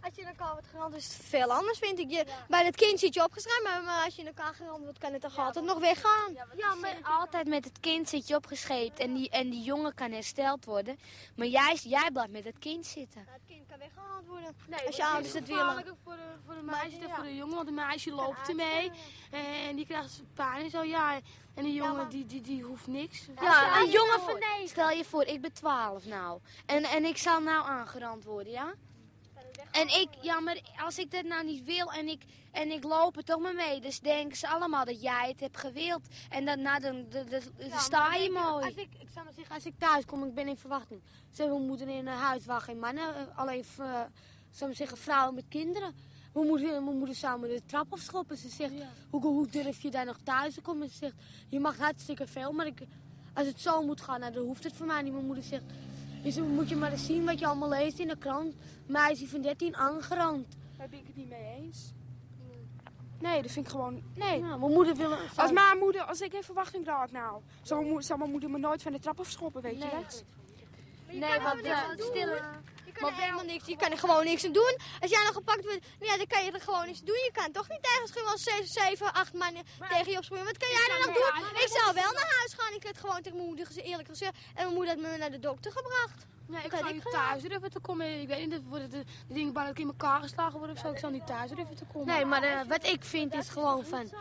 Als 0.01 0.15
je 0.15 0.21
in 0.21 0.27
elkaar 0.27 0.51
wordt 0.51 0.67
gerand 0.67 0.95
is 0.95 1.13
het 1.13 1.25
veel 1.25 1.53
anders, 1.53 1.79
vind 1.79 1.99
ik. 1.99 2.09
Je, 2.09 2.25
bij 2.47 2.63
dat 2.63 2.75
kind 2.75 2.99
zit 2.99 3.13
je 3.13 3.23
opgeschreven, 3.23 3.63
maar, 3.63 3.83
maar 3.83 4.05
als 4.05 4.15
je 4.15 4.21
in 4.21 4.27
elkaar 4.27 4.53
gerand 4.53 4.83
wordt, 4.83 4.97
kan 4.97 5.13
het 5.13 5.21
toch 5.21 5.37
altijd 5.37 5.65
nog 5.65 5.79
weggaan. 5.79 6.33
Ja, 6.55 6.75
maar 6.75 6.97
altijd 7.03 7.47
met 7.47 7.65
het 7.65 7.79
kind 7.79 8.09
zit 8.09 8.27
je 8.27 8.35
opgescheept 8.35 8.99
en 8.99 9.13
die, 9.13 9.29
en 9.29 9.49
die 9.49 9.63
jongen 9.63 9.93
kan 9.93 10.11
hersteld 10.11 10.65
worden. 10.65 10.99
Maar 11.35 11.47
jij, 11.47 11.79
jij 11.83 12.09
blijft 12.11 12.31
met 12.31 12.43
het 12.43 12.59
kind 12.59 12.85
zitten. 12.85 13.25
Het 13.27 13.41
kind 13.47 13.67
kan 13.69 13.77
weggehaald 13.77 14.25
worden. 14.27 14.55
Nee, 14.67 14.85
als 14.85 14.95
je 14.95 15.01
dat 15.01 15.11
ouders 15.11 15.33
is 15.33 15.39
het 15.39 15.47
willen. 15.47 15.61
gevaarlijker 15.61 15.95
voor 16.03 16.13
de, 16.13 16.21
voor 16.45 16.55
de 16.55 16.61
meisje 16.61 16.99
dan 16.99 17.09
voor 17.15 17.23
de 17.23 17.35
jongen. 17.35 17.55
Want 17.55 17.67
de 17.67 17.73
meisje 17.73 18.11
loopt 18.11 18.49
ermee. 18.49 18.91
En 19.67 19.75
die 19.75 19.85
krijgt 19.85 20.21
pijn 20.33 20.63
en 20.63 20.69
zo, 20.69 20.83
ja. 20.83 21.19
En 21.53 21.63
de 21.63 21.73
jongen, 21.73 22.09
die, 22.09 22.25
die, 22.25 22.41
die 22.41 22.63
hoeft 22.63 22.87
niks. 22.87 23.25
Ja, 23.41 23.81
een 23.81 23.89
jongen 23.89 24.19
van 24.19 24.39
nee. 24.39 24.67
Stel 24.67 24.89
je 24.89 25.05
voor, 25.05 25.23
ik 25.23 25.41
ben 25.41 25.53
12 25.53 26.05
nou. 26.05 26.39
En, 26.65 26.83
en 26.83 27.05
ik 27.05 27.17
zal 27.17 27.41
nou 27.41 27.65
aangerand 27.67 28.23
worden, 28.23 28.51
ja? 28.51 28.73
En 29.71 29.87
ik, 29.87 30.07
ja, 30.21 30.39
maar 30.39 30.59
als 30.85 30.97
ik 30.97 31.11
dat 31.11 31.23
nou 31.23 31.45
niet 31.45 31.65
wil 31.65 31.91
en 31.91 32.07
ik, 32.07 32.21
en 32.51 32.71
ik 32.71 32.83
loop 32.83 33.17
er 33.17 33.23
toch 33.23 33.39
maar 33.39 33.53
mee, 33.53 33.79
dus 33.81 33.99
denken 33.99 34.37
ze 34.37 34.47
allemaal 34.47 34.85
dat 34.85 35.01
jij 35.01 35.27
het 35.27 35.39
hebt 35.39 35.57
gewild. 35.57 36.01
En 36.29 36.45
dan, 36.45 36.61
nou, 36.61 36.81
dan, 36.81 37.05
dan, 37.09 37.25
dan, 37.29 37.41
dan 37.57 37.67
Ja, 37.67 37.79
sta 37.79 38.15
je 38.15 38.29
mooi. 38.29 38.65
Als 38.65 38.75
ik, 38.75 38.89
ik 38.99 39.09
zou 39.13 39.25
maar 39.25 39.33
zeggen, 39.33 39.55
als 39.55 39.65
ik 39.65 39.73
thuis 39.77 40.05
kom, 40.05 40.23
ik 40.23 40.33
ben 40.33 40.47
in 40.47 40.57
verwachting. 40.57 41.01
Ze 41.31 41.41
hebben 41.41 41.57
mijn 41.57 41.69
moeder 41.69 41.87
in 41.87 42.07
een 42.07 42.13
huis 42.13 42.45
waar 42.45 42.61
geen 42.61 42.79
mannen, 42.79 43.15
eh, 43.15 43.37
alleen 43.37 43.63
eh, 43.77 44.01
zou 44.51 44.73
zeggen, 44.73 44.97
vrouwen 44.97 45.35
met 45.35 45.45
kinderen. 45.49 45.95
Mijn 46.33 46.47
moeder, 46.47 46.83
mijn 46.83 46.97
moeder 46.97 47.15
zou 47.15 47.39
me 47.39 47.47
de 47.47 47.61
trap 47.65 47.93
afschoppen. 47.93 48.37
Ze 48.37 48.49
zegt, 48.49 48.73
hoe, 49.09 49.21
hoe 49.21 49.47
durf 49.47 49.81
je 49.81 49.91
daar 49.91 50.05
nog 50.05 50.17
thuis 50.23 50.53
te 50.53 50.61
komen? 50.61 50.89
Ze 50.89 50.95
zegt, 50.95 51.15
je 51.49 51.59
mag 51.59 51.77
hartstikke 51.77 52.27
veel, 52.27 52.51
maar 52.51 52.65
ik, 52.65 52.81
als 53.33 53.47
het 53.47 53.61
zo 53.61 53.83
moet 53.83 54.01
gaan, 54.01 54.19
nou, 54.19 54.33
dan 54.33 54.43
hoeft 54.43 54.63
het 54.63 54.73
voor 54.73 54.85
mij 54.85 55.01
niet. 55.01 55.13
Mijn 55.13 55.25
moeder 55.25 55.43
zegt, 55.43 55.63
dus 56.23 56.35
dan 56.35 56.47
moet 56.47 56.69
je 56.69 56.75
maar 56.75 56.91
eens 56.91 57.05
zien 57.05 57.25
wat 57.25 57.39
je 57.39 57.45
allemaal 57.45 57.69
leest 57.69 57.99
in 57.99 58.07
de 58.07 58.17
krant. 58.17 58.55
Meisje 58.85 59.27
van 59.27 59.41
13 59.41 59.75
aangerand. 59.75 60.57
Daar 60.77 60.89
ben 60.89 60.99
ik 60.99 61.07
het 61.07 61.15
niet 61.15 61.29
mee 61.29 61.55
eens. 61.57 61.93
Nee, 63.19 63.41
dat 63.41 63.51
vind 63.51 63.65
ik 63.65 63.71
gewoon... 63.71 64.01
Nee. 64.15 64.39
Ja, 64.39 64.57
mijn 64.57 64.71
moeder 64.71 64.95
wil... 64.95 65.11
Als 65.35 65.51
mijn 65.51 65.77
moeder, 65.77 66.01
als 66.01 66.21
ik 66.21 66.33
in 66.33 66.43
verwachting 66.43 66.85
raak 66.85 67.11
nou, 67.11 67.41
zou, 67.61 67.85
mijn 67.85 68.01
zou 68.01 68.19
mijn 68.19 68.31
moeder 68.31 68.49
me 68.49 68.57
nooit 68.57 68.81
van 68.81 68.91
de 68.91 68.99
trap 68.99 69.19
afschoppen, 69.19 69.61
weet 69.61 69.77
je 69.77 69.89
dat? 69.89 70.23
Nee, 71.11 71.39
want, 71.41 71.61
eh, 71.61 71.77
stil. 71.97 72.29
Je 72.99 73.05
kan 73.05 73.13
er 73.13 73.21
helemaal 73.21 73.51
niks, 73.53 73.65
je 73.65 73.75
kan 73.75 73.91
er 73.91 73.97
gewoon 73.97 74.23
niks 74.23 74.45
aan 74.45 74.51
doen. 74.51 74.73
Als 74.99 75.11
jij 75.11 75.23
nog 75.23 75.33
gepakt 75.33 75.63
wordt, 75.63 75.81
nou 75.99 76.11
ja, 76.11 76.17
dan 76.17 76.27
kan 76.27 76.45
je 76.45 76.51
er 76.51 76.61
gewoon 76.61 76.85
niks 76.85 76.99
aan 76.99 77.05
doen. 77.05 77.23
Je 77.29 77.31
kan 77.33 77.51
toch 77.51 77.69
niet 77.69 77.83
tegen 77.83 78.01
misschien 78.01 78.23
wel 78.23 78.37
7, 78.37 78.67
7 78.67 79.13
8 79.13 79.33
mannen 79.33 79.63
tegen 79.89 80.11
je 80.11 80.17
opspringen. 80.17 80.45
Wat 80.45 80.57
kan 80.57 80.69
jij 80.77 80.87
dan 80.91 80.99
nog 81.05 81.13
doen? 81.19 81.61
Ik 81.65 81.71
zou 81.77 81.93
wel 82.01 82.11
naar 82.17 82.33
huis 82.39 82.53
gaan. 82.57 82.73
Ik 82.73 82.83
heb 82.83 82.91
het 82.95 83.01
gewoon 83.05 83.21
tegen 83.21 83.37
mijn 83.37 83.47
moeder 83.47 83.67
eerlijk 83.77 84.07
gezegd. 84.07 84.33
En 84.55 84.63
mijn 84.63 84.73
moeder 84.73 84.93
had 84.93 85.03
me 85.03 85.17
naar 85.17 85.31
de 85.31 85.39
dokter 85.39 85.71
gebracht. 85.71 86.19
Nee, 86.49 86.63
ik 86.63 86.71
zou 86.71 86.83
had 86.83 86.93
niet 86.93 87.11
thuis 87.11 87.41
durven 87.41 87.71
te 87.71 87.79
komen. 87.79 88.21
Ik 88.21 88.27
weet 88.27 88.39
niet, 88.39 88.51
dat 88.51 88.61
worden 88.69 88.89
de, 88.89 89.03
de 89.27 89.33
dingen 89.33 89.53
bijna 89.53 89.69
ook 89.69 89.79
in 89.79 89.87
elkaar 89.87 90.21
geslagen 90.21 90.57
worden 90.57 90.75
of 90.75 90.81
zo. 90.81 90.91
Ik 90.91 90.97
zou 90.97 91.13
niet 91.13 91.27
thuis 91.27 91.51
durven 91.51 91.75
te 91.75 91.85
komen. 91.93 92.07
Nee, 92.07 92.25
maar 92.25 92.43
eh, 92.43 92.67
wat 92.67 92.85
ik 92.85 93.03
vind 93.03 93.33
is 93.33 93.49
gewoon 93.49 93.85
van... 93.85 94.11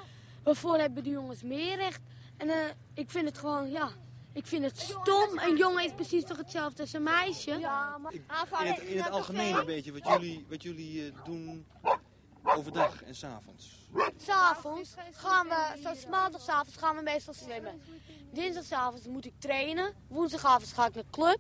Waarvoor 0.43 0.79
hebben 0.79 1.03
die 1.03 1.13
jongens 1.13 1.43
meer 1.43 1.77
recht? 1.77 2.01
En 2.37 2.51
eh, 2.51 2.57
ik 2.95 3.11
vind 3.11 3.27
het 3.29 3.39
gewoon, 3.39 3.71
ja... 3.71 3.91
Ik 4.39 4.47
vind 4.47 4.65
het 4.65 4.79
stom. 4.79 5.39
Een 5.39 5.57
jongen 5.57 5.85
is 5.85 5.93
precies 5.93 6.25
toch 6.25 6.37
hetzelfde 6.37 6.83
als 6.83 6.93
een 6.93 7.03
meisje? 7.03 7.59
Ja, 7.59 7.99
maar... 7.99 8.13
In 8.13 8.23
het, 8.67 8.79
in 8.79 8.99
het 8.99 9.11
algemeen 9.11 9.55
een 9.55 9.67
beetje 9.67 9.93
wat 9.93 10.07
jullie, 10.07 10.47
wat 10.49 10.63
jullie 10.63 11.07
eh, 11.07 11.25
doen 11.25 11.67
overdag 12.43 13.03
en 13.03 13.15
s'avonds. 13.15 13.89
S'avonds 14.17 14.95
gaan 15.13 15.49
we, 15.49 15.81
zoals 15.83 16.07
maandagavond 16.07 16.79
gaan 16.79 16.97
we 16.97 17.03
meestal 17.03 17.35
zwemmen. 17.35 17.81
Dinsdagavond 18.33 19.07
moet 19.07 19.25
ik 19.25 19.33
trainen. 19.39 19.95
Woensdagavond 20.09 20.73
ga 20.73 20.87
ik 20.87 20.95
naar 20.95 21.05
de 21.05 21.11
club. 21.11 21.39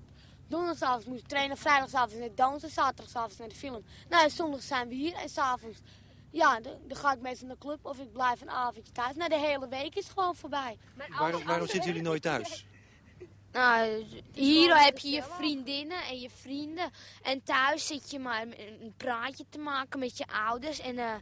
Donderdagavond 0.48 1.06
moet 1.06 1.18
ik 1.18 1.28
trainen. 1.28 1.56
Vrijdagavond 1.56 2.18
naar 2.18 2.34
dansen. 2.34 2.70
Zaterdagavond 2.70 3.38
naar 3.38 3.48
de 3.48 3.54
film. 3.54 3.84
Nou, 4.08 4.24
en 4.24 4.30
zondag 4.30 4.62
zijn 4.62 4.88
we 4.88 4.94
hier. 4.94 5.14
En 5.14 5.28
s'avonds, 5.28 5.78
ja, 6.30 6.60
dan, 6.60 6.72
dan 6.86 6.96
ga 6.96 7.12
ik 7.12 7.20
meestal 7.20 7.46
naar 7.46 7.56
de 7.56 7.66
club. 7.66 7.78
Of 7.86 7.98
ik 7.98 8.12
blijf 8.12 8.40
een 8.40 8.50
avondje 8.50 8.92
thuis. 8.92 9.16
Nou, 9.16 9.28
de 9.28 9.38
hele 9.38 9.68
week 9.68 9.94
is 9.94 10.08
gewoon 10.08 10.36
voorbij. 10.36 10.78
Waarom, 11.18 11.44
waarom 11.44 11.66
zitten 11.66 11.88
jullie 11.90 12.02
nooit 12.02 12.22
thuis? 12.22 12.66
Nou, 13.58 14.04
hier 14.32 14.84
heb 14.84 14.98
je 14.98 15.08
je 15.08 15.22
vriendinnen 15.22 16.02
en 16.04 16.20
je 16.20 16.30
vrienden. 16.30 16.90
En 17.22 17.42
thuis 17.42 17.86
zit 17.86 18.10
je 18.10 18.18
maar 18.18 18.42
een 18.42 18.94
praatje 18.96 19.44
te 19.48 19.58
maken 19.58 19.98
met 19.98 20.18
je 20.18 20.26
ouders. 20.26 20.80
En, 20.80 20.98
eh, 20.98 21.14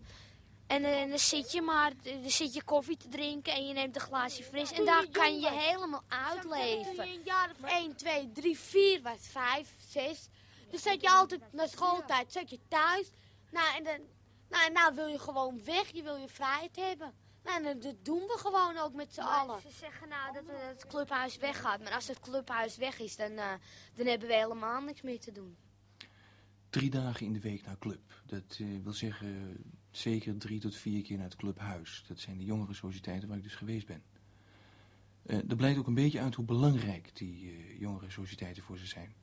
en, 0.66 1.08
dan 1.08 1.18
zit 1.18 1.52
je 1.52 1.62
maar 1.62 1.92
dan 2.02 2.30
zit 2.30 2.54
je 2.54 2.62
koffie 2.62 2.96
te 2.96 3.08
drinken 3.08 3.52
en 3.52 3.66
je 3.66 3.72
neemt 3.72 3.94
een 3.94 4.00
glaasje 4.00 4.42
fris. 4.42 4.72
En 4.72 4.84
daar 4.84 5.08
kan 5.10 5.40
je 5.40 5.50
helemaal 5.50 6.02
uitleven. 6.08 6.94
Toen 6.94 7.06
je 7.06 7.18
een 7.18 7.24
jaar 7.24 7.50
of 7.50 7.70
1, 7.70 7.96
2, 7.96 8.32
3, 8.32 8.58
4 8.58 9.02
was, 9.02 9.18
5, 9.20 9.68
6. 9.88 10.28
Dan 10.70 10.80
zat 10.80 11.00
je 11.00 11.10
altijd 11.10 11.40
naar 11.52 11.68
schooltijd, 11.68 12.32
zat 12.32 12.50
je 12.50 12.58
thuis. 12.68 13.10
Nou, 13.50 13.76
en 13.76 13.84
dan, 13.84 14.00
nou, 14.48 14.72
nou 14.72 14.94
wil 14.94 15.06
je 15.06 15.18
gewoon 15.18 15.64
weg, 15.64 15.88
je 15.92 16.02
wil 16.02 16.16
je 16.16 16.28
vrijheid 16.28 16.76
hebben. 16.76 17.14
Nou, 17.46 17.56
en 17.58 17.62
dat- 17.64 17.82
dat 17.82 18.04
doen 18.04 18.18
we 18.20 18.34
gewoon 18.38 18.76
ook 18.76 18.94
met 18.94 19.14
z'n 19.14 19.20
allen. 19.20 19.60
Ze 19.60 19.70
zeggen 19.70 20.08
nou 20.08 20.32
dat 20.32 20.44
eh, 20.46 20.66
het 20.66 20.86
clubhuis 20.86 21.36
weggaat. 21.36 21.80
Maar 21.82 21.92
als 21.92 22.08
het 22.08 22.20
clubhuis 22.20 22.76
weg 22.76 22.98
is, 22.98 23.16
dan, 23.16 23.30
eh, 23.30 23.52
dan 23.94 24.06
hebben 24.06 24.28
we 24.28 24.34
helemaal 24.34 24.80
niks 24.82 25.02
meer 25.02 25.20
te 25.20 25.32
doen. 25.32 25.56
Drie 26.70 26.90
dagen 26.90 27.26
in 27.26 27.32
de 27.32 27.40
week 27.40 27.66
naar 27.66 27.78
club. 27.78 28.22
Dat 28.26 28.56
eh, 28.60 28.66
wil 28.82 28.92
zeggen 28.92 29.56
zeker 29.90 30.38
drie 30.38 30.60
tot 30.60 30.76
vier 30.76 31.02
keer 31.02 31.16
naar 31.16 31.26
het 31.26 31.36
clubhuis. 31.36 32.04
Dat 32.08 32.18
zijn 32.18 32.38
de 32.38 32.44
jongere 32.44 32.74
sociëteiten 32.74 33.28
waar 33.28 33.36
ik 33.36 33.42
dus 33.42 33.54
geweest 33.54 33.86
ben. 33.86 34.02
Eh 35.26 35.36
er 35.48 35.56
blijkt 35.56 35.78
ook 35.78 35.86
een 35.86 35.94
beetje 35.94 36.20
uit 36.20 36.34
hoe 36.34 36.44
belangrijk 36.44 37.16
die 37.16 37.50
eh, 37.50 37.80
jongere 37.80 38.10
sociëteiten 38.10 38.62
voor 38.62 38.78
ze 38.78 38.86
zijn. 38.86 39.14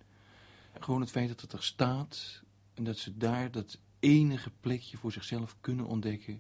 Gewoon 0.80 1.02
het 1.02 1.10
feit 1.12 1.28
dat 1.28 1.42
het 1.42 1.54
er 1.54 1.64
staat 1.64 2.42
en 2.74 2.84
dat 2.84 2.98
ze 2.98 3.18
daar 3.18 3.52
dat 3.52 3.78
enige 4.00 4.52
plekje 4.60 4.98
voor 4.98 5.12
zichzelf 5.12 5.56
kunnen 5.62 5.86
ontdekken 5.86 6.34
eh, 6.34 6.40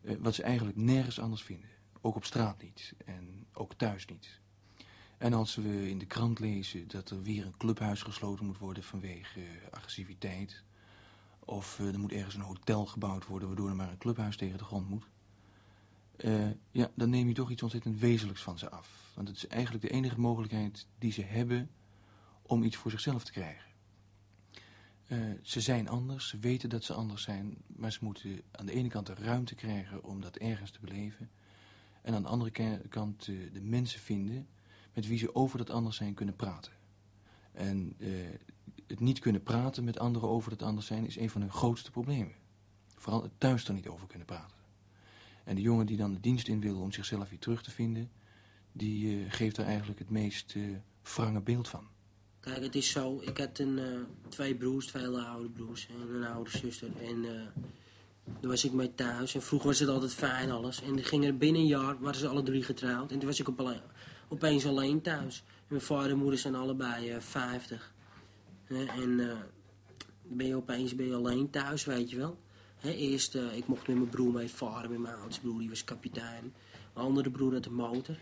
wat 0.00 0.34
ze 0.34 0.42
eigenlijk 0.42 0.76
nergens 0.76 1.20
anders 1.20 1.42
vinden. 1.42 1.68
Ook 2.00 2.16
op 2.16 2.24
straat 2.24 2.62
niet 2.62 2.94
en 3.04 3.46
ook 3.52 3.74
thuis 3.74 4.06
niet. 4.06 4.40
En 5.18 5.32
als 5.32 5.54
we 5.54 5.88
in 5.90 5.98
de 5.98 6.06
krant 6.06 6.38
lezen 6.38 6.88
dat 6.88 7.10
er 7.10 7.22
weer 7.22 7.46
een 7.46 7.56
clubhuis 7.56 8.02
gesloten 8.02 8.46
moet 8.46 8.58
worden 8.58 8.82
vanwege 8.82 9.40
eh, 9.40 9.46
agressiviteit. 9.70 10.62
Of 11.38 11.78
eh, 11.80 11.86
er 11.86 11.98
moet 11.98 12.12
ergens 12.12 12.34
een 12.34 12.40
hotel 12.40 12.86
gebouwd 12.86 13.26
worden 13.26 13.48
waardoor 13.48 13.68
er 13.68 13.76
maar 13.76 13.90
een 13.90 13.98
clubhuis 13.98 14.36
tegen 14.36 14.58
de 14.58 14.64
grond 14.64 14.88
moet. 14.88 15.04
eh, 16.16 16.50
ja, 16.70 16.90
dan 16.94 17.10
neem 17.10 17.28
je 17.28 17.34
toch 17.34 17.50
iets 17.50 17.62
ontzettend 17.62 17.98
wezenlijks 17.98 18.42
van 18.42 18.58
ze 18.58 18.70
af. 18.70 19.12
Want 19.14 19.28
het 19.28 19.36
is 19.36 19.46
eigenlijk 19.46 19.84
de 19.84 19.90
enige 19.90 20.20
mogelijkheid 20.20 20.86
die 20.98 21.12
ze 21.12 21.22
hebben 21.22 21.70
om 22.42 22.62
iets 22.62 22.76
voor 22.76 22.90
zichzelf 22.90 23.24
te 23.24 23.32
krijgen. 23.32 23.67
Eh, 25.08 25.18
ze 25.42 25.60
zijn 25.60 25.88
anders, 25.88 26.28
ze 26.28 26.38
weten 26.38 26.68
dat 26.68 26.84
ze 26.84 26.92
anders 26.92 27.22
zijn, 27.22 27.56
maar 27.66 27.92
ze 27.92 27.98
moeten 28.02 28.40
aan 28.50 28.66
de 28.66 28.72
ene 28.72 28.88
kant 28.88 29.06
de 29.06 29.14
ruimte 29.14 29.54
krijgen 29.54 30.04
om 30.04 30.20
dat 30.20 30.36
ergens 30.36 30.70
te 30.70 30.80
beleven. 30.80 31.30
En 32.02 32.14
aan 32.14 32.22
de 32.22 32.28
andere 32.28 32.80
kant 32.88 33.28
eh, 33.28 33.52
de 33.52 33.60
mensen 33.60 34.00
vinden 34.00 34.48
met 34.94 35.06
wie 35.06 35.18
ze 35.18 35.34
over 35.34 35.58
dat 35.58 35.70
anders 35.70 35.96
zijn 35.96 36.14
kunnen 36.14 36.36
praten. 36.36 36.72
En 37.52 37.94
eh, 37.98 38.10
het 38.86 39.00
niet 39.00 39.18
kunnen 39.18 39.42
praten 39.42 39.84
met 39.84 39.98
anderen 39.98 40.28
over 40.28 40.50
dat 40.50 40.62
anders 40.62 40.86
zijn 40.86 41.06
is 41.06 41.16
een 41.16 41.30
van 41.30 41.40
hun 41.40 41.52
grootste 41.52 41.90
problemen. 41.90 42.34
Vooral 42.96 43.22
het 43.22 43.32
thuis 43.38 43.68
er 43.68 43.74
niet 43.74 43.88
over 43.88 44.06
kunnen 44.06 44.26
praten. 44.26 44.56
En 45.44 45.54
de 45.54 45.62
jongen 45.62 45.86
die 45.86 45.96
dan 45.96 46.12
de 46.12 46.20
dienst 46.20 46.48
in 46.48 46.60
wil 46.60 46.80
om 46.80 46.92
zichzelf 46.92 47.28
weer 47.28 47.38
terug 47.38 47.62
te 47.62 47.70
vinden, 47.70 48.10
die 48.72 49.30
geeft 49.30 49.56
er 49.56 49.64
eigenlijk 49.64 49.98
het 49.98 50.10
meest 50.10 50.54
wrange 51.02 51.40
beeld 51.40 51.68
van. 51.68 51.88
Kijk, 52.48 52.62
het 52.62 52.74
is 52.74 52.90
zo. 52.90 53.20
Ik 53.20 53.38
had 53.38 53.58
een, 53.58 53.78
eh, 53.78 53.84
twee 54.28 54.54
broers, 54.54 54.86
twee 54.86 55.02
hele 55.02 55.22
oude 55.22 55.48
broers 55.48 55.88
en 55.88 56.14
een 56.14 56.24
oude 56.24 56.50
zuster. 56.50 56.88
En 57.02 57.24
eh, 57.24 57.64
Daar 58.40 58.50
was 58.50 58.64
ik 58.64 58.72
mee 58.72 58.94
thuis. 58.94 59.34
En 59.34 59.42
vroeger 59.42 59.68
was 59.68 59.78
het 59.78 59.88
altijd 59.88 60.14
fijn 60.14 60.50
alles. 60.50 60.82
En 60.82 60.94
dan 60.94 61.04
ging 61.04 61.24
er 61.24 61.36
binnen 61.36 61.60
een 61.60 61.66
jaar, 61.66 62.00
waren 62.00 62.20
ze 62.20 62.28
alle 62.28 62.42
drie 62.42 62.62
getrouwd. 62.62 63.12
En 63.12 63.18
toen 63.18 63.28
was 63.28 63.40
ik 63.40 63.48
opeens 64.28 64.66
alleen 64.66 65.00
thuis. 65.00 65.44
Mijn 65.68 65.82
vader 65.82 66.10
en 66.10 66.18
moeder 66.18 66.38
zijn 66.38 66.54
allebei 66.54 67.10
eh 67.10 67.20
50. 67.20 67.92
Hè, 68.64 68.84
en 68.84 69.20
eh, 69.20 69.26
dan 70.26 70.36
ben 70.36 70.46
je 70.46 70.56
opeens 70.56 70.94
ben 70.94 71.06
je 71.06 71.14
alleen 71.14 71.50
thuis, 71.50 71.84
weet 71.84 72.10
je 72.10 72.16
wel. 72.16 72.38
Hè, 72.76 72.90
eerst, 72.90 73.34
eh, 73.34 73.56
ik 73.56 73.66
mocht 73.66 73.86
met 73.86 73.96
mijn 73.96 74.08
broer 74.08 74.32
mee 74.32 74.48
varen, 74.48 74.90
met 74.90 74.98
mijn 74.98 75.14
oudste 75.14 75.40
broer, 75.40 75.58
die 75.58 75.68
was 75.68 75.84
kapitein. 75.84 76.54
Mijn 76.94 77.06
andere 77.06 77.30
broer 77.30 77.52
had 77.52 77.66
een 77.66 77.74
motor. 77.74 78.16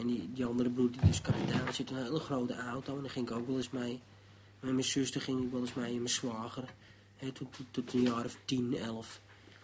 En 0.00 0.06
die, 0.06 0.44
andere 0.44 0.70
broer, 0.70 0.90
die 0.90 1.00
dus 1.06 1.20
kapitein 1.20 1.66
had 1.66 1.78
een 1.78 1.96
hele 1.96 2.18
grote 2.18 2.54
auto. 2.54 2.96
En 2.96 3.02
daar 3.02 3.10
ging 3.10 3.28
ik 3.28 3.36
ook 3.36 3.46
wel 3.46 3.56
eens 3.56 3.70
mee. 3.70 4.00
Met 4.60 4.72
mijn 4.72 4.84
zuster 4.84 5.20
ging 5.20 5.44
ik 5.44 5.50
wel 5.50 5.60
eens 5.60 5.74
mee 5.74 5.90
en 5.90 5.96
mijn 5.96 6.08
zwager. 6.08 6.64
Hè, 7.16 7.32
tot, 7.70 7.94
een 7.94 8.02
jaar 8.02 8.24
of 8.24 8.36
10, 8.44 8.76
11. 8.76 9.20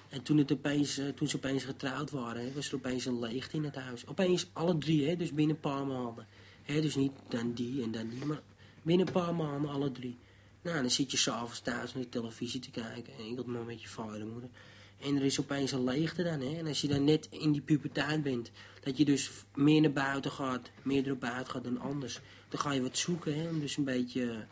En 0.08 0.22
toen, 0.22 0.38
het 0.38 0.52
opeens, 0.52 0.98
eh, 0.98 1.08
toen 1.08 1.28
ze 1.28 1.36
opeens 1.36 1.64
getrouwd 1.64 2.10
waren, 2.10 2.54
was 2.54 2.68
er 2.68 2.74
opeens 2.74 3.04
een 3.04 3.18
leegte 3.18 3.56
in 3.56 3.64
het 3.64 3.74
huis. 3.74 4.06
Opeens 4.06 4.46
alle 4.52 4.78
drie, 4.78 5.08
hè, 5.08 5.16
dus 5.16 5.32
binnen 5.32 5.54
een 5.54 5.60
paar 5.60 5.86
maanden. 5.86 6.26
Hè, 6.62 6.80
dus 6.80 6.96
niet 6.96 7.12
dan 7.28 7.52
die 7.52 7.82
en 7.82 7.90
dan 7.90 8.08
die, 8.08 8.24
maar 8.24 8.42
binnen 8.82 9.06
een 9.06 9.12
paar 9.12 9.34
maanden 9.34 9.70
alle 9.70 9.92
drie. 9.92 10.18
Nou, 10.62 10.80
dan 10.80 10.90
zit 10.90 11.10
je 11.10 11.16
s'avonds 11.16 11.60
thuis 11.60 11.94
naar 11.94 12.02
de 12.02 12.08
televisie 12.08 12.60
te 12.60 12.70
kijken. 12.70 13.12
En 13.18 13.24
ik 13.24 13.46
maar 13.46 13.64
met 13.64 13.82
je 13.82 13.88
vader 13.88 14.20
en 14.20 14.32
moeder. 14.32 14.50
En 14.98 15.16
er 15.16 15.22
is 15.22 15.40
opeens 15.40 15.72
een 15.72 15.84
leegte 15.84 16.22
dan, 16.22 16.40
hè. 16.40 16.58
En 16.58 16.66
als 16.66 16.80
je 16.80 16.88
dan 16.88 17.04
net 17.04 17.28
in 17.30 17.52
die 17.52 17.60
puberteit 17.60 18.22
bent, 18.22 18.50
dat 18.80 18.96
je 18.96 19.04
dus 19.04 19.30
meer 19.54 19.80
naar 19.80 19.92
buiten 19.92 20.30
gaat, 20.30 20.70
meer 20.82 21.06
erop 21.06 21.24
uit 21.24 21.48
gaat 21.48 21.64
dan 21.64 21.80
anders. 21.80 22.20
Dan 22.48 22.60
ga 22.60 22.72
je 22.72 22.82
wat 22.82 22.96
zoeken, 22.96 23.40
hè, 23.40 23.48
om 23.48 23.60
dus 23.60 23.76
een 23.76 23.84
beetje, 23.84 24.22
een 24.22 24.46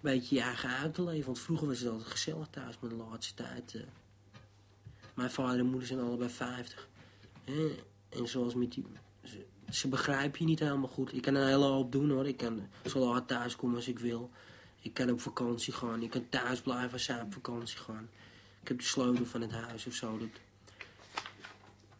beetje 0.00 0.34
je 0.34 0.42
eigen 0.42 0.68
uit 0.68 0.94
te 0.94 1.02
leven. 1.02 1.26
Want 1.26 1.38
vroeger 1.38 1.66
was 1.66 1.78
het 1.78 1.88
altijd 1.88 2.10
gezellig 2.10 2.46
thuis, 2.50 2.78
maar 2.80 2.90
de 2.90 2.96
laatste 2.96 3.34
tijd... 3.34 3.74
eh, 3.74 3.82
mijn 5.14 5.30
vader 5.30 5.58
en 5.58 5.66
moeder 5.66 5.88
zijn 5.88 6.00
allebei 6.00 6.30
50. 6.30 6.88
Hè? 7.44 7.74
En 8.08 8.28
zoals 8.28 8.54
met 8.54 8.72
die... 8.72 8.86
Ze, 9.24 9.44
ze 9.70 9.88
begrijpen 9.88 10.40
je 10.40 10.44
niet 10.46 10.58
helemaal 10.58 10.88
goed. 10.88 11.14
Ik 11.14 11.22
kan 11.22 11.34
een 11.34 11.46
hele 11.46 11.64
hoop 11.64 11.92
doen 11.92 12.10
hoor. 12.10 12.26
Ik 12.26 12.36
kan 12.36 12.68
zo 12.86 12.98
laat 12.98 13.28
thuis 13.28 13.56
komen 13.56 13.76
als 13.76 13.88
ik 13.88 13.98
wil. 13.98 14.30
Ik 14.80 14.94
kan 14.94 15.10
op 15.10 15.20
vakantie 15.20 15.72
gaan. 15.72 16.02
Ik 16.02 16.10
kan 16.10 16.28
thuis 16.28 16.60
blijven 16.60 16.92
als 16.92 17.04
zij 17.04 17.20
op 17.20 17.32
vakantie 17.32 17.78
gaan. 17.78 18.08
Ik 18.68 18.74
heb 18.74 18.82
de 18.82 18.90
sleutel 18.90 19.26
van 19.26 19.40
het 19.40 19.50
huis 19.50 19.86
of 19.86 19.94
zo. 19.94 20.18
Dat, 20.18 20.28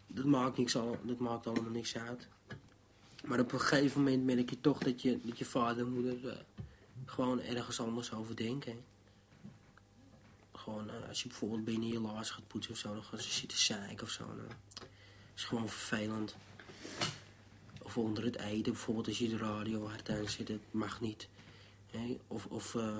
dat, 0.07 0.24
maakt, 0.24 0.57
niks 0.57 0.76
al, 0.76 0.98
dat 1.02 1.18
maakt 1.18 1.46
allemaal 1.46 1.70
niks 1.70 1.96
uit. 1.96 2.28
Maar 3.24 3.40
op 3.40 3.52
een 3.52 3.61
gegeven 3.61 4.02
moment 4.02 4.24
merk 4.24 4.50
je 4.50 4.61
toch 4.61 4.78
dat 4.78 5.02
je, 5.02 5.20
dat 5.22 5.38
je 5.38 5.44
vader 5.44 5.85
en 5.85 5.92
moeder 5.92 6.28
eh, 6.28 6.37
gewoon 7.04 7.40
ergens 7.40 7.81
anders 7.81 8.12
over 8.12 8.37
denken. 8.37 8.85
Gewoon, 10.52 10.90
eh, 10.90 11.09
als 11.09 11.22
je 11.22 11.28
bijvoorbeeld 11.28 11.64
binnen 11.64 11.88
je 11.88 12.00
laars 12.00 12.31
gaat 12.31 12.48
poetsen 12.48 12.72
of 12.72 12.78
zo, 12.78 12.94
dan 12.94 13.04
gaan 13.04 13.20
ze 13.20 13.31
zitten 13.31 13.59
zeiken 13.59 14.07
of 14.07 14.11
zo. 14.11 14.24
Dat 14.24 14.57
is 15.35 15.44
gewoon 15.44 15.68
vervelend. 15.68 16.37
Of 17.83 17.96
onder 17.96 18.24
het 18.24 18.37
eten, 18.37 18.72
bijvoorbeeld 18.72 19.07
als 19.07 19.18
je 19.18 19.28
de 19.28 19.37
radio 19.37 19.87
hard 19.87 20.11
aan 20.11 20.28
zit, 20.28 20.46
dat 20.46 20.61
mag 20.70 21.00
niet. 21.00 21.28
Hè? 21.90 22.18
Of, 22.26 22.46
of 22.46 22.74
eh, 22.74 22.98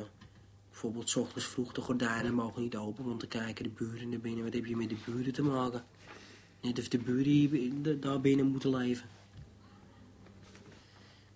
bijvoorbeeld 0.81 1.11
's 1.11 1.17
ochtends 1.17 1.47
vroeg, 1.47 1.73
de 1.73 1.81
gordijnen 1.81 2.35
mogen 2.35 2.63
niet 2.63 2.77
open, 2.77 3.05
want 3.05 3.21
dan 3.21 3.29
kijken 3.29 3.65
de 3.65 3.71
buren 3.71 4.09
naar 4.09 4.19
binnen. 4.19 4.45
Wat 4.45 4.53
heb 4.53 4.67
je 4.67 4.77
met 4.77 4.89
de 4.89 4.97
buren 5.07 5.33
te 5.33 5.43
maken? 5.43 5.85
Net 6.61 6.79
of 6.79 6.89
de 6.89 6.99
buren 6.99 7.33
hier, 7.33 7.83
da- 7.83 7.93
daar 7.93 8.21
binnen 8.21 8.47
moeten 8.47 8.71
leven. 8.77 9.09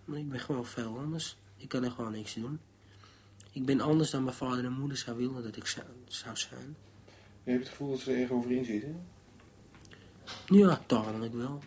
Maar 0.05 0.19
ik 0.19 0.29
ben 0.29 0.41
gewoon 0.41 0.67
veel 0.67 0.99
anders. 0.99 1.37
Ik 1.57 1.69
kan 1.69 1.85
er 1.85 1.91
gewoon 1.91 2.13
niks 2.13 2.35
doen. 2.35 2.61
Ik 3.53 3.65
ben 3.65 3.81
anders 3.81 4.11
dan 4.11 4.25
mijn 4.25 4.37
vader 4.37 4.65
en 4.65 4.73
moeder 4.73 4.97
zou 4.97 5.17
willen 5.17 5.43
dat 5.43 5.57
ik 5.57 5.67
zou, 5.67 5.87
zou 6.07 6.37
zijn. 6.37 6.77
Je 7.45 7.51
hebt 7.51 7.63
het 7.63 7.71
gevoel 7.71 7.91
dat 7.91 8.01
ze 8.01 8.13
er 8.13 8.21
erg 8.21 8.31
over 8.31 8.51
inzitten? 8.51 9.07
Ja, 10.47 10.83
tamelijk 10.87 11.35
wel. 11.35 11.63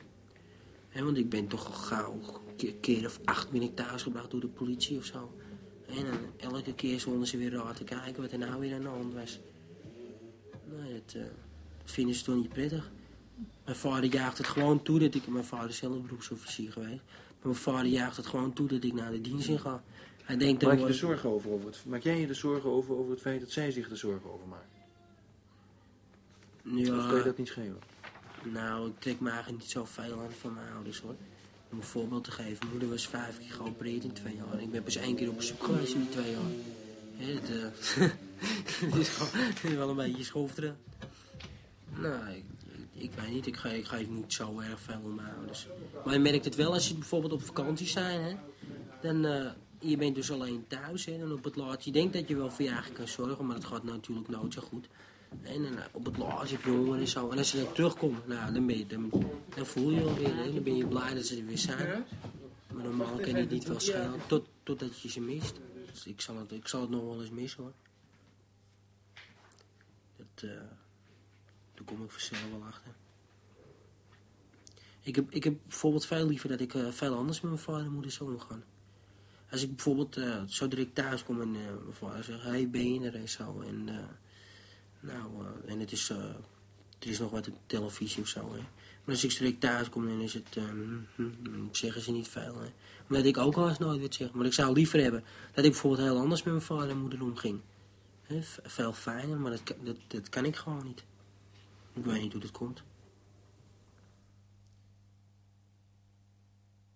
Want 0.93 1.17
ik 1.17 1.29
ben 1.29 1.47
toch 1.47 1.65
al 1.65 1.73
gauw 1.73 2.13
een 2.13 2.55
keer, 2.55 2.73
keer 2.75 3.05
of 3.05 3.19
acht 3.25 3.51
ben 3.51 3.61
ik 3.61 3.75
thuisgebracht 3.75 4.31
door 4.31 4.39
de 4.39 4.47
politie 4.47 4.97
of 4.97 5.05
zo. 5.05 5.33
En 5.97 6.05
dan 6.05 6.51
elke 6.53 6.73
keer 6.73 6.99
stonden 6.99 7.27
ze 7.27 7.37
weer 7.37 7.51
raar 7.51 7.73
te 7.75 7.83
kijken 7.83 8.21
wat 8.21 8.31
er 8.31 8.37
nou 8.37 8.59
weer 8.59 8.75
aan 8.75 8.81
de 8.81 8.87
hand 8.87 9.13
was. 9.13 9.39
Dat 10.69 11.13
eh, 11.15 11.21
vinden 11.83 12.15
ze 12.15 12.23
toch 12.23 12.35
niet 12.35 12.49
prettig. 12.49 12.91
Mijn 13.65 13.77
vader 13.77 14.13
jaagt 14.13 14.37
het 14.37 14.47
gewoon 14.47 14.81
toe 14.81 14.99
dat 14.99 15.15
ik... 15.15 15.27
Mijn 15.27 15.45
vader 15.45 15.69
is 15.69 15.77
zelf 15.77 16.01
beroepsofficier 16.01 16.71
geweest. 16.71 17.01
Maar 17.27 17.37
mijn 17.41 17.55
vader 17.55 17.85
jaagt 17.85 18.17
het 18.17 18.25
gewoon 18.25 18.53
toe 18.53 18.67
dat 18.67 18.83
ik 18.83 18.93
naar 18.93 19.11
de 19.11 19.21
dienst 19.21 19.47
in 19.47 19.59
ga. 19.59 19.83
Hij 20.23 20.37
denkt 20.37 20.61
Maak 20.61 20.71
je 20.71 20.77
er 20.77 20.83
wordt- 20.83 20.99
zorgen 20.99 21.29
over, 21.29 21.51
over 21.51 21.65
het, 21.67 21.83
maak 21.85 22.01
jij 22.01 22.19
je 22.19 22.27
er 22.27 22.35
zorgen 22.35 22.69
over, 22.69 22.95
over 22.95 23.11
het 23.11 23.21
feit 23.21 23.39
dat 23.39 23.51
zij 23.51 23.71
zich 23.71 23.89
er 23.89 23.97
zorgen 23.97 24.33
over 24.33 24.47
maken? 24.47 24.67
Ja. 26.63 26.97
Of 26.97 27.07
kan 27.07 27.17
je 27.17 27.23
dat 27.23 27.37
niet 27.37 27.47
schelen? 27.47 27.79
Nou, 28.43 28.87
ik 28.89 28.99
trek 28.99 29.19
me 29.19 29.29
eigenlijk 29.29 29.61
niet 29.61 29.71
zo 29.71 29.85
veel 29.85 30.19
aan 30.19 30.31
van 30.31 30.53
mijn 30.53 30.73
ouders 30.73 30.99
hoor. 30.99 31.15
Om 31.75 31.81
een 31.81 31.87
voorbeeld 31.87 32.23
te 32.23 32.31
geven. 32.31 32.57
Mijn 32.59 32.71
moeder 32.71 32.89
was 32.89 33.07
vijf 33.07 33.37
keer 33.37 33.51
geopereerd 33.51 34.03
in 34.03 34.11
twee 34.13 34.35
jaar. 34.35 34.61
Ik 34.61 34.71
ben 34.71 34.83
pas 34.83 34.95
één 34.95 35.15
keer 35.15 35.29
op 35.29 35.35
bezoek 35.35 35.63
geweest 35.63 35.93
in 35.93 35.99
die 35.99 36.09
twee 36.09 36.31
jaar. 36.31 36.41
Het, 37.17 37.49
eh, 38.91 38.99
is 39.69 39.75
wel 39.75 39.89
een 39.89 39.95
beetje 39.95 40.23
schofteren. 40.23 40.77
Nou, 41.95 42.29
ik, 42.29 42.43
ik, 42.93 43.11
weet 43.21 43.31
niet. 43.31 43.47
Ik, 43.47 43.57
ge, 43.57 43.77
ik 43.77 43.85
geef 43.85 44.09
niet 44.09 44.33
zo 44.33 44.59
erg 44.59 44.79
veel 44.79 44.99
om 45.03 45.15
mijn 45.15 45.35
ouders. 45.37 45.67
Maar 46.05 46.13
je 46.13 46.19
merkt 46.19 46.45
het 46.45 46.55
wel 46.55 46.73
als 46.73 46.87
je 46.87 46.93
bijvoorbeeld 46.93 47.33
op 47.33 47.43
vakantie 47.43 47.87
zijn. 47.87 48.21
Hè, 48.21 48.35
dan, 49.01 49.25
eh, 49.25 49.51
je 49.79 49.97
bent 49.97 50.15
dus 50.15 50.31
alleen 50.31 50.65
thuis. 50.67 51.05
Hè, 51.05 51.19
dan 51.19 51.31
op 51.31 51.43
het 51.43 51.55
laatst. 51.55 51.85
Je 51.85 51.91
denkt 51.91 52.13
dat 52.13 52.27
je 52.27 52.35
wel 52.35 52.51
voor 52.51 52.65
je 52.65 52.71
eigen 52.71 52.93
kan 52.93 53.07
zorgen. 53.07 53.45
Maar 53.45 53.55
het 53.55 53.65
gaat 53.65 53.83
natuurlijk 53.83 54.27
nooit 54.27 54.53
zo 54.53 54.61
goed. 54.61 54.87
En 55.43 55.77
op 55.91 56.05
het 56.05 56.17
laatst 56.17 56.51
heb 56.51 56.63
je 56.63 56.95
en 56.99 57.07
zo. 57.07 57.29
En 57.29 57.37
als 57.37 57.49
ze 57.49 57.63
dan 57.63 57.73
terugkomt, 57.73 58.27
nou, 58.27 58.53
dan, 58.53 58.65
ben 58.65 58.77
je, 58.77 58.87
dan, 58.87 59.11
voel 59.65 59.89
je 59.89 60.03
wel 60.03 60.15
weer. 60.15 60.35
Hè? 60.35 60.53
Dan 60.53 60.63
ben 60.63 60.75
je 60.75 60.87
blij 60.87 61.13
dat 61.13 61.25
ze 61.25 61.37
er 61.37 61.45
weer 61.45 61.57
zijn. 61.57 62.05
Maar 62.73 62.83
normaal 62.83 63.15
kan 63.15 63.35
je 63.35 63.45
niet 63.45 63.65
veel 63.65 63.79
schelen. 63.79 64.19
Tot, 64.27 64.47
totdat 64.63 64.99
je 64.99 65.09
ze 65.09 65.21
mist. 65.21 65.59
Dus 65.91 66.05
ik 66.05 66.21
zal 66.21 66.37
het, 66.37 66.51
ik 66.51 66.67
zal 66.67 66.81
het 66.81 66.89
nog 66.89 67.03
wel 67.03 67.21
eens 67.21 67.29
missen 67.29 67.63
hoor. 67.63 67.73
Dat, 70.17 70.49
daar 71.73 71.83
kom 71.85 72.03
ik 72.03 72.11
vanzelf 72.11 72.49
wel 72.51 72.63
achter. 72.63 72.91
Ik 75.05 75.15
heb, 75.15 75.31
ik 75.31 75.43
heb 75.43 75.55
bijvoorbeeld 75.67 76.05
veel 76.05 76.27
liever 76.27 76.49
dat 76.49 76.59
ik 76.59 76.73
eh, 76.73 76.91
veel 76.91 77.15
anders 77.15 77.41
met 77.41 77.51
mijn 77.51 77.63
vader 77.63 77.85
en 77.85 77.91
moeder 77.91 78.11
zou 78.11 78.33
omgaan. 78.33 78.63
Als 79.51 79.61
ik 79.63 79.69
bijvoorbeeld 79.69 80.17
eh, 80.17 80.43
zo 80.47 80.67
direct 80.67 80.95
thuis 80.95 81.23
kom 81.23 81.41
en 81.41 81.55
eh, 81.55 81.83
mijn 81.83 81.93
vader 81.93 82.23
zegt, 82.23 82.43
hey, 82.43 82.69
ben 82.69 82.93
je 82.93 83.07
er 83.07 83.15
en 83.15 83.29
zo. 83.29 83.61
En, 83.61 83.89
nou, 85.05 85.45
eh, 85.45 85.71
en 85.71 85.79
het 85.79 85.91
is, 85.91 86.09
eh, 86.09 86.17
er 86.99 87.07
is 87.07 87.19
nog 87.19 87.31
wat 87.31 87.47
op 87.47 87.55
televisie 87.65 88.21
of 88.21 88.27
zo. 88.27 88.53
Hè. 88.53 88.59
Maar 89.03 89.15
als 89.15 89.23
ik 89.23 89.37
direct 89.37 89.59
thuis 89.59 89.89
kom, 89.89 90.05
dan 90.05 90.21
is 90.21 90.33
het, 90.33 90.57
eh, 90.57 90.63
hm, 90.63 90.99
hm, 91.15 91.67
zeggen 91.71 92.01
ze 92.01 92.11
niet 92.11 92.27
veel. 92.27 92.55
Hè. 93.07 93.23
Ik 93.23 93.37
ook 93.37 93.55
al 93.55 93.69
eens 93.69 93.77
nooit 93.77 94.01
wat 94.01 94.13
zeg. 94.13 94.31
Maar 94.31 94.45
ik 94.45 94.53
zou 94.53 94.73
liever 94.73 95.01
hebben 95.01 95.23
dat 95.53 95.65
ik 95.65 95.71
bijvoorbeeld 95.71 96.07
heel 96.07 96.19
anders 96.19 96.43
met 96.43 96.53
mijn 96.53 96.65
vader 96.65 96.89
en 96.89 96.97
moeder 96.97 97.21
omging. 97.21 97.61
Hè, 98.21 98.39
veel 98.63 98.93
fijner, 98.93 99.37
maar 99.37 99.51
dat, 99.51 99.75
dat, 99.83 99.97
dat 100.07 100.29
kan 100.29 100.45
ik 100.45 100.55
gewoon 100.55 100.83
niet. 100.83 101.03
Ik 101.93 102.05
weet 102.05 102.21
niet 102.21 102.31
hoe 102.31 102.41
dat 102.41 102.51
komt. 102.51 102.83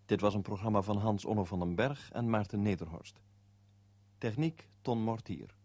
Dit 0.05 0.21
was 0.21 0.33
een 0.33 0.41
programma 0.41 0.81
van 0.81 0.97
Hans 0.97 1.25
Onno 1.25 1.45
van 1.45 1.59
den 1.59 1.75
Berg 1.75 2.11
en 2.11 2.29
Maarten 2.29 2.61
Nederhorst. 2.61 3.21
Techniek 4.17 4.67
Ton 4.81 5.01
Mortier. 5.01 5.58